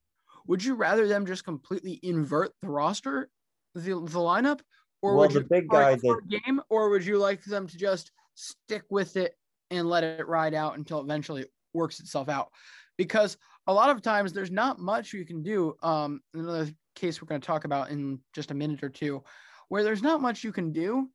Would 0.47 0.64
you 0.64 0.74
rather 0.74 1.07
them 1.07 1.26
just 1.26 1.45
completely 1.45 1.99
invert 2.03 2.53
the 2.62 2.70
roster, 2.70 3.28
the, 3.74 3.82
the 3.82 4.18
lineup, 4.18 4.61
or 5.03 5.16
Well, 5.16 5.26
would 5.26 5.32
the 5.32 5.41
you 5.41 5.47
big 5.51 5.68
guy 5.68 5.97
that- 5.97 6.20
game, 6.28 6.61
or 6.70 6.88
would 6.91 7.05
you 7.05 7.18
like 7.18 7.43
them 7.45 7.66
to 7.66 7.76
just 7.76 8.12
stick 8.34 8.84
with 8.91 9.16
it 9.16 9.34
and 9.70 9.88
let 9.88 10.04
it 10.04 10.26
ride 10.26 10.54
out 10.54 10.76
until 10.76 11.00
eventually 11.00 11.42
it 11.42 11.50
works 11.74 12.00
itself 12.00 12.28
out? 12.28 12.48
Because 12.96 13.36
a 13.66 13.72
lot 13.72 13.90
of 13.90 14.02
times 14.02 14.32
there's 14.32 14.50
not 14.50 14.78
much 14.78 15.12
you 15.12 15.24
can 15.24 15.42
do. 15.42 15.74
Um, 15.82 16.20
another 16.34 16.68
case 16.94 17.20
we're 17.20 17.28
going 17.28 17.40
to 17.40 17.46
talk 17.46 17.64
about 17.64 17.90
in 17.90 18.18
just 18.34 18.50
a 18.50 18.54
minute 18.54 18.82
or 18.82 18.88
two, 18.88 19.22
where 19.68 19.82
there's 19.82 20.02
not 20.02 20.20
much 20.20 20.44
you 20.44 20.52
can 20.52 20.72
do 20.72 21.08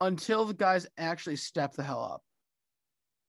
until 0.00 0.44
the 0.44 0.54
guys 0.54 0.86
actually 0.98 1.36
step 1.36 1.72
the 1.72 1.82
hell 1.82 2.02
up. 2.02 2.22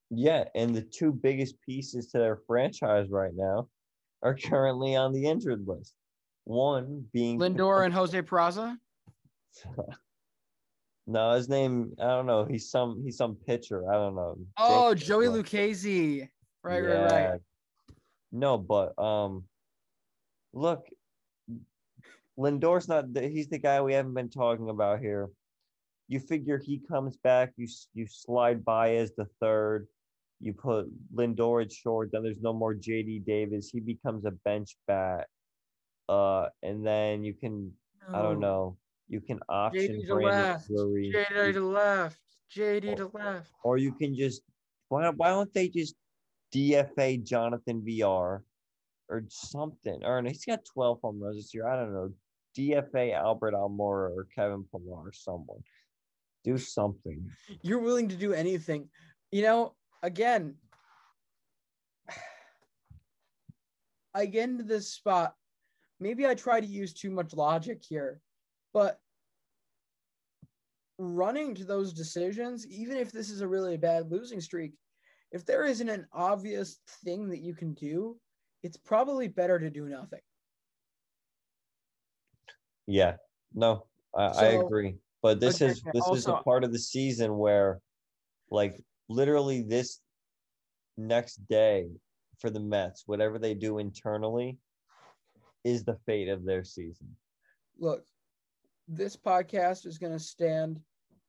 Yeah, 0.09 0.45
and 0.55 0.75
the 0.75 0.81
two 0.81 1.11
biggest 1.11 1.55
pieces 1.61 2.07
to 2.07 2.19
their 2.19 2.39
franchise 2.47 3.09
right 3.09 3.33
now 3.33 3.69
are 4.21 4.35
currently 4.35 4.95
on 4.95 5.13
the 5.13 5.25
injured 5.25 5.65
list. 5.67 5.93
One 6.45 7.05
being 7.11 7.39
Lindor 7.39 7.85
and 7.85 7.93
Jose 7.93 8.21
Peraza. 8.21 8.77
No, 11.07 11.33
his 11.33 11.49
name 11.49 11.93
I 11.99 12.07
don't 12.07 12.25
know. 12.25 12.45
He's 12.45 12.69
some 12.69 13.01
he's 13.03 13.17
some 13.17 13.35
pitcher. 13.35 13.89
I 13.89 13.93
don't 13.93 14.15
know. 14.15 14.37
Oh, 14.57 14.95
Joey 14.95 15.27
Lucchesi. 15.27 16.27
Right, 16.63 16.79
right, 16.79 17.11
right. 17.11 17.39
No, 18.31 18.57
but 18.57 18.97
um, 18.97 19.43
look, 20.53 20.87
Lindor's 22.39 22.87
not. 22.87 23.13
The, 23.13 23.27
he's 23.27 23.49
the 23.49 23.59
guy 23.59 23.81
we 23.81 23.93
haven't 23.93 24.15
been 24.15 24.29
talking 24.29 24.69
about 24.69 24.99
here. 24.99 25.29
You 26.07 26.19
figure 26.19 26.57
he 26.57 26.79
comes 26.79 27.17
back. 27.17 27.53
You 27.55 27.67
you 27.93 28.07
slide 28.07 28.65
by 28.65 28.95
as 28.95 29.13
the 29.15 29.27
third. 29.39 29.87
You 30.41 30.53
put 30.53 30.87
Lindor 31.15 31.63
at 31.63 31.71
short. 31.71 32.09
Then 32.11 32.23
there's 32.23 32.41
no 32.41 32.53
more 32.53 32.73
JD 32.73 33.25
Davis. 33.25 33.69
He 33.69 33.79
becomes 33.79 34.25
a 34.25 34.31
bench 34.31 34.75
bat. 34.87 35.27
Uh, 36.09 36.47
and 36.61 36.85
then 36.85 37.23
you 37.23 37.33
can 37.33 37.71
I 38.13 38.21
don't 38.21 38.39
know. 38.39 38.77
You 39.07 39.21
can 39.21 39.39
option 39.49 40.01
JD 40.01 40.07
to 40.07 40.15
left. 40.15 40.67
Drury. 40.67 41.13
JD 41.13 41.53
to 41.53 41.67
left. 41.67 42.19
JD 42.55 42.95
to 42.97 43.11
left. 43.13 43.51
or 43.63 43.77
you 43.77 43.91
can 43.91 44.15
just 44.15 44.41
why 44.89 45.09
why 45.09 45.29
don't 45.29 45.53
they 45.53 45.67
just 45.67 45.95
DFA 46.53 47.23
Jonathan 47.23 47.83
Villar 47.83 48.43
or 49.09 49.23
something? 49.29 50.03
Or 50.03 50.23
he's 50.23 50.45
got 50.45 50.65
12 50.65 50.99
home 51.01 51.21
runs 51.21 51.37
this 51.37 51.53
year. 51.53 51.67
I 51.67 51.75
don't 51.75 51.93
know. 51.93 52.11
DFA 52.57 53.13
Albert 53.13 53.53
Almora 53.53 54.15
or 54.15 54.27
Kevin 54.33 54.63
Pillar 54.71 55.07
or 55.07 55.11
someone. 55.11 55.59
Do 56.43 56.57
something. 56.57 57.29
You're 57.61 57.79
willing 57.79 58.07
to 58.09 58.15
do 58.15 58.33
anything. 58.33 58.89
You 59.31 59.41
know, 59.41 59.75
again, 60.03 60.55
I 64.13 64.25
get 64.27 64.49
into 64.49 64.63
this 64.63 64.89
spot. 64.89 65.35
Maybe 65.99 66.25
I 66.25 66.35
try 66.35 66.61
to 66.61 66.67
use 66.67 66.93
too 66.93 67.09
much 67.09 67.33
logic 67.33 67.83
here, 67.83 68.21
but 68.75 68.99
running 70.99 71.55
to 71.55 71.63
those 71.63 71.93
decisions, 71.93 72.67
even 72.67 72.97
if 72.97 73.09
this 73.09 73.29
is 73.29 73.39
a 73.39 73.47
really 73.47 73.77
bad 73.77 74.11
losing 74.11 74.41
streak, 74.41 74.73
if 75.31 75.45
there 75.45 75.63
isn't 75.63 75.87
an 75.87 76.05
obvious 76.11 76.79
thing 77.05 77.29
that 77.29 77.39
you 77.39 77.55
can 77.55 77.73
do, 77.73 78.17
it's 78.63 78.75
probably 78.75 79.29
better 79.29 79.59
to 79.59 79.69
do 79.69 79.87
nothing. 79.87 80.19
Yeah. 82.85 83.13
No, 83.53 83.85
I, 84.13 84.25
I 84.25 84.45
agree. 84.47 84.95
But 85.23 85.39
this 85.39 85.61
again, 85.61 85.69
is 85.69 85.83
this 85.93 86.07
is 86.13 86.27
a 86.27 86.33
part 86.33 86.65
of 86.65 86.73
the 86.73 86.79
season 86.79 87.37
where 87.37 87.79
like 88.51 88.83
literally 89.07 89.61
this 89.61 90.01
next 90.97 91.47
day 91.47 91.87
for 92.39 92.49
the 92.49 92.59
Mets, 92.59 93.03
whatever 93.05 93.39
they 93.39 93.53
do 93.53 93.79
internally 93.79 94.57
is 95.63 95.85
the 95.85 95.97
fate 96.05 96.27
of 96.27 96.43
their 96.43 96.65
season. 96.65 97.07
look, 97.79 98.03
this 98.87 99.15
podcast 99.15 99.85
is 99.85 99.97
going 99.97 100.13
to 100.13 100.19
stand 100.19 100.79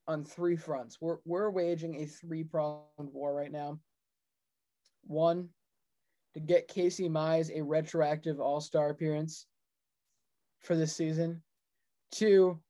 on 0.07 0.25
three 0.25 0.57
fronts. 0.57 0.99
We're 1.01 1.19
we're 1.25 1.51
waging 1.51 1.97
a 1.97 2.07
three 2.07 2.45
pronged 2.45 2.83
war 2.99 3.35
right 3.35 3.51
now. 3.51 3.79
One, 5.05 5.49
to 6.35 6.41
get 6.41 6.69
Casey 6.69 7.09
Mize 7.09 7.51
a 7.57 7.63
retroactive 7.63 8.41
All 8.41 8.61
Star 8.61 8.91
appearance 8.91 9.47
for 10.61 10.77
this 10.77 10.95
season. 10.95 11.43
Two, 12.13 12.61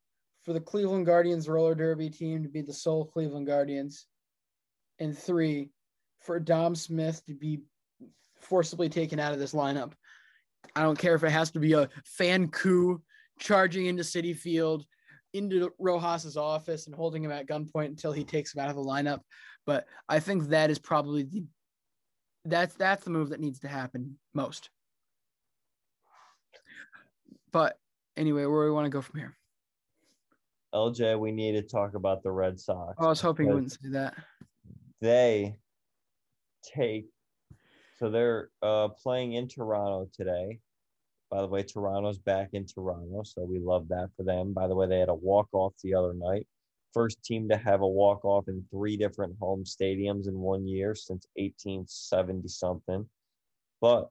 for 0.45 0.53
the 0.53 0.61
Cleveland 0.61 1.07
Guardians 1.07 1.49
roller 1.49 1.75
derby 1.75 2.09
team 2.09 2.43
to 2.43 2.49
be 2.49 2.63
the 2.63 2.73
sole 2.73 3.05
Cleveland 3.05 3.47
Guardians. 3.47 4.07
And 4.99 5.17
three, 5.17 5.71
for 6.21 6.41
Dom 6.41 6.75
Smith 6.75 7.23
to 7.27 7.35
be 7.35 7.61
forcibly 8.41 8.89
taken 8.89 9.19
out 9.19 9.33
of 9.33 9.39
this 9.39 9.53
lineup. 9.53 9.93
I 10.75 10.83
don't 10.83 10.99
care 10.99 11.15
if 11.15 11.25
it 11.25 11.31
has 11.31 11.51
to 11.53 11.59
be 11.59 11.73
a 11.75 11.89
fan 12.05 12.49
coup 12.49 13.03
charging 13.39 13.87
into 13.87 14.03
Citi 14.03 14.37
Field, 14.37 14.87
into 15.33 15.71
Rojas's 15.81 16.37
office 16.37 16.87
and 16.87 16.95
holding 16.95 17.25
him 17.25 17.33
at 17.33 17.47
gunpoint 17.47 17.87
until 17.87 18.13
he 18.13 18.25
takes 18.25 18.55
him 18.55 18.63
out 18.63 18.71
of 18.71 18.77
the 18.77 18.83
lineup. 18.83 19.21
But 19.67 19.87
I 20.09 20.21
think 20.21 20.49
that 20.49 20.71
is 20.71 20.79
probably 20.79 21.25
the 21.25 21.45
that's 22.45 22.75
that's 22.75 23.05
the 23.05 23.11
move 23.11 23.31
that 23.31 23.41
needs 23.41 23.59
to 23.61 23.69
happen 23.69 24.19
most. 24.33 24.71
But 27.53 27.79
anyway, 28.17 28.47
where 28.47 28.63
do 28.63 28.71
we 28.71 28.75
want 28.75 28.87
to 28.87 28.91
go 28.91 29.01
from 29.01 29.19
here? 29.19 29.37
LJ, 30.75 31.19
we 31.19 31.33
need 31.33 31.53
to 31.53 31.63
talk 31.63 31.95
about 31.95 32.23
the 32.23 32.31
Red 32.31 32.61
Sox. 32.61 32.95
Oh, 32.99 33.07
I 33.07 33.09
was 33.09 33.21
hoping 33.21 33.47
you 33.47 33.55
wouldn't 33.55 33.73
say 33.73 33.89
that. 33.91 34.15
They 35.01 35.57
take 36.63 37.07
so 37.99 38.11
they're 38.11 38.51
uh, 38.63 38.89
playing 38.89 39.33
in 39.33 39.49
Toronto 39.49 40.09
today. 40.15 40.61
By 41.31 41.41
the 41.41 41.49
way, 41.49 41.63
Toronto's 41.63 42.19
back 42.19 42.51
in 42.53 42.67
Toronto, 42.67 43.23
so 43.25 43.45
we 43.45 43.59
love 43.59 43.89
that 43.89 44.11
for 44.17 44.23
them. 44.23 44.53
By 44.53 44.69
the 44.69 44.75
way, 44.75 44.87
they 44.87 45.01
had 45.01 45.09
a 45.09 45.15
walk 45.15 45.49
off 45.53 45.75
the 45.83 45.95
other 45.95 46.15
night. 46.15 46.47
First 46.95 47.23
team 47.25 47.49
to 47.49 47.57
have 47.57 47.81
a 47.83 47.89
walk 47.89 48.25
off 48.25 48.49
in 48.49 48.65
three 48.71 48.97
different 48.97 49.37
home 49.41 49.65
stadiums 49.65 50.29
in 50.29 50.39
one 50.39 50.67
year 50.67 50.95
since 50.95 51.27
1870 51.35 52.49
something. 52.49 53.07
But 53.81 54.09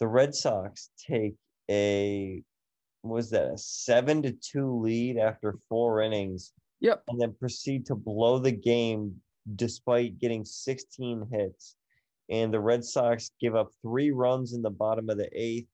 the 0.00 0.08
Red 0.08 0.34
Sox 0.34 0.90
take 1.06 1.36
a 1.70 2.42
what 3.02 3.14
was 3.14 3.30
that 3.30 3.52
a 3.52 3.58
seven 3.58 4.22
to 4.22 4.32
two 4.32 4.80
lead 4.80 5.16
after 5.16 5.58
four 5.68 6.02
innings. 6.02 6.52
Yep. 6.80 7.04
And 7.08 7.20
then 7.20 7.34
proceed 7.38 7.86
to 7.86 7.94
blow 7.94 8.38
the 8.38 8.52
game 8.52 9.14
despite 9.56 10.18
getting 10.18 10.44
16 10.44 11.26
hits. 11.30 11.76
And 12.30 12.52
the 12.52 12.60
Red 12.60 12.84
Sox 12.84 13.30
give 13.40 13.54
up 13.54 13.70
three 13.82 14.10
runs 14.10 14.52
in 14.52 14.62
the 14.62 14.70
bottom 14.70 15.10
of 15.10 15.18
the 15.18 15.28
eighth. 15.32 15.68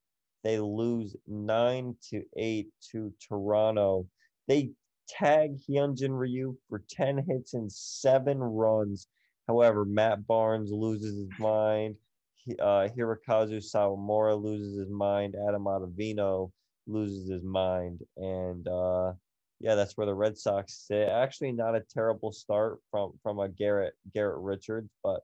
They 0.47 0.61
lose 0.61 1.16
nine 1.26 1.97
to 2.11 2.22
eight 2.36 2.68
to 2.92 3.12
Toronto. 3.20 4.07
They 4.47 4.70
tag 5.09 5.59
Hyunjin 5.68 6.16
Ryu 6.16 6.57
for 6.68 6.84
10 6.88 7.24
hits 7.26 7.55
and 7.55 7.70
seven 7.72 8.38
runs. 8.38 9.09
However, 9.49 9.84
Matt 9.84 10.24
Barnes 10.24 10.70
loses 10.70 11.16
his 11.16 11.40
mind. 11.40 11.97
Uh, 12.61 12.86
Hirokazu 12.97 13.57
Sawamura 13.57 14.40
loses 14.40 14.78
his 14.78 14.88
mind. 14.88 15.34
Adam 15.49 15.64
Ottavino 15.64 16.53
loses 16.86 17.28
his 17.28 17.42
mind. 17.42 18.03
And 18.16 18.68
uh, 18.68 19.14
yeah, 19.59 19.74
that's 19.74 19.97
where 19.97 20.07
the 20.07 20.14
Red 20.14 20.38
Sox 20.38 20.86
sit. 20.86 21.09
Actually, 21.09 21.51
not 21.51 21.74
a 21.74 21.82
terrible 21.92 22.30
start 22.30 22.78
from 22.92 23.14
from 23.20 23.40
a 23.40 23.49
Garrett 23.49 23.94
Garrett 24.14 24.38
Richards, 24.38 24.90
but 25.03 25.22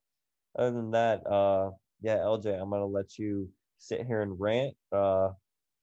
other 0.58 0.72
than 0.72 0.90
that, 0.90 1.24
uh, 1.24 1.70
yeah, 2.00 2.16
LJ, 2.16 2.60
I'm 2.60 2.70
gonna 2.70 2.86
let 2.86 3.20
you 3.20 3.48
sit 3.82 4.06
here 4.06 4.22
and 4.22 4.38
rant. 4.38 4.74
Uh, 4.92 5.30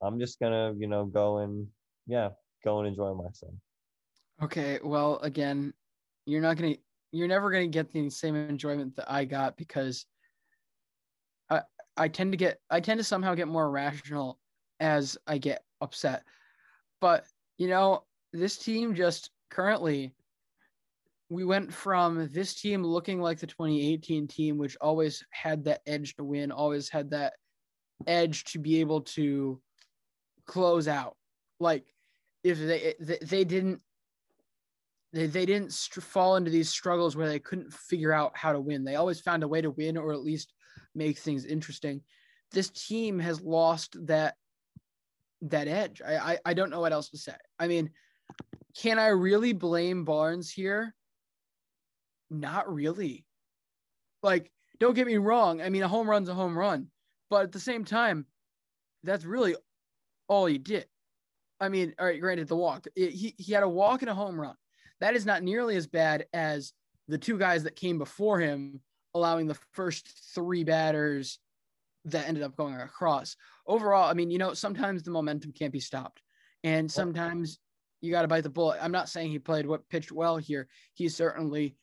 I'm 0.01 0.19
just 0.19 0.39
gonna, 0.39 0.73
you 0.77 0.87
know, 0.87 1.05
go 1.05 1.39
and 1.39 1.67
yeah, 2.07 2.29
go 2.63 2.79
and 2.79 2.87
enjoy 2.87 3.13
myself. 3.13 3.53
Okay, 4.41 4.79
well, 4.83 5.19
again, 5.21 5.73
you're 6.25 6.41
not 6.41 6.57
gonna, 6.57 6.75
you're 7.11 7.27
never 7.27 7.51
gonna 7.51 7.67
get 7.67 7.91
the 7.91 8.09
same 8.09 8.35
enjoyment 8.35 8.95
that 8.95 9.11
I 9.11 9.25
got 9.25 9.57
because 9.57 10.05
I, 11.49 11.61
I 11.97 12.07
tend 12.07 12.31
to 12.31 12.37
get, 12.37 12.59
I 12.69 12.79
tend 12.79 12.99
to 12.99 13.03
somehow 13.03 13.35
get 13.35 13.49
more 13.49 13.69
rational 13.69 14.39
as 14.79 15.17
I 15.27 15.37
get 15.37 15.63
upset. 15.81 16.23
But 17.01 17.25
you 17.57 17.67
know, 17.67 18.03
this 18.31 18.57
team 18.57 18.95
just 18.95 19.29
currently, 19.51 20.15
we 21.27 21.43
went 21.43 21.73
from 21.73 22.29
this 22.31 22.55
team 22.55 22.81
looking 22.81 23.19
like 23.19 23.39
the 23.39 23.47
2018 23.47 24.27
team, 24.27 24.57
which 24.57 24.77
always 24.79 25.23
had 25.31 25.65
that 25.65 25.81
edge 25.85 26.15
to 26.15 26.23
win, 26.23 26.51
always 26.51 26.87
had 26.87 27.09
that 27.09 27.33
edge 28.07 28.43
to 28.45 28.59
be 28.59 28.79
able 28.79 29.01
to 29.01 29.59
close 30.45 30.87
out. 30.87 31.15
Like 31.59 31.85
if 32.43 32.57
they 32.57 32.95
they, 32.99 33.43
didn't 33.43 33.81
they, 35.13 35.27
they 35.27 35.45
didn't 35.45 35.73
str- 35.73 36.01
fall 36.01 36.35
into 36.35 36.51
these 36.51 36.69
struggles 36.69 37.15
where 37.15 37.27
they 37.27 37.39
couldn't 37.39 37.73
figure 37.73 38.13
out 38.13 38.37
how 38.37 38.53
to 38.53 38.59
win. 38.59 38.83
They 38.83 38.95
always 38.95 39.19
found 39.19 39.43
a 39.43 39.47
way 39.47 39.61
to 39.61 39.71
win 39.71 39.97
or 39.97 40.13
at 40.13 40.23
least 40.23 40.53
make 40.95 41.17
things 41.17 41.45
interesting. 41.45 42.01
This 42.51 42.69
team 42.69 43.19
has 43.19 43.41
lost 43.41 43.95
that 44.07 44.35
that 45.41 45.67
edge. 45.67 46.01
I, 46.05 46.17
I 46.17 46.37
I 46.45 46.53
don't 46.53 46.69
know 46.69 46.81
what 46.81 46.93
else 46.93 47.09
to 47.09 47.17
say. 47.17 47.35
I 47.59 47.67
mean, 47.67 47.91
can 48.77 48.99
I 48.99 49.07
really 49.07 49.53
blame 49.53 50.05
Barnes 50.05 50.51
here? 50.51 50.95
Not 52.29 52.71
really. 52.71 53.25
Like, 54.21 54.51
don't 54.79 54.95
get 54.95 55.07
me 55.07 55.17
wrong. 55.17 55.61
I 55.61 55.69
mean, 55.69 55.83
a 55.83 55.87
home 55.87 56.09
run's 56.09 56.29
a 56.29 56.33
home 56.33 56.57
run, 56.57 56.87
but 57.29 57.43
at 57.43 57.51
the 57.51 57.59
same 57.59 57.85
time, 57.85 58.25
that's 59.03 59.25
really 59.25 59.55
all 60.27 60.45
he 60.45 60.57
did. 60.57 60.85
I 61.59 61.69
mean, 61.69 61.93
all 61.99 62.05
right, 62.05 62.19
granted, 62.19 62.47
the 62.47 62.55
walk. 62.55 62.87
It- 62.95 63.11
he, 63.11 63.35
he 63.37 63.53
had 63.53 63.63
a 63.63 63.69
walk 63.69 64.01
and 64.01 64.09
a 64.09 64.15
home 64.15 64.39
run. 64.39 64.55
That 65.01 65.15
is 65.15 65.25
not 65.25 65.43
nearly 65.43 65.75
as 65.75 65.87
bad 65.87 66.25
as 66.33 66.73
the 67.07 67.17
two 67.17 67.37
guys 67.37 67.63
that 67.63 67.75
came 67.75 67.97
before 67.97 68.39
him, 68.39 68.81
allowing 69.13 69.47
the 69.47 69.57
first 69.71 70.33
three 70.35 70.63
batters 70.63 71.39
that 72.05 72.27
ended 72.27 72.43
up 72.43 72.55
going 72.55 72.75
across. 72.75 73.35
Overall, 73.67 74.09
I 74.09 74.13
mean, 74.13 74.31
you 74.31 74.37
know, 74.37 74.53
sometimes 74.53 75.03
the 75.03 75.11
momentum 75.11 75.51
can't 75.51 75.73
be 75.73 75.79
stopped. 75.79 76.21
And 76.63 76.91
sometimes 76.91 77.59
you 78.01 78.11
got 78.11 78.23
to 78.23 78.27
bite 78.27 78.43
the 78.43 78.49
bullet. 78.49 78.79
I'm 78.81 78.91
not 78.91 79.09
saying 79.09 79.31
he 79.31 79.39
played 79.39 79.65
what 79.65 79.87
pitched 79.89 80.11
well 80.11 80.37
here. 80.37 80.67
He 80.93 81.09
certainly 81.09 81.75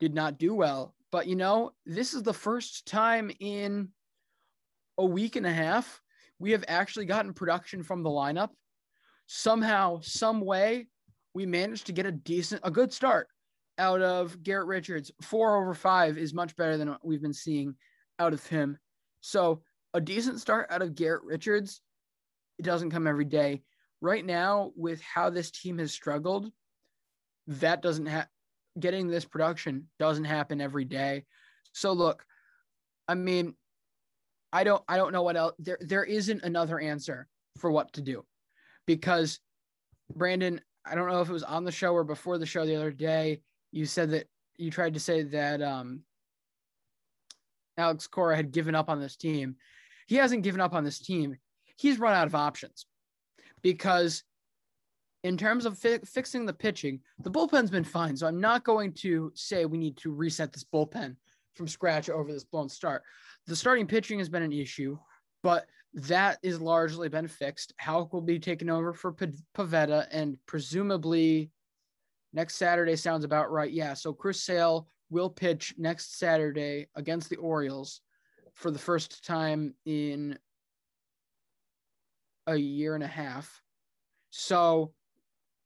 did 0.00 0.14
not 0.14 0.38
do 0.38 0.54
well. 0.54 0.94
But, 1.10 1.26
you 1.26 1.36
know, 1.36 1.72
this 1.84 2.14
is 2.14 2.22
the 2.22 2.32
first 2.32 2.86
time 2.86 3.30
in 3.40 3.88
a 5.02 5.06
week 5.06 5.36
and 5.36 5.46
a 5.46 5.52
half 5.52 6.00
we 6.42 6.50
have 6.50 6.64
actually 6.66 7.06
gotten 7.06 7.32
production 7.32 7.84
from 7.84 8.02
the 8.02 8.10
lineup. 8.10 8.48
Somehow, 9.28 10.00
some 10.02 10.40
way, 10.40 10.88
we 11.34 11.46
managed 11.46 11.86
to 11.86 11.92
get 11.92 12.04
a 12.04 12.10
decent, 12.10 12.62
a 12.64 12.70
good 12.70 12.92
start 12.92 13.28
out 13.78 14.02
of 14.02 14.42
Garrett 14.42 14.66
Richards. 14.66 15.12
Four 15.22 15.62
over 15.62 15.72
five 15.72 16.18
is 16.18 16.34
much 16.34 16.56
better 16.56 16.76
than 16.76 16.90
what 16.90 17.06
we've 17.06 17.22
been 17.22 17.32
seeing 17.32 17.76
out 18.18 18.32
of 18.32 18.44
him. 18.48 18.76
So, 19.20 19.62
a 19.94 20.00
decent 20.00 20.40
start 20.40 20.66
out 20.68 20.82
of 20.82 20.96
Garrett 20.96 21.22
Richards. 21.22 21.80
It 22.58 22.64
doesn't 22.64 22.90
come 22.90 23.06
every 23.06 23.24
day. 23.24 23.62
Right 24.00 24.26
now, 24.26 24.72
with 24.74 25.00
how 25.00 25.30
this 25.30 25.52
team 25.52 25.78
has 25.78 25.92
struggled, 25.92 26.50
that 27.46 27.82
doesn't 27.82 28.06
have 28.06 28.26
getting 28.80 29.06
this 29.06 29.24
production 29.24 29.86
doesn't 30.00 30.24
happen 30.24 30.60
every 30.60 30.86
day. 30.86 31.24
So 31.72 31.92
look, 31.92 32.24
I 33.06 33.14
mean, 33.14 33.54
I 34.52 34.64
don't 34.64 34.82
I 34.88 34.96
don't 34.96 35.12
know 35.12 35.22
what 35.22 35.36
else 35.36 35.54
there 35.58 35.78
there 35.80 36.04
isn't 36.04 36.42
another 36.42 36.78
answer 36.78 37.26
for 37.58 37.70
what 37.70 37.92
to 37.94 38.02
do 38.02 38.24
because 38.86 39.40
Brandon, 40.14 40.60
I 40.84 40.94
don't 40.94 41.08
know 41.08 41.20
if 41.20 41.28
it 41.28 41.32
was 41.32 41.42
on 41.42 41.64
the 41.64 41.72
show 41.72 41.92
or 41.94 42.04
before 42.04 42.38
the 42.38 42.46
show 42.46 42.66
the 42.66 42.76
other 42.76 42.90
day, 42.90 43.40
you 43.70 43.86
said 43.86 44.10
that 44.10 44.26
you 44.56 44.70
tried 44.70 44.94
to 44.94 45.00
say 45.00 45.22
that 45.22 45.62
um 45.62 46.00
Alex 47.78 48.06
Cora 48.06 48.36
had 48.36 48.52
given 48.52 48.74
up 48.74 48.90
on 48.90 49.00
this 49.00 49.16
team. 49.16 49.56
He 50.06 50.16
hasn't 50.16 50.42
given 50.42 50.60
up 50.60 50.74
on 50.74 50.84
this 50.84 50.98
team. 50.98 51.36
He's 51.76 51.98
run 51.98 52.14
out 52.14 52.26
of 52.26 52.34
options 52.34 52.86
because 53.62 54.24
in 55.24 55.36
terms 55.36 55.64
of 55.64 55.78
fi- 55.78 56.00
fixing 56.04 56.44
the 56.44 56.52
pitching, 56.52 57.00
the 57.20 57.30
bullpen's 57.30 57.70
been 57.70 57.84
fine. 57.84 58.16
So 58.16 58.26
I'm 58.26 58.40
not 58.40 58.64
going 58.64 58.92
to 58.94 59.32
say 59.34 59.64
we 59.64 59.78
need 59.78 59.96
to 59.98 60.12
reset 60.12 60.52
this 60.52 60.64
bullpen 60.64 61.16
from 61.54 61.68
scratch 61.68 62.10
over 62.10 62.32
this 62.32 62.44
blown 62.44 62.68
start. 62.68 63.02
The 63.46 63.56
starting 63.56 63.86
pitching 63.86 64.18
has 64.18 64.28
been 64.28 64.42
an 64.42 64.52
issue, 64.52 64.98
but 65.42 65.66
that 65.94 66.38
is 66.42 66.60
largely 66.60 67.08
been 67.08 67.28
fixed. 67.28 67.74
Houck 67.76 68.12
will 68.12 68.22
be 68.22 68.38
taken 68.38 68.70
over 68.70 68.92
for 68.92 69.12
P- 69.12 69.26
Pivetta, 69.54 70.06
and 70.10 70.38
presumably 70.46 71.50
next 72.32 72.56
Saturday 72.56 72.96
sounds 72.96 73.24
about 73.24 73.50
right. 73.50 73.70
Yeah. 73.70 73.94
So 73.94 74.12
Chris 74.12 74.42
Sale 74.42 74.86
will 75.10 75.28
pitch 75.28 75.74
next 75.76 76.18
Saturday 76.18 76.86
against 76.94 77.28
the 77.28 77.36
Orioles 77.36 78.00
for 78.54 78.70
the 78.70 78.78
first 78.78 79.24
time 79.24 79.74
in 79.84 80.38
a 82.46 82.56
year 82.56 82.94
and 82.94 83.04
a 83.04 83.08
half. 83.08 83.62
So 84.30 84.92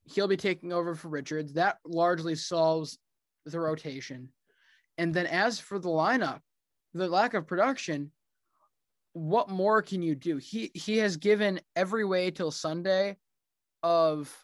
he'll 0.05 0.29
be 0.29 0.37
taking 0.37 0.72
over 0.72 0.95
for 0.95 1.09
Richards. 1.09 1.53
That 1.55 1.79
largely 1.85 2.35
solves 2.35 2.99
the 3.45 3.61
rotation. 3.61 4.31
And 4.99 5.14
then 5.14 5.27
as 5.27 5.61
for 5.61 5.79
the 5.79 5.89
lineup, 5.89 6.41
the 6.97 7.09
lack 7.09 7.34
of 7.34 7.47
production, 7.47 8.11
what 9.12 9.49
more 9.49 9.82
can 9.82 10.03
you 10.03 10.14
do? 10.14 10.36
He 10.36 10.70
he 10.74 10.99
has 10.99 11.16
given 11.16 11.61
every 11.74 12.05
way 12.05 12.30
till 12.30 12.51
Sunday 12.51 13.16
of 13.82 14.34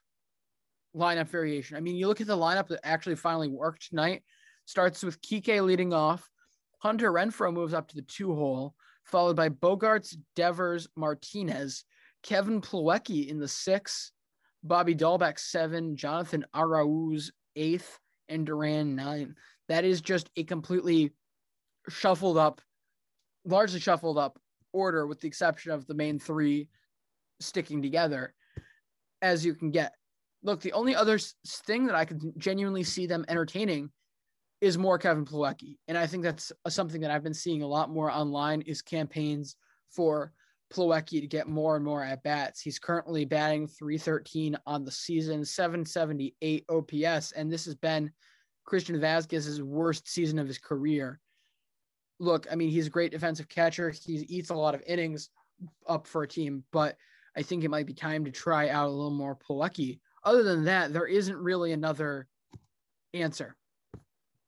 lineup 0.97 1.29
variation. 1.29 1.77
I 1.77 1.81
mean, 1.81 1.97
you 1.97 2.07
look 2.07 2.21
at 2.21 2.27
the 2.27 2.37
lineup 2.37 2.69
that 2.69 2.81
actually 2.83 3.17
finally 3.17 3.49
worked 3.49 3.89
tonight. 3.89 4.23
Starts 4.65 5.03
with 5.03 5.21
Kike 5.21 5.63
leading 5.63 5.93
off. 5.93 6.29
Hunter 6.79 7.13
Renfroe 7.13 7.53
moves 7.53 7.75
up 7.75 7.89
to 7.89 7.97
the 7.97 8.03
two 8.03 8.35
hole, 8.35 8.75
followed 9.05 9.37
by 9.37 9.49
Bogaerts, 9.49 10.17
Devers, 10.37 10.89
Martinez, 10.97 11.85
Kevin 12.23 12.61
Plawecki 12.61 13.29
in 13.29 13.39
the 13.39 13.49
six, 13.49 14.13
Bobby 14.63 14.95
Dalbec 14.95 15.39
seven, 15.39 15.97
Jonathan 15.97 16.45
Arauz 16.55 17.31
eighth, 17.57 17.99
and 18.29 18.47
Duran 18.47 18.95
nine. 18.95 19.35
That 19.69 19.85
is 19.85 20.01
just 20.01 20.31
a 20.37 20.45
completely 20.45 21.13
shuffled 21.89 22.39
up, 22.39 22.61
largely 23.45 23.81
shuffled 23.81 24.19
up 24.19 24.39
order, 24.73 25.07
with 25.07 25.21
the 25.21 25.29
exception 25.29 25.73
of 25.73 25.87
the 25.87 25.95
main 25.95 26.19
three 26.19 26.69
sticking 27.41 27.83
together 27.83 28.35
as 29.21 29.45
you 29.45 29.55
can 29.55 29.71
get. 29.71 29.93
Look, 30.43 30.61
the 30.61 30.73
only 30.73 30.95
other 30.95 31.19
thing 31.47 31.87
that 31.87 31.95
I 31.95 32.05
could 32.05 32.21
genuinely 32.37 32.83
see 32.83 33.07
them 33.07 33.25
entertaining 33.29 33.91
is 34.61 34.79
more 34.79 34.99
Kevin 34.99 35.25
Plawecki. 35.25 35.77
And 35.89 35.99
I 35.99 36.07
think 36.07 36.23
that's 36.23 36.53
something 36.69 37.01
that 37.01 37.11
I've 37.11 37.23
been 37.23 37.35
seeing 37.35 37.63
a 37.63 37.67
lot 37.67 37.91
more 37.91 38.11
online 38.11 38.63
is 38.63 38.83
campaigns 38.83 39.57
for 39.91 40.33
Plawecki 40.73 41.21
to 41.21 41.27
get 41.27 41.49
more 41.49 41.77
and 41.77 41.85
more 41.85 42.03
at 42.03 42.23
bats. 42.23 42.61
He's 42.61 42.79
currently 42.79 43.25
batting 43.25 43.69
313 43.69 44.57
on 44.67 44.85
the 44.85 44.91
season, 44.91 45.45
778 45.45 46.65
OPS, 46.69 47.33
and 47.33 47.53
this 47.53 47.65
has 47.67 47.75
been 47.75 48.11
Christian 48.65 48.99
Vázquez's 49.01 49.63
worst 49.63 50.09
season 50.09 50.39
of 50.39 50.49
his 50.49 50.59
career. 50.59 51.21
Look, 52.23 52.47
I 52.53 52.55
mean, 52.55 52.71
he's 52.71 52.87
a 52.87 52.91
great 52.91 53.11
defensive 53.11 53.49
catcher. 53.49 53.91
He 53.91 54.25
eats 54.29 54.51
a 54.51 54.55
lot 54.55 54.77
of 54.77 54.83
innings 54.87 55.31
up 55.89 56.07
for 56.07 56.23
a 56.23 56.29
team, 56.29 56.63
but 56.71 56.97
I 57.37 57.43
think 57.43 57.65
it 57.65 57.69
might 57.69 57.85
be 57.85 57.95
time 57.95 58.25
to 58.25 58.31
try 58.31 58.69
out 58.69 58.87
a 58.87 58.93
little 58.93 59.11
more 59.11 59.35
Plawecki. 59.37 59.99
Other 60.23 60.45
than 60.45 60.65
that, 60.67 60.93
there 60.93 61.09
isn't 61.09 61.37
really 61.37 61.73
another 61.73 62.29
answer. 63.13 63.57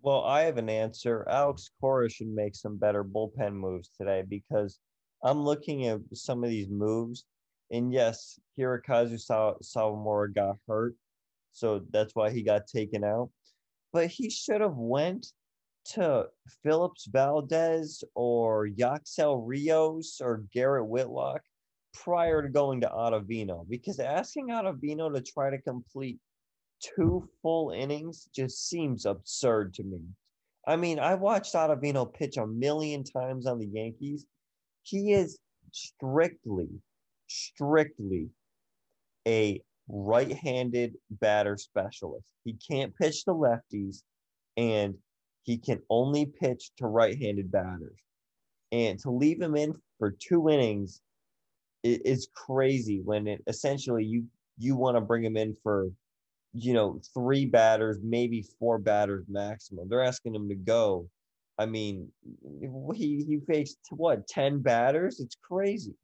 Well, 0.03 0.23
I 0.23 0.43
have 0.43 0.57
an 0.57 0.69
answer. 0.69 1.27
Alex 1.29 1.69
Cora 1.81 2.09
should 2.09 2.29
make 2.29 2.55
some 2.55 2.77
better 2.77 3.03
bullpen 3.03 3.55
moves 3.55 3.91
today 3.99 4.23
because 4.29 4.79
I'm 5.25 5.43
looking 5.43 5.89
at 5.89 5.99
some 6.13 6.45
of 6.45 6.51
these 6.51 6.69
moves, 6.71 7.25
and 7.73 7.93
yes, 7.93 8.39
Hirokazu 8.57 9.19
Sawamura 9.65 10.33
got 10.33 10.59
hurt, 10.69 10.95
so 11.51 11.81
that's 11.91 12.15
why 12.15 12.31
he 12.31 12.45
got 12.45 12.69
taken 12.69 13.03
out. 13.03 13.31
But 13.93 14.07
he 14.07 14.31
should 14.31 14.61
have 14.61 14.77
went 14.77 15.27
to 15.85 16.27
Phillips 16.63 17.07
Valdez 17.07 18.03
or 18.15 18.67
Yacksel 18.67 19.47
Rios 19.47 20.21
or 20.23 20.45
Garrett 20.53 20.87
Whitlock 20.87 21.43
prior 21.93 22.43
to 22.43 22.49
going 22.49 22.81
to 22.81 22.89
Ottavino 22.89 23.69
because 23.69 24.01
asking 24.01 24.49
Ottavino 24.49 25.15
to 25.15 25.21
try 25.21 25.51
to 25.51 25.61
complete 25.61 26.19
two 26.81 27.29
full 27.43 27.71
innings 27.71 28.29
just 28.35 28.69
seems 28.69 29.07
absurd 29.07 29.75
to 29.75 29.85
me. 29.85 30.01
I 30.67 30.77
mean, 30.77 30.99
I 30.99 31.15
watched 31.15 31.55
Ottavino 31.55 32.13
pitch 32.13 32.37
a 32.37 32.47
million 32.47 33.05
times 33.05 33.47
on 33.47 33.59
the 33.59 33.67
Yankees. 33.67 34.27
He 34.83 35.13
is 35.13 35.39
strictly, 35.73 36.69
strictly 37.27 38.31
a 39.27 39.61
right 39.89 40.33
handed 40.33 40.95
batter 41.11 41.57
specialist. 41.57 42.25
He 42.45 42.55
can't 42.55 42.97
pitch 42.97 43.25
the 43.25 43.35
lefties 43.35 44.03
and 44.57 44.95
he 45.45 45.59
can 45.59 45.81
only 45.91 46.27
pitch 46.27 46.71
to 46.79 46.87
right 46.87 47.17
handed 47.21 47.53
batters. 47.53 47.99
And 48.73 48.99
to 49.01 49.11
leave 49.11 49.41
him 49.41 49.55
in 49.55 49.75
for 49.99 50.11
two 50.11 50.49
innings 50.49 51.01
is 51.85 52.29
crazy 52.35 53.03
when 53.05 53.29
it 53.29 53.43
essentially 53.47 54.05
you 54.05 54.25
you 54.57 54.75
want 54.75 54.97
to 54.97 55.03
bring 55.03 55.23
him 55.23 55.37
in 55.37 55.55
for 55.63 55.89
you 56.55 56.73
know 56.73 56.99
three 57.13 57.45
batters 57.45 57.99
maybe 58.03 58.45
four 58.59 58.79
batters 58.79 59.27
maximum. 59.29 59.89
They're 59.89 60.03
asking 60.03 60.35
him 60.35 60.49
to 60.49 60.55
go. 60.55 61.09
I 61.59 61.67
mean 61.67 62.11
he 62.95 63.23
he 63.29 63.39
faced 63.47 63.79
what 63.91 64.27
10 64.27 64.61
batters? 64.61 65.21
It's 65.21 65.37
crazy. 65.41 65.95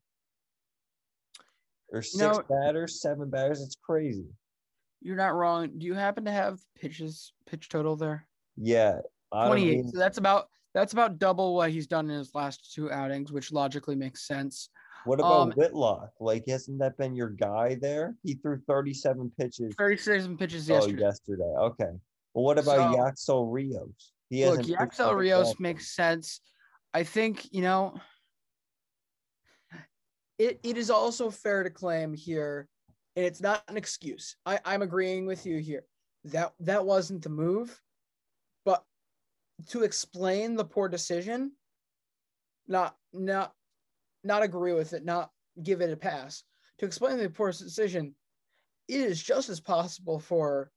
Or 1.92 2.02
six 2.02 2.14
you 2.14 2.28
know, 2.28 2.42
batters 2.48 3.00
seven 3.00 3.30
batters? 3.30 3.62
It's 3.62 3.78
crazy. 3.82 4.26
You're 5.00 5.16
not 5.16 5.34
wrong. 5.34 5.70
Do 5.78 5.86
you 5.86 5.94
happen 5.94 6.26
to 6.26 6.30
have 6.30 6.60
pitches 6.78 7.32
pitch 7.46 7.70
total 7.70 7.96
there? 7.96 8.28
Yeah 8.58 9.00
28 9.32 9.76
mean, 9.76 9.88
so 9.90 9.98
that's 9.98 10.18
about 10.18 10.48
that's 10.74 10.92
about 10.92 11.18
double 11.18 11.54
what 11.54 11.70
he's 11.70 11.86
done 11.86 12.10
in 12.10 12.18
his 12.18 12.34
last 12.34 12.72
two 12.74 12.90
outings 12.90 13.32
which 13.32 13.52
logically 13.52 13.96
makes 13.96 14.26
sense 14.26 14.70
what 15.04 15.18
about 15.18 15.40
um, 15.40 15.52
Whitlock? 15.52 16.10
Like, 16.20 16.44
hasn't 16.46 16.78
that 16.80 16.96
been 16.96 17.14
your 17.14 17.30
guy 17.30 17.76
there? 17.80 18.16
He 18.22 18.34
threw 18.34 18.60
37 18.66 19.32
pitches. 19.38 19.74
37 19.78 20.36
pitches 20.36 20.70
oh, 20.70 20.74
yesterday. 20.74 21.00
yesterday. 21.00 21.54
Okay. 21.58 21.90
Well, 22.34 22.44
what 22.44 22.58
about 22.58 22.92
so, 22.92 22.98
Yacksel 22.98 23.46
Rios? 23.50 24.12
He 24.28 24.46
look, 24.46 24.66
Yacksel 24.66 25.14
Rios 25.14 25.58
makes 25.58 25.94
sense. 25.94 26.40
I 26.92 27.02
think, 27.02 27.48
you 27.52 27.62
know, 27.62 27.98
it, 30.38 30.60
it 30.62 30.76
is 30.76 30.90
also 30.90 31.30
fair 31.30 31.62
to 31.62 31.70
claim 31.70 32.14
here, 32.14 32.68
and 33.16 33.24
it's 33.24 33.40
not 33.40 33.62
an 33.68 33.76
excuse. 33.76 34.36
I, 34.46 34.60
I'm 34.64 34.82
agreeing 34.82 35.26
with 35.26 35.46
you 35.46 35.58
here. 35.58 35.84
That 36.24 36.52
that 36.60 36.84
wasn't 36.84 37.22
the 37.22 37.30
move, 37.30 37.80
to 39.68 39.82
explain 39.82 40.54
the 40.54 40.64
poor 40.64 40.88
decision, 40.88 41.52
not 42.68 42.96
not 43.12 43.52
not 44.24 44.42
agree 44.42 44.72
with 44.72 44.92
it, 44.92 45.04
not 45.04 45.30
give 45.62 45.80
it 45.80 45.92
a 45.92 45.96
pass. 45.96 46.44
To 46.78 46.86
explain 46.86 47.18
the 47.18 47.28
poor 47.28 47.52
decision, 47.52 48.14
it 48.88 49.00
is 49.00 49.22
just 49.22 49.48
as 49.48 49.60
possible 49.60 50.18
for 50.18 50.70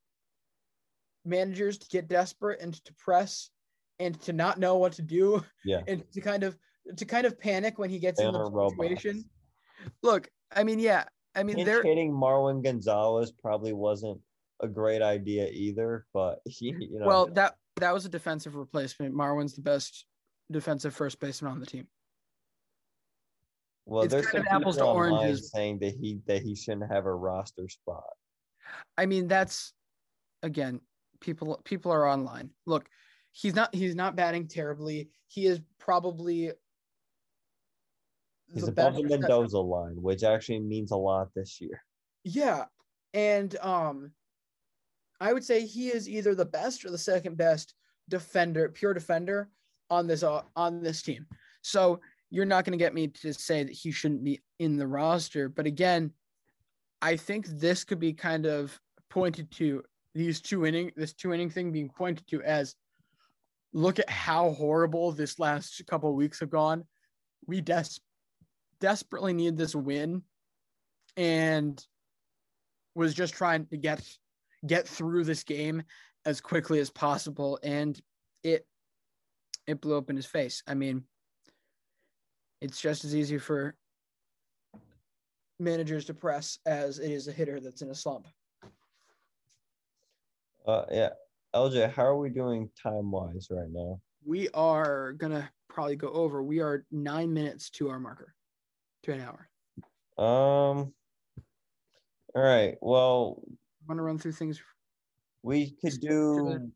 managers 1.25 1.77
to 1.77 1.87
get 1.87 2.07
desperate 2.07 2.61
and 2.61 2.73
to 2.85 2.93
press 2.95 3.49
and 3.99 4.19
to 4.21 4.33
not 4.33 4.59
know 4.59 4.77
what 4.77 4.93
to 4.93 5.01
do 5.01 5.43
yeah. 5.65 5.81
and 5.87 6.03
to 6.11 6.21
kind 6.21 6.43
of 6.43 6.57
to 6.97 7.05
kind 7.05 7.25
of 7.25 7.39
panic 7.39 7.79
when 7.79 7.89
he 7.89 7.99
gets 7.99 8.19
in 8.19 8.31
the 8.31 8.69
situation. 8.69 9.23
Look, 10.01 10.29
I 10.53 10.63
mean, 10.63 10.79
yeah, 10.79 11.05
I 11.35 11.43
mean, 11.43 11.63
they're 11.65 11.83
hitting 11.83 12.11
Marwin 12.11 12.63
Gonzalez 12.63 13.31
probably 13.31 13.73
wasn't 13.73 14.19
a 14.61 14.67
great 14.67 15.01
idea 15.01 15.47
either, 15.51 16.05
but 16.13 16.39
he, 16.45 16.75
you 16.79 16.99
know, 16.99 17.07
well, 17.07 17.25
that 17.27 17.55
that 17.77 17.93
was 17.93 18.05
a 18.05 18.09
defensive 18.09 18.55
replacement. 18.55 19.15
Marwin's 19.15 19.53
the 19.53 19.61
best 19.61 20.05
defensive 20.51 20.93
first 20.93 21.19
baseman 21.19 21.51
on 21.51 21.59
the 21.59 21.65
team. 21.65 21.87
Well, 23.85 24.03
it's 24.03 24.13
there's 24.13 24.31
some 24.31 24.45
apples 24.49 24.77
to 24.77 24.85
oranges 24.85 25.51
saying 25.51 25.79
that 25.79 25.95
he 25.99 26.19
that 26.27 26.41
he 26.41 26.55
shouldn't 26.55 26.91
have 26.91 27.05
a 27.05 27.13
roster 27.13 27.67
spot. 27.67 28.03
I 28.97 29.05
mean, 29.05 29.27
that's 29.27 29.73
again, 30.41 30.79
people 31.19 31.59
people 31.65 31.91
are 31.91 32.07
online. 32.07 32.51
Look, 32.65 32.87
he's 33.31 33.55
not 33.55 33.75
he's 33.75 33.95
not 33.95 34.15
batting 34.15 34.47
terribly. 34.47 35.09
He 35.27 35.47
is 35.47 35.59
probably 35.79 36.51
he's 38.53 38.67
above 38.67 38.95
the 38.95 39.03
Mendoza 39.03 39.59
line, 39.59 40.01
which 40.01 40.23
actually 40.23 40.59
means 40.59 40.91
a 40.91 40.97
lot 40.97 41.27
this 41.35 41.59
year. 41.59 41.81
Yeah, 42.23 42.65
and 43.13 43.53
um, 43.59 44.11
I 45.23 45.31
would 45.31 45.45
say 45.45 45.65
he 45.65 45.87
is 45.87 46.09
either 46.09 46.35
the 46.35 46.43
best 46.43 46.83
or 46.83 46.91
the 46.91 46.97
second 46.97 47.37
best 47.37 47.75
defender, 48.09 48.67
pure 48.67 48.93
defender 48.93 49.47
on 49.89 50.05
this 50.05 50.21
uh, 50.21 50.41
on 50.57 50.83
this 50.83 51.01
team. 51.01 51.25
So 51.61 52.01
you're 52.29 52.43
not 52.43 52.65
going 52.65 52.77
to 52.77 52.83
get 52.83 52.93
me 52.93 53.07
to 53.07 53.33
say 53.33 53.63
that 53.63 53.71
he 53.71 53.89
shouldn't 53.91 54.25
be 54.25 54.41
in 54.59 54.75
the 54.75 54.85
roster. 54.85 55.47
But 55.47 55.65
again, 55.65 56.11
I 57.01 57.15
think 57.15 57.47
this 57.47 57.85
could 57.85 58.01
be 58.01 58.11
kind 58.11 58.45
of 58.45 58.77
pointed 59.09 59.49
to 59.51 59.83
these 60.13 60.41
two 60.41 60.65
inning, 60.65 60.91
this 60.97 61.13
two 61.13 61.33
inning 61.33 61.49
thing 61.49 61.71
being 61.71 61.89
pointed 61.89 62.27
to 62.27 62.41
as 62.41 62.75
look 63.71 63.99
at 63.99 64.09
how 64.09 64.49
horrible 64.49 65.13
this 65.13 65.39
last 65.39 65.81
couple 65.87 66.09
of 66.09 66.17
weeks 66.17 66.41
have 66.41 66.49
gone. 66.49 66.83
We 67.47 67.61
des- 67.61 68.01
desperately 68.81 69.31
need 69.31 69.55
this 69.55 69.73
win 69.73 70.23
and 71.15 71.81
was 72.93 73.13
just 73.13 73.35
trying 73.35 73.67
to 73.67 73.77
get 73.77 74.05
get 74.65 74.87
through 74.87 75.23
this 75.23 75.43
game 75.43 75.83
as 76.25 76.39
quickly 76.41 76.79
as 76.79 76.89
possible 76.89 77.59
and 77.63 78.01
it 78.43 78.65
it 79.67 79.81
blew 79.81 79.97
up 79.97 80.09
in 80.09 80.15
his 80.15 80.25
face. 80.25 80.61
I 80.67 80.73
mean, 80.73 81.03
it's 82.61 82.81
just 82.81 83.05
as 83.05 83.15
easy 83.15 83.37
for 83.37 83.75
managers 85.59 86.05
to 86.05 86.13
press 86.13 86.59
as 86.65 86.99
it 86.99 87.11
is 87.11 87.27
a 87.27 87.31
hitter 87.31 87.59
that's 87.59 87.81
in 87.81 87.89
a 87.89 87.95
slump. 87.95 88.27
Uh, 90.65 90.85
yeah. 90.91 91.09
LJ, 91.55 91.93
how 91.93 92.03
are 92.03 92.17
we 92.17 92.29
doing 92.29 92.69
time 92.81 93.11
wise 93.11 93.47
right 93.51 93.69
now? 93.69 93.99
We 94.25 94.49
are 94.53 95.13
gonna 95.13 95.49
probably 95.69 95.95
go 95.95 96.09
over. 96.09 96.41
We 96.41 96.61
are 96.61 96.85
nine 96.91 97.33
minutes 97.33 97.69
to 97.71 97.89
our 97.89 97.99
marker, 97.99 98.33
to 99.03 99.11
an 99.11 99.21
hour. 99.21 99.49
Um. 100.17 100.93
All 102.35 102.41
right. 102.41 102.77
Well, 102.81 103.43
want 103.87 103.99
to 103.99 104.03
run 104.03 104.17
through 104.17 104.33
things. 104.33 104.61
We 105.43 105.75
could 105.81 105.99
do 105.99 106.71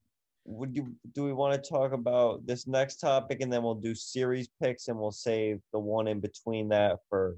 would 0.47 0.75
you 0.75 0.95
do 1.13 1.25
we 1.25 1.33
want 1.33 1.61
to 1.61 1.69
talk 1.69 1.91
about 1.91 2.45
this 2.47 2.67
next 2.67 2.97
topic 2.97 3.41
and 3.41 3.51
then 3.51 3.61
we'll 3.61 3.75
do 3.75 3.93
series 3.93 4.47
picks 4.61 4.87
and 4.87 4.97
we'll 4.97 5.11
save 5.11 5.59
the 5.73 5.79
one 5.79 6.07
in 6.07 6.21
between 6.21 6.69
that 6.69 6.99
for 7.09 7.35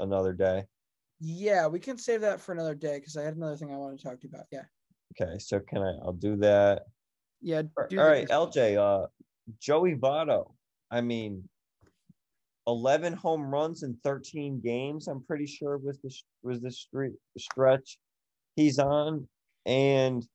another 0.00 0.34
day 0.34 0.62
yeah 1.18 1.66
we 1.66 1.80
can 1.80 1.96
save 1.96 2.20
that 2.20 2.40
for 2.40 2.52
another 2.52 2.74
day 2.74 2.98
because 2.98 3.16
i 3.16 3.22
had 3.22 3.36
another 3.36 3.56
thing 3.56 3.72
i 3.72 3.76
want 3.76 3.98
to 3.98 4.04
talk 4.04 4.20
to 4.20 4.28
you 4.28 4.30
about 4.34 4.44
yeah 4.52 4.64
okay 5.18 5.38
so 5.38 5.58
can 5.60 5.78
i 5.78 5.92
i'll 6.04 6.12
do 6.12 6.36
that 6.36 6.82
yeah 7.40 7.62
do 7.88 7.98
all 7.98 8.06
right 8.06 8.28
lj 8.28 8.76
uh 8.76 9.06
joey 9.58 9.94
Votto. 9.94 10.52
i 10.90 11.00
mean 11.00 11.42
11 12.66 13.14
home 13.14 13.46
runs 13.46 13.82
in 13.82 13.96
13 14.04 14.60
games 14.62 15.08
i'm 15.08 15.24
pretty 15.24 15.46
sure 15.46 15.78
was 15.78 15.98
the 16.02 16.14
was 16.42 16.60
the 16.60 16.70
street 16.70 17.14
stretch 17.38 17.98
he's 18.56 18.78
on 18.78 19.28
and 19.66 20.26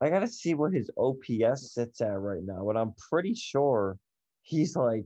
I 0.00 0.10
gotta 0.10 0.28
see 0.28 0.54
what 0.54 0.72
his 0.72 0.90
OPS 0.96 1.74
sits 1.74 2.00
at 2.00 2.18
right 2.18 2.42
now, 2.42 2.64
but 2.66 2.76
I'm 2.76 2.92
pretty 3.10 3.34
sure 3.34 3.98
he's 4.42 4.74
like 4.74 5.04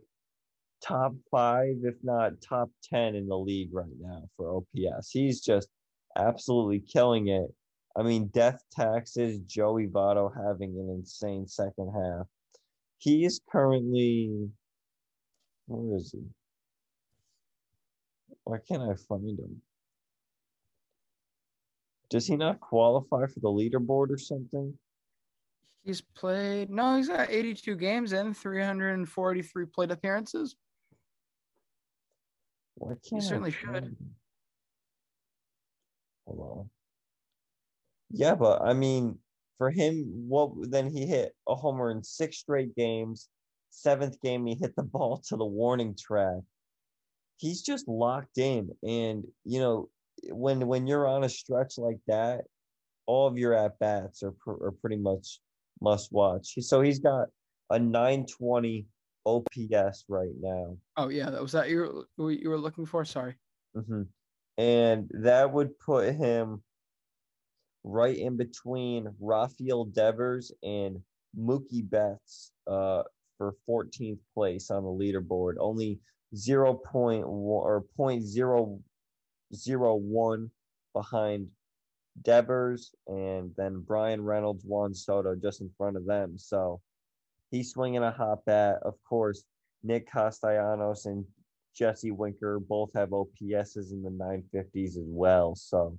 top 0.83 1.15
five, 1.31 1.77
if 1.83 1.97
not 2.03 2.41
top 2.41 2.71
10 2.91 3.15
in 3.15 3.27
the 3.27 3.37
league 3.37 3.71
right 3.73 3.87
now 4.01 4.23
for 4.37 4.57
OPS. 4.57 5.11
He's 5.11 5.41
just 5.41 5.69
absolutely 6.17 6.81
killing 6.81 7.29
it. 7.29 7.53
I 7.97 8.03
mean, 8.03 8.29
death 8.29 8.63
taxes, 8.73 9.39
Joey 9.41 9.87
Votto 9.87 10.31
having 10.35 10.79
an 10.79 10.91
insane 10.91 11.47
second 11.47 11.93
half. 11.95 12.27
He 12.99 13.25
is 13.25 13.41
currently 13.51 14.51
where 15.67 15.97
is 15.99 16.13
he? 16.13 16.23
Why 18.45 18.59
can't 18.59 18.83
I 18.83 18.95
find 19.09 19.39
him? 19.39 19.61
Does 22.17 22.27
he 22.27 22.35
not 22.35 22.61
qualify 22.61 23.27
for 23.27 23.41
the 23.41 23.49
leaderboard 23.51 24.09
or 24.09 24.17
something? 24.17 24.73
He's 25.85 26.01
played 26.01 26.71
no, 26.71 26.97
he's 26.97 27.09
got 27.09 27.29
82 27.29 27.77
games 27.77 28.15
and 28.15 28.35
343 28.35 29.67
plate 29.67 29.91
appearances. 29.91 30.57
Why 32.77 32.95
He 33.03 33.11
can't 33.11 33.23
I 33.23 33.27
certainly 33.27 33.51
find 33.51 33.85
should. 33.85 33.97
Hold 36.27 36.59
on. 36.59 36.71
Yeah, 38.11 38.35
but 38.35 38.63
I 38.63 38.73
mean, 38.73 39.19
for 39.59 39.71
him, 39.71 40.07
what 40.27 40.53
then 40.71 40.89
he 40.89 41.05
hit 41.05 41.35
a 41.47 41.55
homer 41.55 41.91
in 41.91 42.03
six 42.03 42.39
straight 42.39 42.75
games. 42.75 43.29
Seventh 43.69 44.19
game, 44.23 44.47
he 44.47 44.55
hit 44.55 44.75
the 44.75 44.85
ball 44.85 45.23
to 45.29 45.37
the 45.37 45.45
warning 45.45 45.95
track. 45.95 46.41
He's 47.37 47.61
just 47.61 47.87
locked 47.87 48.39
in, 48.39 48.71
and 48.83 49.23
you 49.45 49.61
know, 49.61 49.91
when 50.31 50.67
when 50.67 50.87
you're 50.87 51.07
on 51.07 51.25
a 51.25 51.29
stretch 51.29 51.79
like 51.79 51.99
that, 52.07 52.43
all 53.07 53.27
of 53.27 53.39
your 53.39 53.55
at 53.55 53.79
bats 53.79 54.23
are 54.23 54.33
pr- 54.33 54.65
are 54.65 54.73
pretty 54.81 54.97
much 54.97 55.41
must 55.81 56.13
watch. 56.13 56.55
So 56.61 56.81
he's 56.81 56.99
got 56.99 57.29
a 57.71 57.79
920 57.79 58.87
OPS 59.25 60.05
right 60.09 60.33
now. 60.41 60.77
Oh 60.97 61.09
yeah, 61.09 61.31
that 61.31 61.43
was 61.43 61.53
that 61.53 61.69
you 61.69 62.07
were 62.17 62.31
you 62.31 62.49
were 62.49 62.59
looking 62.59 62.87
for. 62.87 63.05
Sorry. 63.05 63.35
hmm 63.75 64.03
And 64.57 65.11
that 65.23 65.53
would 65.53 65.79
put 65.79 66.15
him 66.15 66.63
right 67.85 68.17
in 68.17 68.37
between 68.37 69.09
Rafael 69.21 69.85
Devers 69.85 70.53
and 70.63 70.99
Mookie 71.39 71.89
Betts 71.89 72.53
uh, 72.67 73.03
for 73.39 73.55
14th 73.69 74.19
place 74.35 74.71
on 74.71 74.83
the 74.83 74.89
leaderboard. 74.89 75.55
Only 75.61 76.01
0.1 76.35 77.25
or 77.25 77.85
0.001 79.55 80.51
behind 80.93 81.49
Devers 82.23 82.95
and 83.07 83.53
then 83.57 83.81
Bryan 83.81 84.23
Reynolds, 84.23 84.65
Juan 84.65 84.95
Soto 84.95 85.35
just 85.35 85.61
in 85.61 85.71
front 85.77 85.97
of 85.97 86.07
them. 86.07 86.39
So 86.39 86.81
he's 87.51 87.71
swinging 87.71 88.03
a 88.03 88.11
hot 88.11 88.45
bat. 88.47 88.79
Of 88.83 88.95
course, 89.09 89.45
Nick 89.83 90.11
Castellanos 90.11 91.07
and 91.07 91.25
Jesse 91.75 92.11
Winker 92.11 92.59
both 92.59 92.91
have 92.95 93.11
OPSs 93.11 93.93
in 93.93 94.03
the 94.03 94.11
950s 94.11 94.97
as 94.97 95.07
well. 95.07 95.55
So 95.55 95.99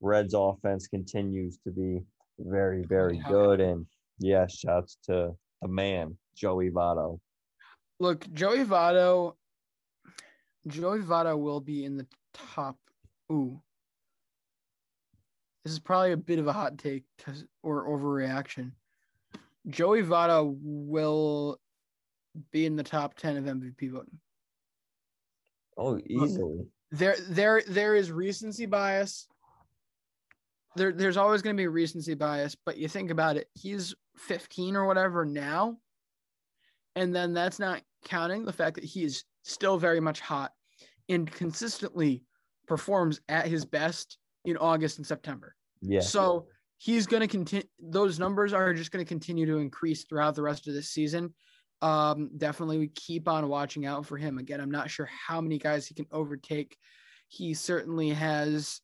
Reds 0.00 0.34
offense 0.34 0.86
continues 0.86 1.58
to 1.64 1.70
be 1.70 2.00
very, 2.38 2.82
very 2.84 3.22
good. 3.28 3.60
And 3.60 3.86
yeah, 4.18 4.46
shouts 4.46 4.96
to 5.04 5.36
the 5.60 5.68
man, 5.68 6.16
Joey 6.34 6.70
Votto. 6.70 7.20
Look, 7.98 8.32
Joey 8.32 8.64
Votto. 8.64 9.34
Joey 10.66 11.00
Votto 11.00 11.38
will 11.38 11.60
be 11.60 11.84
in 11.84 11.96
the 11.96 12.06
top. 12.32 12.76
Ooh. 13.32 13.60
This 15.64 15.72
is 15.72 15.78
probably 15.78 16.12
a 16.12 16.16
bit 16.16 16.38
of 16.38 16.46
a 16.46 16.52
hot 16.52 16.78
take 16.78 17.04
or 17.62 17.86
overreaction. 17.86 18.72
Joey 19.68 20.02
Votto 20.02 20.56
will 20.62 21.58
be 22.50 22.64
in 22.64 22.76
the 22.76 22.82
top 22.82 23.14
10 23.14 23.36
of 23.36 23.44
MVP 23.44 23.90
voting. 23.90 24.18
Oh, 25.76 25.98
easily. 26.06 26.66
There 26.92 27.16
there 27.28 27.62
there 27.68 27.94
is 27.94 28.10
recency 28.10 28.66
bias. 28.66 29.28
There 30.76 30.92
there's 30.92 31.16
always 31.16 31.42
going 31.42 31.56
to 31.56 31.60
be 31.60 31.68
recency 31.68 32.14
bias, 32.14 32.56
but 32.66 32.76
you 32.76 32.88
think 32.88 33.10
about 33.10 33.36
it, 33.36 33.48
he's 33.54 33.94
15 34.16 34.76
or 34.76 34.86
whatever 34.86 35.24
now. 35.24 35.78
And 36.96 37.14
then 37.14 37.32
that's 37.32 37.58
not 37.58 37.82
counting 38.04 38.44
the 38.44 38.52
fact 38.52 38.74
that 38.74 38.84
he 38.84 39.04
is 39.04 39.24
still 39.42 39.78
very 39.78 40.00
much 40.00 40.20
hot 40.20 40.52
and 41.10 41.30
consistently 41.30 42.24
performs 42.66 43.20
at 43.28 43.46
his 43.46 43.64
best 43.64 44.18
in 44.44 44.56
August 44.56 44.98
and 44.98 45.06
September. 45.06 45.54
Yeah. 45.82 46.00
So 46.00 46.46
he's 46.78 47.06
going 47.06 47.20
to 47.20 47.28
continue. 47.28 47.66
Those 47.78 48.18
numbers 48.18 48.52
are 48.52 48.72
just 48.72 48.90
going 48.90 49.04
to 49.04 49.08
continue 49.08 49.46
to 49.46 49.58
increase 49.58 50.04
throughout 50.04 50.34
the 50.34 50.42
rest 50.42 50.68
of 50.68 50.74
this 50.74 50.90
season. 50.90 51.34
Um, 51.82 52.30
definitely, 52.36 52.78
we 52.78 52.88
keep 52.88 53.28
on 53.28 53.48
watching 53.48 53.86
out 53.86 54.06
for 54.06 54.16
him. 54.16 54.38
Again, 54.38 54.60
I'm 54.60 54.70
not 54.70 54.90
sure 54.90 55.06
how 55.06 55.40
many 55.40 55.58
guys 55.58 55.86
he 55.86 55.94
can 55.94 56.06
overtake. 56.12 56.76
He 57.28 57.54
certainly 57.54 58.10
has 58.10 58.80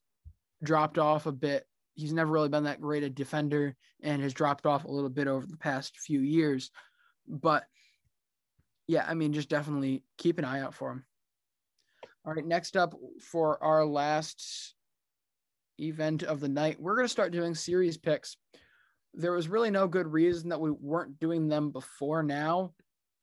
dropped 0.63 0.97
off 0.97 1.25
a 1.25 1.31
bit. 1.31 1.65
He's 1.95 2.13
never 2.13 2.31
really 2.31 2.49
been 2.49 2.65
that 2.65 2.81
great 2.81 3.03
a 3.03 3.09
defender 3.09 3.75
and 4.01 4.21
has 4.21 4.33
dropped 4.33 4.65
off 4.65 4.85
a 4.85 4.91
little 4.91 5.09
bit 5.09 5.27
over 5.27 5.45
the 5.45 5.57
past 5.57 5.97
few 5.97 6.21
years. 6.21 6.71
But 7.27 7.65
yeah, 8.87 9.05
I 9.07 9.13
mean, 9.13 9.33
just 9.33 9.49
definitely 9.49 10.03
keep 10.17 10.39
an 10.39 10.45
eye 10.45 10.61
out 10.61 10.73
for 10.73 10.91
him. 10.91 11.05
All 12.27 12.33
right, 12.33 12.45
next 12.45 12.75
up 12.75 12.93
for 13.21 13.63
our 13.63 13.85
last 13.85 14.75
event 15.79 16.23
of 16.23 16.41
the 16.41 16.49
night, 16.49 16.77
we're 16.77 16.97
going 16.97 17.05
to 17.05 17.11
start 17.11 17.31
doing 17.31 17.55
series 17.55 17.97
picks. 17.97 18.35
There 19.13 19.31
was 19.31 19.47
really 19.47 19.71
no 19.71 19.87
good 19.87 20.07
reason 20.07 20.49
that 20.49 20.59
we 20.59 20.69
weren't 20.69 21.21
doing 21.21 21.47
them 21.47 21.71
before 21.71 22.23
now. 22.23 22.73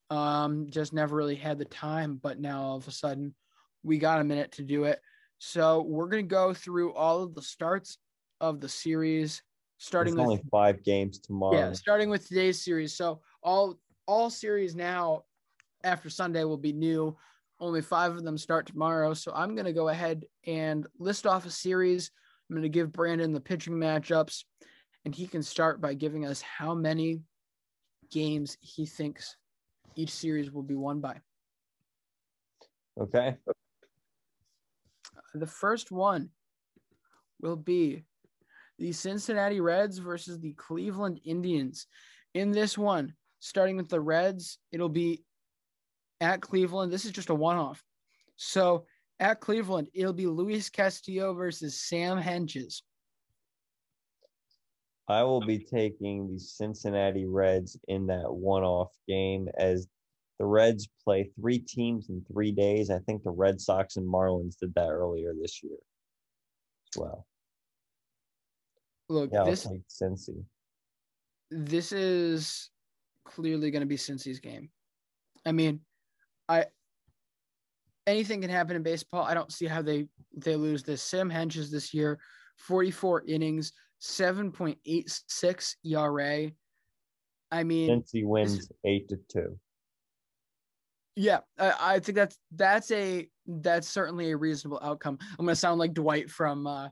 Um, 0.08 0.68
just 0.70 0.94
never 0.94 1.14
really 1.14 1.34
had 1.34 1.58
the 1.58 1.66
time, 1.66 2.18
but 2.22 2.40
now 2.40 2.62
all 2.62 2.76
of 2.78 2.88
a 2.88 2.92
sudden 2.92 3.34
we 3.82 3.98
got 3.98 4.22
a 4.22 4.24
minute 4.24 4.52
to 4.52 4.62
do 4.62 4.84
it. 4.84 5.00
So 5.36 5.82
we're 5.82 6.08
going 6.08 6.24
to 6.24 6.34
go 6.34 6.54
through 6.54 6.94
all 6.94 7.22
of 7.24 7.34
the 7.34 7.42
starts 7.42 7.98
of 8.40 8.58
the 8.62 8.70
series, 8.70 9.42
starting 9.76 10.14
There's 10.14 10.28
with 10.28 10.38
only 10.38 10.50
five 10.50 10.82
games 10.82 11.18
tomorrow. 11.18 11.58
yeah, 11.58 11.72
starting 11.74 12.08
with 12.08 12.26
today's 12.26 12.64
series. 12.64 12.96
So 12.96 13.20
all 13.42 13.78
all 14.06 14.30
series 14.30 14.74
now 14.74 15.24
after 15.82 16.08
Sunday 16.08 16.44
will 16.44 16.56
be 16.56 16.72
new. 16.72 17.14
Only 17.64 17.80
five 17.80 18.14
of 18.14 18.24
them 18.24 18.36
start 18.36 18.66
tomorrow. 18.66 19.14
So 19.14 19.32
I'm 19.34 19.54
gonna 19.56 19.72
go 19.72 19.88
ahead 19.88 20.26
and 20.46 20.86
list 20.98 21.26
off 21.26 21.46
a 21.46 21.50
series. 21.50 22.10
I'm 22.48 22.54
gonna 22.54 22.68
give 22.68 22.92
Brandon 22.92 23.32
the 23.32 23.40
pitching 23.40 23.72
matchups, 23.72 24.44
and 25.06 25.14
he 25.14 25.26
can 25.26 25.42
start 25.42 25.80
by 25.80 25.94
giving 25.94 26.26
us 26.26 26.42
how 26.42 26.74
many 26.74 27.22
games 28.12 28.58
he 28.60 28.84
thinks 28.84 29.36
each 29.96 30.10
series 30.10 30.52
will 30.52 30.62
be 30.62 30.74
won 30.74 31.00
by. 31.00 31.18
Okay. 33.00 33.38
The 35.32 35.46
first 35.46 35.90
one 35.90 36.28
will 37.40 37.56
be 37.56 38.04
the 38.78 38.92
Cincinnati 38.92 39.62
Reds 39.62 39.96
versus 39.96 40.38
the 40.38 40.52
Cleveland 40.52 41.18
Indians. 41.24 41.86
In 42.34 42.50
this 42.50 42.76
one, 42.76 43.14
starting 43.40 43.78
with 43.78 43.88
the 43.88 44.02
Reds, 44.02 44.58
it'll 44.70 44.90
be 44.90 45.24
at 46.20 46.40
Cleveland. 46.40 46.92
This 46.92 47.04
is 47.04 47.12
just 47.12 47.30
a 47.30 47.34
one 47.34 47.56
off. 47.56 47.82
So 48.36 48.86
at 49.20 49.40
Cleveland, 49.40 49.88
it'll 49.94 50.12
be 50.12 50.26
Luis 50.26 50.68
Castillo 50.70 51.34
versus 51.34 51.80
Sam 51.80 52.20
Hentges. 52.20 52.82
I 55.06 55.22
will 55.22 55.42
be 55.44 55.58
taking 55.58 56.32
the 56.32 56.38
Cincinnati 56.38 57.26
Reds 57.26 57.78
in 57.88 58.06
that 58.06 58.32
one-off 58.32 58.90
game 59.06 59.48
as 59.58 59.86
the 60.38 60.46
Reds 60.46 60.88
play 61.04 61.30
three 61.38 61.58
teams 61.58 62.08
in 62.08 62.24
three 62.32 62.52
days. 62.52 62.90
I 62.90 62.98
think 63.00 63.22
the 63.22 63.30
Red 63.30 63.60
Sox 63.60 63.96
and 63.96 64.06
Marlins 64.06 64.56
did 64.58 64.74
that 64.74 64.88
earlier 64.88 65.34
this 65.38 65.62
year 65.62 65.76
as 66.92 66.98
well. 67.00 67.26
Look, 69.10 69.30
Yeah, 69.32 69.44
this 69.44 69.66
Cincy. 69.90 70.42
this 71.50 71.92
is 71.92 72.70
clearly 73.24 73.70
going 73.70 73.80
to 73.82 73.86
be 73.86 73.96
Cincy's 73.96 74.40
game. 74.40 74.70
I 75.44 75.52
mean, 75.52 75.80
I 76.48 76.66
anything 78.06 78.40
can 78.40 78.50
happen 78.50 78.76
in 78.76 78.82
baseball. 78.82 79.24
I 79.24 79.34
don't 79.34 79.52
see 79.52 79.66
how 79.66 79.82
they 79.82 80.06
they 80.36 80.56
lose 80.56 80.82
this. 80.82 81.02
Sam 81.02 81.30
Hentges 81.30 81.70
this 81.70 81.94
year, 81.94 82.18
44 82.58 83.24
innings, 83.26 83.72
7.86 84.02 85.74
ERA. 85.84 86.50
I 87.50 87.62
mean, 87.64 87.88
Cincy 88.02 88.24
wins 88.24 88.70
eight 88.84 89.08
to 89.08 89.16
two. 89.28 89.58
yeah, 91.16 91.40
I, 91.58 91.74
I 91.80 91.98
think 92.00 92.16
that's 92.16 92.36
that's 92.54 92.90
a 92.90 93.28
that's 93.46 93.88
certainly 93.88 94.32
a 94.32 94.36
reasonable 94.36 94.80
outcome. 94.82 95.18
I'm 95.38 95.46
gonna 95.46 95.54
sound 95.54 95.78
like 95.78 95.94
Dwight 95.94 96.28
from 96.30 96.66
uh, 96.66 96.88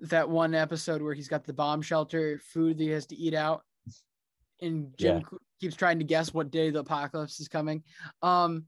that 0.00 0.28
one 0.28 0.54
episode 0.54 1.00
where 1.00 1.14
he's 1.14 1.28
got 1.28 1.44
the 1.44 1.52
bomb 1.54 1.80
shelter 1.80 2.38
food 2.44 2.76
that 2.78 2.84
he 2.84 2.90
has 2.90 3.06
to 3.06 3.16
eat 3.16 3.32
out, 3.34 3.62
and 4.60 4.92
Jim 4.98 5.18
Yeah. 5.18 5.38
keeps 5.60 5.76
trying 5.76 5.98
to 6.00 6.04
guess 6.04 6.34
what 6.34 6.50
day 6.50 6.68
the 6.70 6.80
apocalypse 6.80 7.40
is 7.40 7.48
coming. 7.48 7.82
Um. 8.22 8.66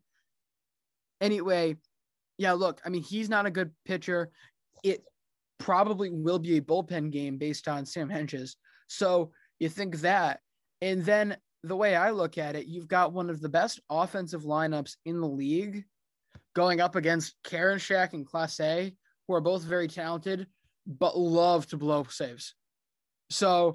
Anyway, 1.21 1.77
yeah. 2.39 2.53
Look, 2.53 2.81
I 2.85 2.89
mean, 2.89 3.03
he's 3.03 3.29
not 3.29 3.47
a 3.47 3.51
good 3.51 3.71
pitcher. 3.85 4.31
It 4.83 5.05
probably 5.59 6.11
will 6.11 6.39
be 6.39 6.57
a 6.57 6.63
bullpen 6.63 7.11
game 7.11 7.39
based 7.39 7.69
on 7.69 7.87
Sam 7.87 8.09
Hentges. 8.09 8.57
So 8.89 9.33
you 9.59 9.69
think 9.69 10.01
that, 10.01 10.41
and 10.83 11.05
then 11.05 11.37
the 11.63 11.77
way 11.77 11.97
I 11.97 12.11
look 12.11 12.39
at 12.39 12.57
it, 12.57 12.67
you've 12.67 12.89
got 12.89 13.13
one 13.13 13.31
of 13.31 13.41
the 13.41 13.49
best 13.49 13.81
offensive 13.91 14.43
lineups 14.43 14.97
in 15.05 15.21
the 15.21 15.27
league 15.27 15.85
going 16.55 16.81
up 16.81 16.95
against 16.95 17.35
Karinchak 17.45 18.13
and 18.13 18.27
Clase, 18.27 18.95
who 19.27 19.35
are 19.35 19.41
both 19.41 19.63
very 19.63 19.89
talented, 19.89 20.47
but 20.87 21.19
love 21.19 21.67
to 21.69 21.77
blow 21.77 22.05
saves. 22.05 22.55
So 23.31 23.75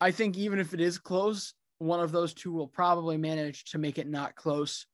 I 0.00 0.10
think 0.10 0.36
even 0.38 0.58
if 0.58 0.72
it 0.72 0.80
is 0.80 0.98
close, 0.98 1.54
one 1.78 2.00
of 2.00 2.12
those 2.12 2.34
two 2.34 2.52
will 2.52 2.68
probably 2.68 3.16
manage 3.16 3.64
to 3.66 3.78
make 3.78 3.98
it 3.98 4.08
not 4.08 4.34
close 4.34 4.86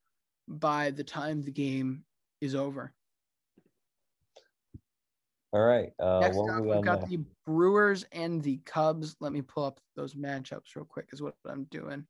by 0.48 0.90
the 0.90 1.04
time 1.04 1.42
the 1.42 1.50
game 1.50 2.04
is 2.40 2.54
over. 2.54 2.92
All 5.52 5.62
right. 5.62 5.92
Uh, 5.98 6.20
Next 6.20 6.38
up, 6.38 6.62
we 6.62 6.68
we've 6.68 6.82
got 6.82 7.00
now? 7.00 7.06
the 7.06 7.24
Brewers 7.46 8.04
and 8.12 8.42
the 8.42 8.58
Cubs. 8.66 9.16
Let 9.20 9.32
me 9.32 9.42
pull 9.42 9.64
up 9.64 9.80
those 9.94 10.14
matchups 10.14 10.74
real 10.74 10.84
quick, 10.84 11.08
is 11.12 11.22
what 11.22 11.34
I'm 11.46 11.64
doing. 11.64 12.06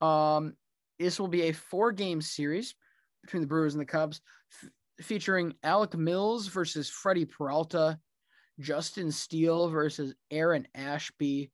Um, 0.00 0.54
this 0.98 1.20
will 1.20 1.28
be 1.28 1.42
a 1.42 1.52
four 1.52 1.92
game 1.92 2.22
series 2.22 2.74
between 3.22 3.42
the 3.42 3.48
Brewers 3.48 3.74
and 3.74 3.80
the 3.80 3.86
Cubs, 3.86 4.22
f- 4.62 4.70
featuring 5.04 5.54
Alec 5.62 5.94
Mills 5.94 6.46
versus 6.46 6.88
Freddy 6.88 7.26
Peralta, 7.26 7.98
Justin 8.60 9.10
Steele 9.12 9.68
versus 9.68 10.14
Aaron 10.30 10.66
Ashby, 10.74 11.50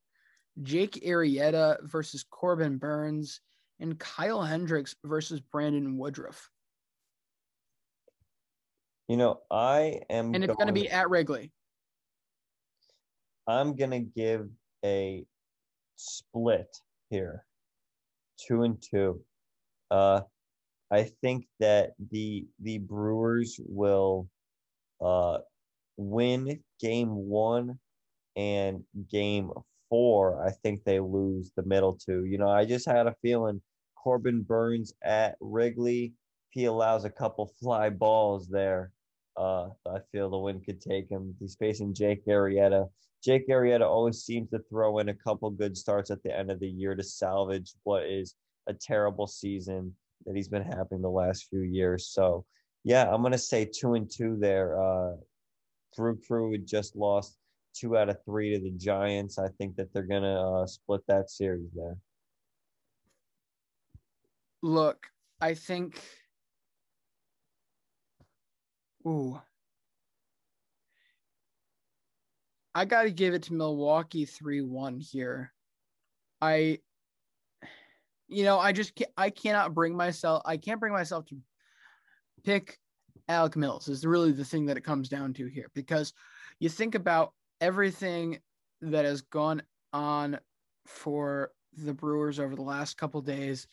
Jake 0.62 1.02
Arrieta 1.04 1.76
versus 1.82 2.24
Corbin 2.30 2.78
Burnes, 2.78 3.40
and 3.80 3.98
Kyle 3.98 4.42
Hendricks 4.42 4.94
versus 5.04 5.40
Brandon 5.40 5.98
Woodruff. 5.98 6.50
You 9.08 9.16
know, 9.16 9.40
I 9.50 10.00
am. 10.10 10.34
And 10.34 10.42
it's 10.42 10.54
going 10.56 10.66
to 10.66 10.72
be 10.72 10.90
at 10.90 11.08
Wrigley. 11.08 11.52
I'm 13.48 13.76
gonna 13.76 14.00
give 14.00 14.48
a 14.84 15.24
split 15.94 16.76
here, 17.10 17.44
two 18.46 18.62
and 18.62 18.82
two. 18.82 19.22
Uh, 19.90 20.22
I 20.90 21.04
think 21.22 21.46
that 21.60 21.92
the 22.10 22.46
the 22.60 22.78
Brewers 22.78 23.60
will 23.64 24.28
uh 25.04 25.38
win 25.96 26.60
game 26.80 27.14
one 27.14 27.78
and 28.34 28.82
game 29.10 29.50
four. 29.88 30.44
I 30.44 30.50
think 30.50 30.84
they 30.84 31.00
lose 31.00 31.52
the 31.56 31.62
middle 31.62 31.94
two. 31.94 32.24
You 32.24 32.38
know, 32.38 32.48
I 32.48 32.64
just 32.64 32.86
had 32.86 33.06
a 33.06 33.14
feeling 33.22 33.60
Corbin 33.96 34.42
Burnes 34.42 34.94
at 35.02 35.36
Wrigley. 35.40 36.14
He 36.50 36.66
allows 36.66 37.04
a 37.04 37.10
couple 37.10 37.46
fly 37.60 37.90
balls 37.90 38.48
there. 38.48 38.92
Uh, 39.36 39.68
I 39.86 39.98
feel 40.12 40.30
the 40.30 40.38
win 40.38 40.60
could 40.60 40.80
take 40.80 41.10
him. 41.10 41.34
He's 41.38 41.56
facing 41.56 41.92
Jake 41.92 42.24
Arrieta. 42.26 42.88
Jake 43.22 43.48
Arrieta 43.48 43.82
always 43.82 44.24
seems 44.24 44.48
to 44.50 44.60
throw 44.70 44.98
in 44.98 45.08
a 45.08 45.14
couple 45.14 45.50
good 45.50 45.76
starts 45.76 46.10
at 46.10 46.22
the 46.22 46.36
end 46.36 46.50
of 46.50 46.60
the 46.60 46.68
year 46.68 46.94
to 46.94 47.02
salvage 47.02 47.74
what 47.82 48.04
is 48.04 48.34
a 48.66 48.72
terrible 48.72 49.26
season 49.26 49.94
that 50.24 50.36
he's 50.36 50.48
been 50.48 50.62
having 50.62 51.02
the 51.02 51.10
last 51.10 51.46
few 51.50 51.60
years. 51.60 52.08
So, 52.08 52.44
yeah, 52.84 53.12
I'm 53.12 53.22
gonna 53.22 53.36
say 53.36 53.64
two 53.64 53.94
and 53.94 54.10
two 54.10 54.36
there. 54.38 54.80
Uh, 54.80 55.16
Brew 55.96 56.18
Crew 56.26 56.56
just 56.58 56.94
lost 56.94 57.36
two 57.78 57.96
out 57.96 58.08
of 58.08 58.16
three 58.24 58.54
to 58.54 58.60
the 58.60 58.70
Giants. 58.70 59.38
I 59.38 59.48
think 59.58 59.76
that 59.76 59.92
they're 59.92 60.02
gonna 60.02 60.62
uh, 60.62 60.66
split 60.66 61.02
that 61.08 61.30
series 61.30 61.68
there. 61.74 61.96
Look, 64.62 65.06
I 65.40 65.54
think. 65.54 66.00
Ooh. 69.06 69.40
I 72.74 72.84
got 72.84 73.04
to 73.04 73.10
give 73.10 73.32
it 73.32 73.44
to 73.44 73.54
Milwaukee 73.54 74.26
3 74.26 74.60
1 74.60 75.00
here. 75.00 75.50
I, 76.42 76.80
you 78.28 78.44
know, 78.44 78.58
I 78.58 78.72
just 78.72 78.94
can't, 78.94 79.10
I 79.16 79.30
cannot 79.30 79.72
bring 79.72 79.96
myself, 79.96 80.42
I 80.44 80.58
can't 80.58 80.78
bring 80.78 80.92
myself 80.92 81.24
to 81.26 81.36
pick 82.44 82.78
Alec 83.28 83.56
Mills, 83.56 83.88
is 83.88 84.04
really 84.04 84.32
the 84.32 84.44
thing 84.44 84.66
that 84.66 84.76
it 84.76 84.84
comes 84.84 85.08
down 85.08 85.32
to 85.34 85.46
here 85.46 85.70
because 85.74 86.12
you 86.60 86.68
think 86.68 86.94
about 86.94 87.32
everything 87.60 88.38
that 88.80 89.04
has 89.04 89.22
gone 89.22 89.62
on 89.92 90.38
for 90.86 91.50
the 91.76 91.92
Brewers 91.92 92.38
over 92.38 92.54
the 92.54 92.62
last 92.62 92.96
couple 92.96 93.20
days. 93.20 93.66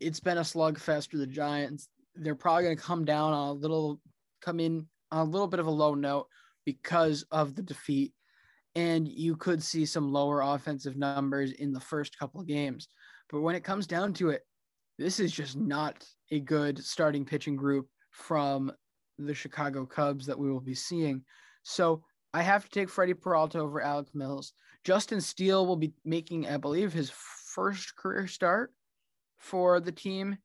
It's 0.00 0.20
been 0.20 0.38
a 0.38 0.42
slugfest 0.42 1.10
for 1.10 1.18
the 1.18 1.26
Giants. 1.26 1.88
They're 2.14 2.34
probably 2.34 2.64
going 2.64 2.76
to 2.76 2.82
come 2.82 3.04
down 3.04 3.32
on 3.32 3.48
a 3.48 3.52
little, 3.52 4.00
come 4.40 4.60
in 4.60 4.86
on 5.10 5.26
a 5.26 5.30
little 5.30 5.46
bit 5.46 5.60
of 5.60 5.66
a 5.66 5.70
low 5.70 5.94
note 5.94 6.26
because 6.64 7.24
of 7.30 7.54
the 7.54 7.62
defeat. 7.62 8.12
And 8.74 9.06
you 9.06 9.36
could 9.36 9.62
see 9.62 9.84
some 9.84 10.12
lower 10.12 10.40
offensive 10.40 10.96
numbers 10.96 11.52
in 11.52 11.72
the 11.72 11.80
first 11.80 12.18
couple 12.18 12.40
of 12.40 12.46
games. 12.46 12.88
But 13.30 13.42
when 13.42 13.54
it 13.54 13.64
comes 13.64 13.86
down 13.86 14.14
to 14.14 14.30
it, 14.30 14.42
this 14.98 15.20
is 15.20 15.32
just 15.32 15.56
not 15.56 16.04
a 16.30 16.40
good 16.40 16.82
starting 16.82 17.24
pitching 17.24 17.56
group 17.56 17.88
from 18.10 18.72
the 19.18 19.34
Chicago 19.34 19.84
Cubs 19.84 20.26
that 20.26 20.38
we 20.38 20.50
will 20.50 20.60
be 20.60 20.74
seeing. 20.74 21.22
So 21.64 22.02
I 22.34 22.42
have 22.42 22.64
to 22.64 22.70
take 22.70 22.88
Freddy 22.88 23.14
Peralta 23.14 23.58
over 23.58 23.80
Alec 23.80 24.08
Mills. 24.14 24.52
Justin 24.84 25.20
Steele 25.20 25.66
will 25.66 25.76
be 25.76 25.92
making, 26.04 26.48
I 26.48 26.56
believe, 26.56 26.92
his 26.92 27.10
first 27.10 27.94
career 27.96 28.26
start 28.26 28.72
for 29.38 29.80
the 29.80 29.92
team 29.92 30.38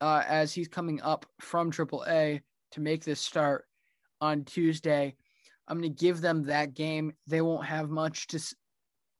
uh, 0.00 0.22
as 0.26 0.52
he's 0.52 0.68
coming 0.68 1.00
up 1.02 1.26
from 1.40 1.72
AAA 1.72 2.40
to 2.72 2.80
make 2.80 3.04
this 3.04 3.20
start 3.20 3.64
on 4.20 4.44
Tuesday. 4.44 5.16
I'm 5.66 5.80
going 5.80 5.94
to 5.94 6.04
give 6.04 6.20
them 6.20 6.44
that 6.44 6.74
game. 6.74 7.12
They 7.26 7.40
won't 7.40 7.66
have 7.66 7.88
much 7.88 8.26
to 8.28 8.40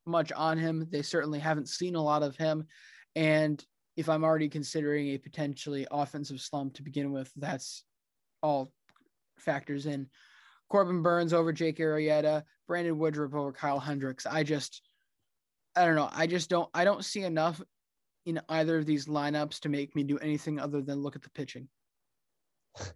much 0.06 0.32
on 0.32 0.58
him. 0.58 0.86
They 0.90 1.02
certainly 1.02 1.38
haven't 1.38 1.68
seen 1.68 1.94
a 1.94 2.02
lot 2.02 2.22
of 2.22 2.36
him, 2.36 2.66
and 3.14 3.64
if 3.96 4.08
I'm 4.08 4.24
already 4.24 4.48
considering 4.48 5.08
a 5.08 5.18
potentially 5.18 5.86
offensive 5.90 6.40
slump 6.40 6.74
to 6.74 6.82
begin 6.82 7.12
with, 7.12 7.30
that's 7.36 7.84
all 8.42 8.72
factors 9.36 9.86
in. 9.86 10.08
Corbin 10.70 11.02
Burnes 11.02 11.32
over 11.32 11.52
Jake 11.52 11.78
Arrieta, 11.78 12.44
Brandon 12.66 12.98
Woodruff 12.98 13.34
over 13.34 13.52
Kyle 13.52 13.80
Hendricks. 13.80 14.24
I 14.24 14.44
just, 14.44 14.82
I 15.76 15.84
don't 15.84 15.96
know. 15.96 16.08
I 16.12 16.26
just 16.26 16.48
don't. 16.48 16.70
I 16.72 16.84
don't 16.84 17.04
see 17.04 17.22
enough 17.22 17.60
in 18.24 18.40
either 18.48 18.78
of 18.78 18.86
these 18.86 19.06
lineups 19.06 19.60
to 19.60 19.68
make 19.68 19.94
me 19.94 20.04
do 20.04 20.18
anything 20.18 20.58
other 20.58 20.80
than 20.80 21.02
look 21.02 21.16
at 21.16 21.22
the 21.22 21.30
pitching. 21.30 21.68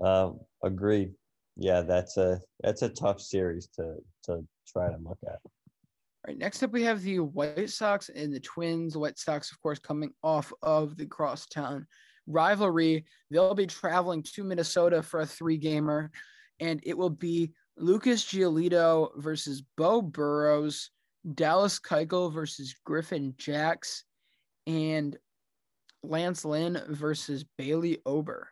Um, 0.00 0.38
agreed. 0.62 1.12
Yeah, 1.56 1.80
that's 1.80 2.18
a 2.18 2.40
that's 2.60 2.82
a 2.82 2.88
tough 2.88 3.20
series 3.20 3.66
to 3.74 3.96
to 4.26 4.46
try 4.72 4.86
to 4.86 4.96
look 4.96 5.18
at. 5.26 5.40
All 5.42 6.28
right, 6.28 6.38
next 6.38 6.62
up 6.62 6.70
we 6.70 6.84
have 6.84 7.02
the 7.02 7.18
White 7.18 7.70
Sox 7.70 8.08
and 8.08 8.32
the 8.32 8.38
Twins. 8.38 8.92
The 8.92 9.00
White 9.00 9.18
Sox, 9.18 9.50
of 9.50 9.60
course, 9.60 9.80
coming 9.80 10.12
off 10.22 10.52
of 10.62 10.96
the 10.96 11.06
crosstown 11.06 11.84
rivalry. 12.28 13.06
They'll 13.30 13.56
be 13.56 13.66
traveling 13.66 14.22
to 14.34 14.44
Minnesota 14.44 15.02
for 15.02 15.18
a 15.18 15.26
three-gamer, 15.26 16.12
and 16.60 16.80
it 16.84 16.96
will 16.96 17.10
be 17.10 17.52
Lucas 17.76 18.24
Giolito 18.24 19.10
versus 19.16 19.62
Beau 19.76 20.02
Burrows, 20.02 20.90
Dallas 21.34 21.78
Keuchel 21.78 22.32
versus 22.32 22.74
Griffin 22.84 23.34
Jax, 23.36 24.04
and 24.66 25.16
Lance 26.02 26.44
Lynn 26.44 26.80
versus 26.88 27.44
Bailey 27.56 27.98
Ober. 28.06 28.48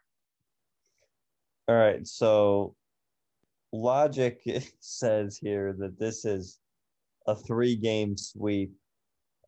All 1.68 1.76
right, 1.76 2.06
so 2.06 2.74
logic 3.72 4.40
says 4.80 5.38
here 5.38 5.74
that 5.78 5.98
this 5.98 6.24
is 6.24 6.58
a 7.26 7.34
three-game 7.34 8.16
sweep. 8.16 8.72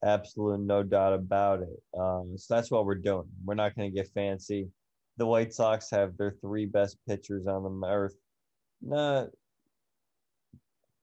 Absolute 0.05 0.61
no 0.61 0.83
doubt 0.83 1.13
about 1.13 1.63
it. 1.63 1.83
Um, 1.99 2.35
so 2.37 2.55
that's 2.55 2.71
what 2.71 2.87
we're 2.87 2.95
doing. 2.97 3.25
We're 3.45 3.55
not 3.55 3.75
going 3.77 3.91
to 3.91 3.97
get 3.97 4.09
fancy. 4.13 4.69
The 5.17 5.27
White 5.27 5.53
Sox 5.53 5.91
have 5.91 6.17
their 6.17 6.37
three 6.41 6.67
best 6.67 6.99
pitchers 7.09 7.47
on 7.49 7.65
the 7.65 7.87
earth. 7.89 8.15
No, 8.81 9.29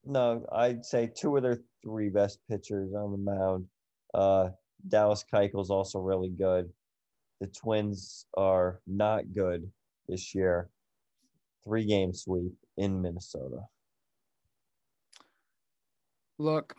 no, 0.04 0.46
I'd 0.52 0.84
say 0.84 1.10
two 1.14 1.36
of 1.36 1.42
their 1.42 1.58
three 1.82 2.08
best 2.08 2.38
pitchers 2.48 2.94
on 2.94 3.12
the 3.12 3.18
mound. 3.18 3.66
Uh, 4.14 4.50
Dallas 4.88 5.24
Keuchel's 5.32 5.70
also 5.70 5.98
really 5.98 6.30
good. 6.30 6.70
The 7.40 7.48
Twins 7.48 8.26
are 8.36 8.80
not 8.86 9.32
good 9.32 9.70
this 10.08 10.34
year. 10.34 10.70
Three 11.64 11.84
game 11.84 12.14
sweep 12.14 12.54
in 12.76 13.02
Minnesota. 13.02 13.62
Look, 16.38 16.74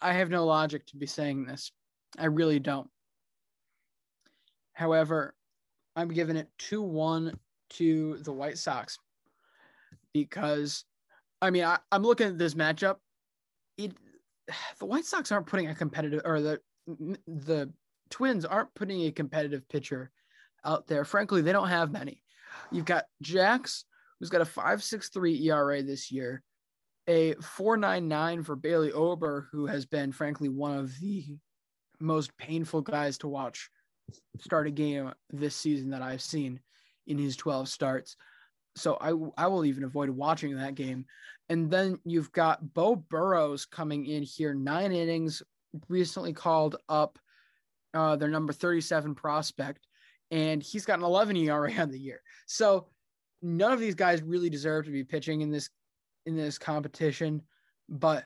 I 0.00 0.12
have 0.12 0.30
no 0.30 0.46
logic 0.46 0.86
to 0.86 0.96
be 0.96 1.06
saying 1.06 1.46
this. 1.46 1.72
I 2.18 2.26
really 2.26 2.60
don't. 2.60 2.88
However, 4.72 5.34
I'm 5.96 6.08
giving 6.08 6.36
it 6.36 6.48
2 6.58 6.82
1 6.82 7.38
to 7.70 8.18
the 8.18 8.32
White 8.32 8.58
Sox 8.58 8.98
because, 10.12 10.84
I 11.40 11.50
mean, 11.50 11.64
I, 11.64 11.78
am 11.92 12.02
looking 12.02 12.28
at 12.28 12.38
this 12.38 12.54
matchup. 12.54 12.96
It, 13.76 13.92
the 14.78 14.86
White 14.86 15.04
Sox 15.04 15.30
aren't 15.30 15.46
putting 15.46 15.68
a 15.68 15.74
competitive, 15.74 16.22
or 16.24 16.40
the 16.40 16.60
the 17.26 17.70
Twins 18.10 18.44
aren't 18.44 18.74
putting 18.74 19.02
a 19.02 19.12
competitive 19.12 19.68
pitcher 19.68 20.10
out 20.64 20.86
there. 20.86 21.04
Frankly, 21.04 21.42
they 21.42 21.52
don't 21.52 21.68
have 21.68 21.92
many. 21.92 22.22
You've 22.72 22.86
got 22.86 23.04
Jax, 23.22 23.84
who's 24.18 24.30
got 24.30 24.40
a 24.40 24.46
5.63 24.46 25.42
ERA 25.46 25.82
this 25.82 26.10
year, 26.10 26.42
a 27.06 27.34
4.99 27.34 28.44
for 28.44 28.56
Bailey 28.56 28.92
Ober, 28.92 29.48
who 29.52 29.66
has 29.66 29.86
been, 29.86 30.12
frankly, 30.12 30.48
one 30.48 30.76
of 30.76 30.98
the 31.00 31.38
most 32.00 32.36
painful 32.38 32.80
guys 32.80 33.18
to 33.18 33.28
watch 33.28 33.70
start 34.40 34.66
a 34.66 34.70
game 34.70 35.12
this 35.30 35.54
season 35.54 35.90
that 35.90 36.02
I've 36.02 36.22
seen 36.22 36.60
in 37.08 37.18
his 37.18 37.36
12 37.36 37.68
starts. 37.68 38.16
So 38.76 38.96
I, 39.00 39.42
I 39.42 39.48
will 39.48 39.64
even 39.64 39.84
avoid 39.84 40.10
watching 40.10 40.56
that 40.56 40.76
game. 40.76 41.04
And 41.48 41.70
then 41.70 41.98
you've 42.04 42.30
got 42.32 42.74
Beau 42.74 42.94
Burrows 42.94 43.64
coming 43.64 44.06
in 44.06 44.22
here, 44.22 44.54
nine 44.54 44.92
innings, 44.92 45.42
recently 45.88 46.32
called 46.32 46.76
up 46.88 47.18
uh, 47.94 48.16
their 48.16 48.28
number 48.28 48.52
37 48.52 49.14
prospect, 49.14 49.86
and 50.30 50.62
he's 50.62 50.84
got 50.84 50.98
an 50.98 51.04
11 51.04 51.36
ERA 51.36 51.72
on 51.78 51.90
the 51.90 51.98
year. 51.98 52.20
So 52.46 52.86
none 53.42 53.72
of 53.72 53.80
these 53.80 53.94
guys 53.94 54.22
really 54.22 54.50
deserve 54.50 54.84
to 54.84 54.90
be 54.90 55.04
pitching 55.04 55.40
in 55.40 55.50
this 55.50 55.70
in 56.26 56.36
this 56.36 56.58
competition, 56.58 57.40
but 57.88 58.24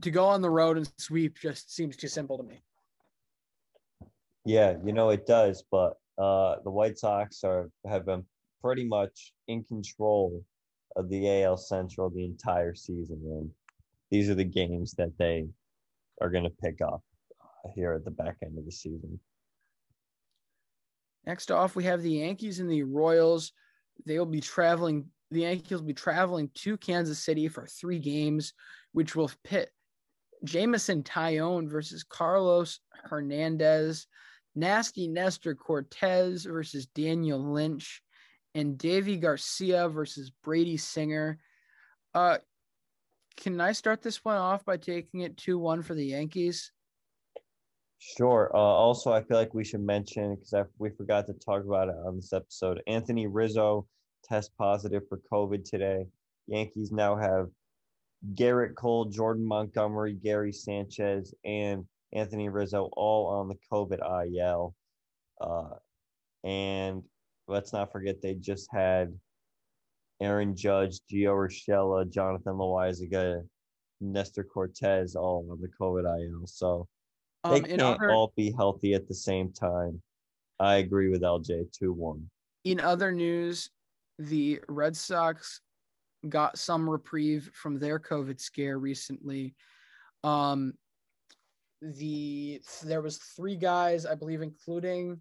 to 0.00 0.10
go 0.10 0.24
on 0.24 0.40
the 0.40 0.48
road 0.48 0.78
and 0.78 0.90
sweep 0.96 1.38
just 1.38 1.74
seems 1.74 1.96
too 1.96 2.08
simple 2.08 2.38
to 2.38 2.44
me. 2.44 2.62
Yeah, 4.46 4.76
you 4.82 4.92
know 4.92 5.10
it 5.10 5.26
does, 5.26 5.62
but 5.70 5.98
uh, 6.18 6.56
the 6.64 6.70
White 6.70 6.98
Sox 6.98 7.42
are 7.44 7.70
have 7.86 8.06
been 8.06 8.24
pretty 8.62 8.84
much 8.84 9.32
in 9.48 9.64
control 9.64 10.44
of 10.96 11.08
the 11.08 11.42
AL 11.42 11.56
Central 11.56 12.10
the 12.10 12.24
entire 12.24 12.74
season, 12.74 13.20
and 13.24 13.50
these 14.10 14.30
are 14.30 14.34
the 14.34 14.44
games 14.44 14.92
that 14.94 15.16
they 15.18 15.46
are 16.20 16.30
going 16.30 16.44
to 16.44 16.50
pick 16.50 16.80
up 16.80 17.02
here 17.74 17.92
at 17.92 18.04
the 18.04 18.10
back 18.10 18.36
end 18.42 18.58
of 18.58 18.64
the 18.64 18.72
season. 18.72 19.18
Next 21.26 21.50
off, 21.50 21.74
we 21.74 21.84
have 21.84 22.02
the 22.02 22.10
Yankees 22.10 22.60
and 22.60 22.70
the 22.70 22.82
Royals. 22.82 23.52
They 24.06 24.18
will 24.18 24.26
be 24.26 24.40
traveling. 24.40 25.06
The 25.30 25.40
Yankees 25.40 25.78
will 25.78 25.86
be 25.86 25.94
traveling 25.94 26.50
to 26.56 26.76
Kansas 26.76 27.18
City 27.18 27.48
for 27.48 27.66
three 27.66 27.98
games, 27.98 28.52
which 28.92 29.16
will 29.16 29.30
pit 29.42 29.70
Jameson 30.44 31.02
Taillon 31.02 31.68
versus 31.68 32.04
Carlos 32.04 32.80
Hernandez, 33.04 34.06
Nasty 34.54 35.08
Nestor 35.08 35.54
Cortes 35.54 36.44
versus 36.44 36.86
Daniel 36.86 37.38
Lynch, 37.38 38.02
and 38.54 38.78
Deivi 38.78 39.20
Garcia 39.20 39.88
versus 39.88 40.30
Brady 40.42 40.76
Singer. 40.76 41.38
Uh, 42.14 42.38
can 43.36 43.60
I 43.60 43.72
start 43.72 44.00
this 44.00 44.24
one 44.24 44.36
off 44.36 44.64
by 44.64 44.76
taking 44.76 45.20
it 45.20 45.36
2 45.36 45.58
1 45.58 45.82
for 45.82 45.94
the 45.94 46.06
Yankees? 46.06 46.70
Sure. 47.98 48.50
Uh, 48.54 48.58
also, 48.58 49.12
I 49.12 49.22
feel 49.22 49.36
like 49.36 49.54
we 49.54 49.64
should 49.64 49.80
mention 49.80 50.36
because 50.36 50.68
we 50.78 50.90
forgot 50.90 51.26
to 51.26 51.32
talk 51.32 51.64
about 51.64 51.88
it 51.88 51.96
on 52.06 52.16
this 52.16 52.32
episode. 52.32 52.80
Anthony 52.86 53.26
Rizzo 53.26 53.86
test 54.22 54.52
positive 54.56 55.02
for 55.08 55.20
COVID 55.32 55.68
today. 55.68 56.06
Yankees 56.46 56.92
now 56.92 57.16
have 57.16 57.48
Gerrit 58.34 58.74
Cole, 58.74 59.06
Jordan 59.06 59.46
Montgomery, 59.46 60.14
Gary 60.14 60.52
Sanchez, 60.52 61.34
and 61.44 61.84
Anthony 62.14 62.48
Rizzo 62.48 62.88
all 62.92 63.26
on 63.26 63.48
the 63.48 63.56
COVID 63.70 64.00
IL. 64.26 64.74
Uh, 65.40 65.76
and 66.44 67.02
let's 67.48 67.72
not 67.72 67.92
forget 67.92 68.22
they 68.22 68.34
just 68.34 68.68
had 68.72 69.12
Aaron 70.20 70.56
Judge, 70.56 71.00
Gio 71.10 71.34
Urshela, 71.34 72.10
Jonathan 72.10 72.54
Loaisiga, 72.54 73.42
Nestor 74.00 74.44
Cortes 74.44 75.16
all 75.16 75.46
on 75.50 75.60
the 75.60 75.68
COVID 75.80 76.04
IL. 76.04 76.46
So 76.46 76.86
they 77.44 77.56
um, 77.56 77.62
can't 77.62 77.82
other, 77.82 78.10
all 78.12 78.32
be 78.36 78.52
healthy 78.56 78.94
at 78.94 79.08
the 79.08 79.14
same 79.14 79.52
time. 79.52 80.00
I 80.60 80.76
agree 80.76 81.08
with 81.08 81.22
LJ 81.22 81.72
2 81.72 81.92
1. 81.92 82.30
In 82.64 82.80
other 82.80 83.12
news, 83.12 83.70
the 84.18 84.60
Red 84.68 84.96
Sox 84.96 85.60
got 86.28 86.58
some 86.58 86.88
reprieve 86.88 87.50
from 87.52 87.78
their 87.78 87.98
COVID 87.98 88.40
scare 88.40 88.78
recently. 88.78 89.54
Um, 90.22 90.74
the 91.92 92.62
there 92.82 93.02
was 93.02 93.18
three 93.18 93.56
guys, 93.56 94.06
I 94.06 94.14
believe, 94.14 94.42
including 94.42 95.20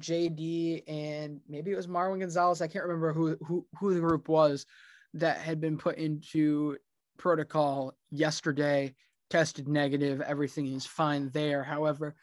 JD 0.00 0.82
and 0.86 1.40
maybe 1.48 1.72
it 1.72 1.76
was 1.76 1.86
Marwin 1.86 2.20
Gonzalez. 2.20 2.60
I 2.60 2.66
can't 2.66 2.84
remember 2.84 3.12
who 3.12 3.36
who 3.46 3.66
who 3.78 3.94
the 3.94 4.00
group 4.00 4.28
was 4.28 4.66
that 5.14 5.38
had 5.38 5.60
been 5.60 5.78
put 5.78 5.96
into 5.96 6.76
protocol 7.18 7.96
yesterday. 8.10 8.94
Tested 9.28 9.66
negative. 9.66 10.20
Everything 10.20 10.66
is 10.66 10.86
fine 10.86 11.30
there. 11.30 11.64
However, 11.64 12.14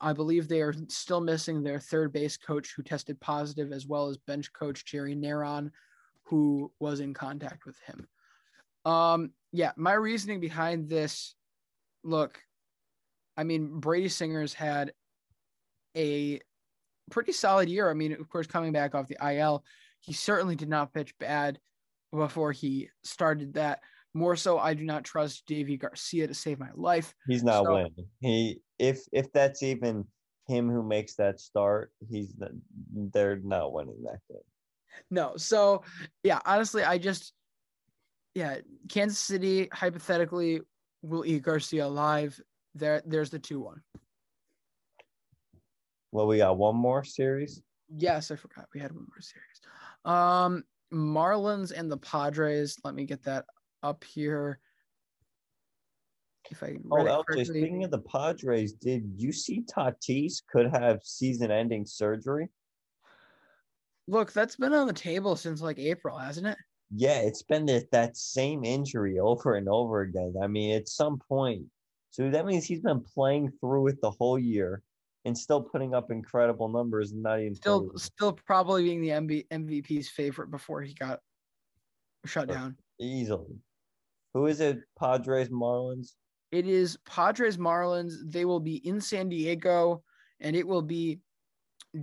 I 0.00 0.12
believe 0.12 0.48
they 0.48 0.62
are 0.62 0.74
still 0.88 1.20
missing 1.20 1.62
their 1.62 1.78
third 1.78 2.12
base 2.12 2.36
coach 2.36 2.72
who 2.74 2.82
tested 2.82 3.20
positive, 3.20 3.72
as 3.72 3.86
well 3.86 4.08
as 4.08 4.16
bench 4.18 4.52
coach 4.52 4.84
Jerry 4.84 5.14
Narron, 5.14 5.70
who 6.24 6.70
was 6.78 7.00
in 7.00 7.14
contact 7.14 7.64
with 7.64 7.78
him. 7.86 8.06
Um, 8.84 9.32
yeah, 9.52 9.72
my 9.76 9.94
reasoning 9.94 10.40
behind 10.40 10.88
this 10.88 11.34
look, 12.02 12.40
I 13.40 13.42
mean, 13.42 13.80
Brady 13.80 14.10
Singer's 14.10 14.52
had 14.52 14.92
a 15.96 16.40
pretty 17.10 17.32
solid 17.32 17.70
year. 17.70 17.88
I 17.88 17.94
mean, 17.94 18.12
of 18.12 18.28
course, 18.28 18.46
coming 18.46 18.70
back 18.70 18.94
off 18.94 19.08
the 19.08 19.16
IL, 19.34 19.64
he 20.00 20.12
certainly 20.12 20.56
did 20.56 20.68
not 20.68 20.92
pitch 20.92 21.16
bad 21.18 21.58
before 22.12 22.52
he 22.52 22.90
started 23.02 23.54
that. 23.54 23.80
More 24.12 24.36
so, 24.36 24.58
I 24.58 24.74
do 24.74 24.84
not 24.84 25.04
trust 25.04 25.46
Deivi 25.48 25.80
Garcia 25.80 26.26
to 26.26 26.34
save 26.34 26.58
my 26.58 26.68
life. 26.74 27.14
He's 27.28 27.42
not 27.42 27.64
so, 27.64 27.72
winning. 27.72 28.08
He 28.20 28.60
if 28.78 29.00
if 29.10 29.32
that's 29.32 29.62
even 29.62 30.04
him 30.46 30.68
who 30.68 30.82
makes 30.82 31.14
that 31.14 31.40
start, 31.40 31.92
he's 32.10 32.34
they're 32.92 33.40
not 33.42 33.72
winning 33.72 34.02
that 34.02 34.18
game. 34.28 34.42
No, 35.10 35.38
so 35.38 35.82
yeah, 36.24 36.40
honestly, 36.44 36.84
I 36.84 36.98
just 36.98 37.32
yeah, 38.34 38.58
Kansas 38.90 39.18
City 39.18 39.70
hypothetically 39.72 40.60
will 41.02 41.24
eat 41.24 41.42
Garcia 41.42 41.86
alive. 41.86 42.38
There, 42.74 43.02
there's 43.04 43.30
the 43.30 43.38
two 43.38 43.60
one. 43.60 43.82
Well, 46.12 46.26
we 46.26 46.38
got 46.38 46.58
one 46.58 46.76
more 46.76 47.04
series. 47.04 47.62
Yes, 47.96 48.30
I 48.30 48.36
forgot 48.36 48.68
we 48.74 48.80
had 48.80 48.92
one 48.92 49.06
more 49.08 49.20
series. 49.20 49.60
Um, 50.04 50.64
Marlins 50.92 51.72
and 51.72 51.90
the 51.90 51.96
Padres. 51.96 52.76
Let 52.84 52.94
me 52.94 53.04
get 53.04 53.22
that 53.24 53.44
up 53.82 54.04
here. 54.04 54.58
If 56.50 56.64
I 56.64 56.76
oh, 56.90 57.22
LJ, 57.28 57.46
speaking 57.46 57.84
of 57.84 57.92
the 57.92 58.00
Padres, 58.00 58.72
did 58.72 59.04
you 59.16 59.30
see 59.32 59.62
Tatis 59.62 60.42
could 60.50 60.68
have 60.72 61.00
season-ending 61.04 61.86
surgery? 61.86 62.48
Look, 64.08 64.32
that's 64.32 64.56
been 64.56 64.74
on 64.74 64.88
the 64.88 64.92
table 64.92 65.36
since 65.36 65.62
like 65.62 65.78
April, 65.78 66.18
hasn't 66.18 66.48
it? 66.48 66.58
Yeah, 66.92 67.20
it's 67.20 67.42
been 67.42 67.66
that, 67.66 67.92
that 67.92 68.16
same 68.16 68.64
injury 68.64 69.20
over 69.20 69.54
and 69.54 69.68
over 69.68 70.00
again. 70.00 70.34
I 70.42 70.48
mean, 70.48 70.74
at 70.74 70.88
some 70.88 71.20
point, 71.28 71.66
so 72.10 72.28
that 72.28 72.46
means 72.46 72.64
he's 72.64 72.80
been 72.80 73.00
playing 73.00 73.52
through 73.60 73.88
it 73.88 74.00
the 74.00 74.10
whole 74.10 74.38
year 74.38 74.82
and 75.24 75.36
still 75.36 75.60
putting 75.62 75.94
up 75.94 76.10
incredible 76.10 76.68
numbers 76.68 77.12
and 77.12 77.22
not 77.22 77.40
even 77.40 77.54
still 77.54 77.80
playing. 77.80 77.98
still 77.98 78.32
probably 78.32 78.84
being 78.84 79.00
the 79.00 79.08
MB, 79.08 79.48
MVP's 79.48 80.08
favorite 80.08 80.50
before 80.50 80.82
he 80.82 80.94
got 80.94 81.20
shut 82.24 82.48
down. 82.48 82.76
Easily. 82.98 83.56
Who 84.34 84.46
is 84.46 84.60
it? 84.60 84.80
Padres 84.98 85.48
Marlins? 85.48 86.14
It 86.52 86.66
is 86.66 86.98
Padres 87.04 87.58
Marlins. 87.58 88.14
They 88.24 88.44
will 88.44 88.60
be 88.60 88.76
in 88.86 89.00
San 89.00 89.28
Diego 89.28 90.02
and 90.40 90.56
it 90.56 90.66
will 90.66 90.82
be 90.82 91.20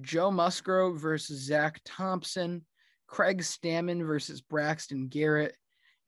Joe 0.02 0.32
Musgrove 0.32 1.00
versus 1.00 1.46
Zach 1.46 1.82
Thompson, 1.86 2.66
Craig 3.08 3.42
Stammen 3.42 4.06
versus 4.06 4.42
Braxton 4.42 5.08
Garrett, 5.08 5.56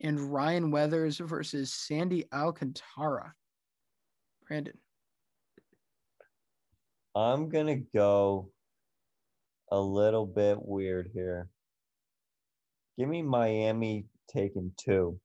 and 0.01 0.19
Ryan 0.19 0.71
Weathers 0.71 1.17
versus 1.17 1.73
Sandy 1.73 2.25
Alcantara. 2.33 3.33
Brandon. 4.49 4.77
I'm 7.15 7.49
gonna 7.49 7.77
go 7.77 8.49
a 9.71 9.79
little 9.79 10.25
bit 10.25 10.57
weird 10.59 11.11
here. 11.13 11.47
Give 12.97 13.07
me 13.07 13.21
Miami 13.21 14.05
taking 14.27 14.71
two. 14.75 15.19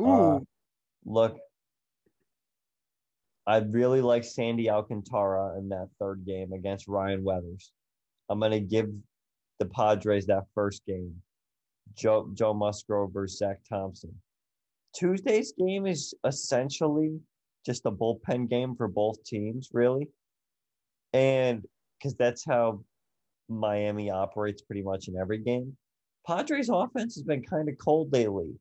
Ooh. 0.00 0.10
Uh, 0.10 0.40
look, 1.04 1.38
I 3.46 3.58
really 3.58 4.00
like 4.00 4.24
Sandy 4.24 4.70
Alcantara 4.70 5.58
in 5.58 5.68
that 5.68 5.88
third 6.00 6.24
game 6.24 6.54
against 6.54 6.88
Ryan 6.88 7.22
Weathers. 7.22 7.70
I'm 8.30 8.40
gonna 8.40 8.60
give 8.60 8.88
the 9.58 9.66
Padres 9.66 10.26
that 10.26 10.44
first 10.54 10.86
game. 10.86 11.14
Joe 11.94 12.30
Joe 12.32 12.54
Musgrove 12.54 13.12
versus 13.12 13.38
Zach 13.38 13.60
Thompson. 13.68 14.14
Tuesday's 14.94 15.52
game 15.52 15.86
is 15.86 16.14
essentially 16.24 17.20
just 17.64 17.86
a 17.86 17.90
bullpen 17.90 18.48
game 18.48 18.74
for 18.76 18.88
both 18.88 19.22
teams, 19.24 19.68
really. 19.72 20.08
And 21.12 21.64
because 21.98 22.14
that's 22.16 22.44
how 22.44 22.84
Miami 23.48 24.10
operates 24.10 24.62
pretty 24.62 24.82
much 24.82 25.08
in 25.08 25.16
every 25.16 25.38
game. 25.38 25.76
Padres 26.26 26.70
offense 26.72 27.14
has 27.14 27.24
been 27.24 27.42
kind 27.42 27.68
of 27.68 27.76
cold 27.78 28.12
lately. 28.12 28.54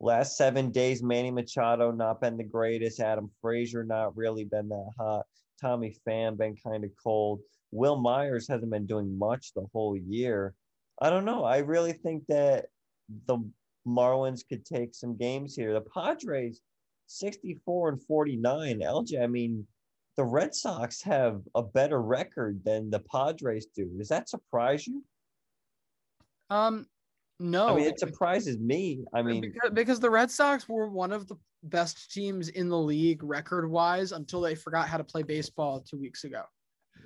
Last 0.00 0.36
seven 0.36 0.70
days, 0.70 1.02
Manny 1.02 1.30
Machado 1.30 1.90
not 1.90 2.20
been 2.20 2.36
the 2.36 2.44
greatest. 2.44 3.00
Adam 3.00 3.30
Frazier 3.40 3.84
not 3.84 4.16
really 4.16 4.44
been 4.44 4.68
that 4.68 4.90
hot. 4.98 5.24
Tommy 5.60 5.96
Pham 6.06 6.36
been 6.36 6.56
kind 6.56 6.84
of 6.84 6.90
cold. 7.02 7.40
Wil 7.70 7.96
Myers 7.96 8.48
hasn't 8.48 8.70
been 8.70 8.86
doing 8.86 9.16
much 9.16 9.52
the 9.54 9.66
whole 9.72 9.96
year. 9.96 10.54
I 11.00 11.08
don't 11.08 11.24
know. 11.24 11.44
I 11.44 11.58
really 11.58 11.92
think 11.92 12.24
that 12.28 12.66
the 13.26 13.38
Marlins 13.86 14.42
could 14.46 14.64
take 14.64 14.94
some 14.94 15.16
games 15.16 15.54
here. 15.54 15.72
The 15.72 15.80
Padres, 15.94 16.60
64 17.12 17.90
and 17.90 18.02
49. 18.02 18.80
LJ, 18.80 19.22
I 19.22 19.26
mean, 19.26 19.66
the 20.16 20.24
Red 20.24 20.54
Sox 20.54 21.02
have 21.02 21.42
a 21.54 21.62
better 21.62 22.00
record 22.02 22.60
than 22.64 22.90
the 22.90 23.00
Padres 23.00 23.66
do. 23.66 23.90
Does 23.98 24.08
that 24.08 24.28
surprise 24.28 24.86
you? 24.86 25.02
Um, 26.50 26.86
No, 27.38 27.68
I 27.68 27.76
mean, 27.76 27.86
it 27.86 27.98
surprises 27.98 28.58
me. 28.58 29.04
I 29.14 29.22
mean, 29.22 29.40
because, 29.40 29.70
because 29.72 30.00
the 30.00 30.10
Red 30.10 30.30
Sox 30.30 30.68
were 30.68 30.88
one 30.88 31.12
of 31.12 31.28
the 31.28 31.36
best 31.64 32.12
teams 32.12 32.48
in 32.48 32.68
the 32.68 32.78
league 32.78 33.22
record 33.22 33.68
wise 33.70 34.12
until 34.12 34.40
they 34.40 34.54
forgot 34.54 34.88
how 34.88 34.96
to 34.96 35.04
play 35.04 35.22
baseball 35.22 35.80
two 35.80 35.98
weeks 35.98 36.24
ago. 36.24 36.42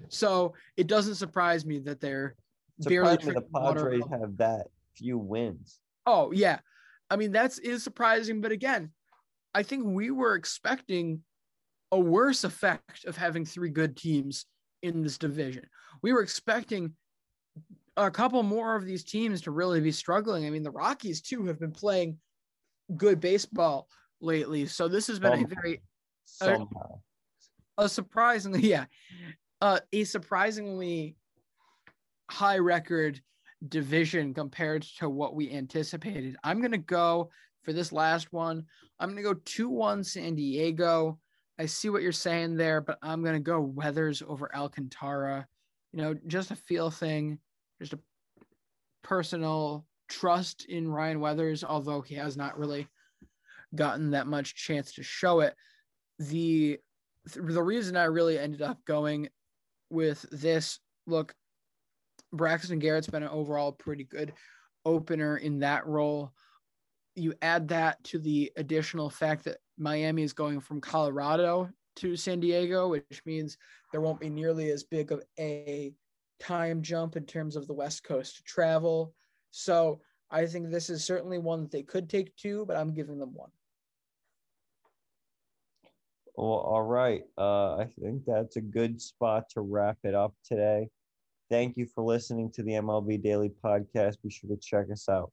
So 0.08 0.54
it 0.76 0.86
doesn't 0.86 1.14
surprise 1.14 1.64
me 1.64 1.78
that 1.80 2.00
they're 2.00 2.36
barely 2.80 3.16
the 3.16 3.44
water 3.50 3.80
Padres 3.80 4.04
have 4.10 4.36
that 4.38 4.66
few 4.96 5.18
wins. 5.18 5.80
Oh 6.06 6.32
yeah, 6.32 6.58
I 7.10 7.16
mean 7.16 7.32
that's 7.32 7.58
is 7.58 7.82
surprising, 7.82 8.40
but 8.40 8.52
again, 8.52 8.90
I 9.56 9.62
think 9.62 9.84
we 9.86 10.10
were 10.10 10.34
expecting 10.34 11.22
a 11.90 11.98
worse 11.98 12.44
effect 12.44 13.06
of 13.06 13.16
having 13.16 13.46
three 13.46 13.70
good 13.70 13.96
teams 13.96 14.44
in 14.82 15.02
this 15.02 15.16
division. 15.16 15.64
We 16.02 16.12
were 16.12 16.20
expecting 16.20 16.92
a 17.96 18.10
couple 18.10 18.42
more 18.42 18.76
of 18.76 18.84
these 18.84 19.02
teams 19.02 19.40
to 19.42 19.50
really 19.50 19.80
be 19.80 19.92
struggling. 19.92 20.44
I 20.44 20.50
mean, 20.50 20.62
the 20.62 20.70
Rockies 20.70 21.22
too 21.22 21.46
have 21.46 21.58
been 21.58 21.72
playing 21.72 22.18
good 22.98 23.18
baseball 23.18 23.88
lately, 24.20 24.66
so 24.66 24.88
this 24.88 25.06
has 25.06 25.18
been 25.18 25.44
a 25.44 25.46
very 25.46 25.80
a 27.78 27.88
surprisingly 27.88 28.60
yeah 28.60 28.84
uh, 29.62 29.80
a 29.90 30.04
surprisingly 30.04 31.16
high 32.30 32.58
record 32.58 33.22
division 33.66 34.34
compared 34.34 34.82
to 34.82 35.08
what 35.08 35.34
we 35.34 35.50
anticipated 35.50 36.36
i'm 36.44 36.58
going 36.60 36.72
to 36.72 36.78
go 36.78 37.30
for 37.66 37.74
this 37.74 37.92
last 37.92 38.32
one. 38.32 38.64
I'm 38.98 39.10
going 39.10 39.22
to 39.22 39.34
go 39.34 39.34
2-1 39.34 40.06
san 40.06 40.34
diego. 40.34 41.18
I 41.58 41.66
see 41.66 41.90
what 41.90 42.02
you're 42.02 42.12
saying 42.12 42.56
there 42.56 42.80
but 42.80 42.98
i'm 43.02 43.22
going 43.22 43.34
to 43.34 43.40
go 43.40 43.60
weathers 43.60 44.22
over 44.26 44.54
alcantara. 44.54 45.46
You 45.92 46.02
know 46.02 46.14
just 46.26 46.50
a 46.50 46.56
feel 46.56 46.90
thing 46.90 47.38
just 47.80 47.92
a 47.92 47.98
personal 49.02 49.86
trust 50.08 50.64
in 50.66 50.88
ryan 50.88 51.20
weathers 51.20 51.64
although 51.64 52.00
he 52.00 52.14
has 52.14 52.36
not 52.36 52.58
really 52.58 52.88
gotten 53.74 54.10
that 54.10 54.26
much 54.26 54.54
chance 54.54 54.92
to 54.94 55.02
show 55.02 55.40
it. 55.40 55.54
The 56.18 56.78
the 57.34 57.62
reason 57.62 57.96
I 57.96 58.04
really 58.04 58.38
ended 58.38 58.62
up 58.62 58.84
going 58.84 59.28
with 59.90 60.24
this 60.30 60.78
look, 61.06 61.34
Braxton 62.32 62.78
Garrett's 62.78 63.08
been 63.08 63.24
an 63.24 63.28
overall 63.28 63.72
pretty 63.72 64.04
good 64.04 64.32
opener 64.84 65.36
in 65.36 65.60
that 65.60 65.86
role. 65.86 66.32
You 67.16 67.34
add 67.42 67.68
that 67.68 68.02
to 68.04 68.18
the 68.18 68.52
additional 68.56 69.10
fact 69.10 69.44
that 69.44 69.58
Miami 69.78 70.22
is 70.22 70.32
going 70.32 70.60
from 70.60 70.80
Colorado 70.80 71.70
to 71.96 72.16
San 72.16 72.40
Diego, 72.40 72.88
which 72.88 73.22
means 73.24 73.56
there 73.90 74.00
won't 74.00 74.20
be 74.20 74.28
nearly 74.28 74.70
as 74.70 74.84
big 74.84 75.12
of 75.12 75.22
a 75.38 75.94
time 76.38 76.82
jump 76.82 77.16
in 77.16 77.24
terms 77.24 77.56
of 77.56 77.66
the 77.66 77.72
West 77.72 78.04
Coast 78.04 78.44
travel. 78.44 79.14
So 79.50 80.00
I 80.30 80.46
think 80.46 80.70
this 80.70 80.90
is 80.90 81.04
certainly 81.04 81.38
one 81.38 81.62
that 81.62 81.70
they 81.70 81.82
could 81.82 82.08
take 82.10 82.36
two, 82.36 82.64
but 82.66 82.76
I'm 82.76 82.92
giving 82.92 83.18
them 83.18 83.34
one. 83.34 83.50
Well, 86.36 86.48
all 86.48 86.82
right. 86.82 87.22
Uh, 87.38 87.76
I 87.76 87.86
think 87.98 88.24
that's 88.26 88.56
a 88.56 88.60
good 88.60 89.00
spot 89.00 89.48
to 89.50 89.62
wrap 89.62 89.96
it 90.04 90.14
up 90.14 90.34
today. 90.44 90.90
Thank 91.50 91.78
you 91.78 91.86
for 91.86 92.04
listening 92.04 92.50
to 92.52 92.62
the 92.62 92.72
MLB 92.72 93.22
Daily 93.22 93.50
Podcast. 93.64 94.16
Be 94.22 94.30
sure 94.30 94.50
to 94.50 94.56
check 94.56 94.90
us 94.92 95.08
out 95.08 95.30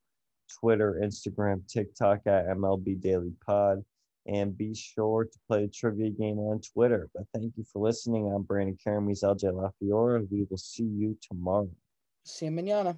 Twitter, 0.59 0.99
Instagram, 1.03 1.67
TikTok 1.67 2.21
at 2.25 2.47
MLB 2.47 2.99
Daily 3.01 3.33
Pod. 3.45 3.83
And 4.25 4.57
be 4.57 4.73
sure 4.73 5.25
to 5.25 5.39
play 5.49 5.65
the 5.65 5.67
trivia 5.67 6.09
game 6.09 6.39
on 6.39 6.61
Twitter. 6.61 7.09
But 7.13 7.23
thank 7.33 7.57
you 7.57 7.65
for 7.71 7.85
listening. 7.85 8.31
I'm 8.31 8.43
Brandon 8.43 8.77
Karamis, 8.85 9.23
LJ 9.23 9.51
LaFiora. 9.51 10.25
We 10.31 10.47
will 10.49 10.57
see 10.57 10.83
you 10.83 11.17
tomorrow. 11.21 11.69
See 12.23 12.45
you 12.45 12.51
manana. 12.51 12.97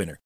winner. 0.01 0.21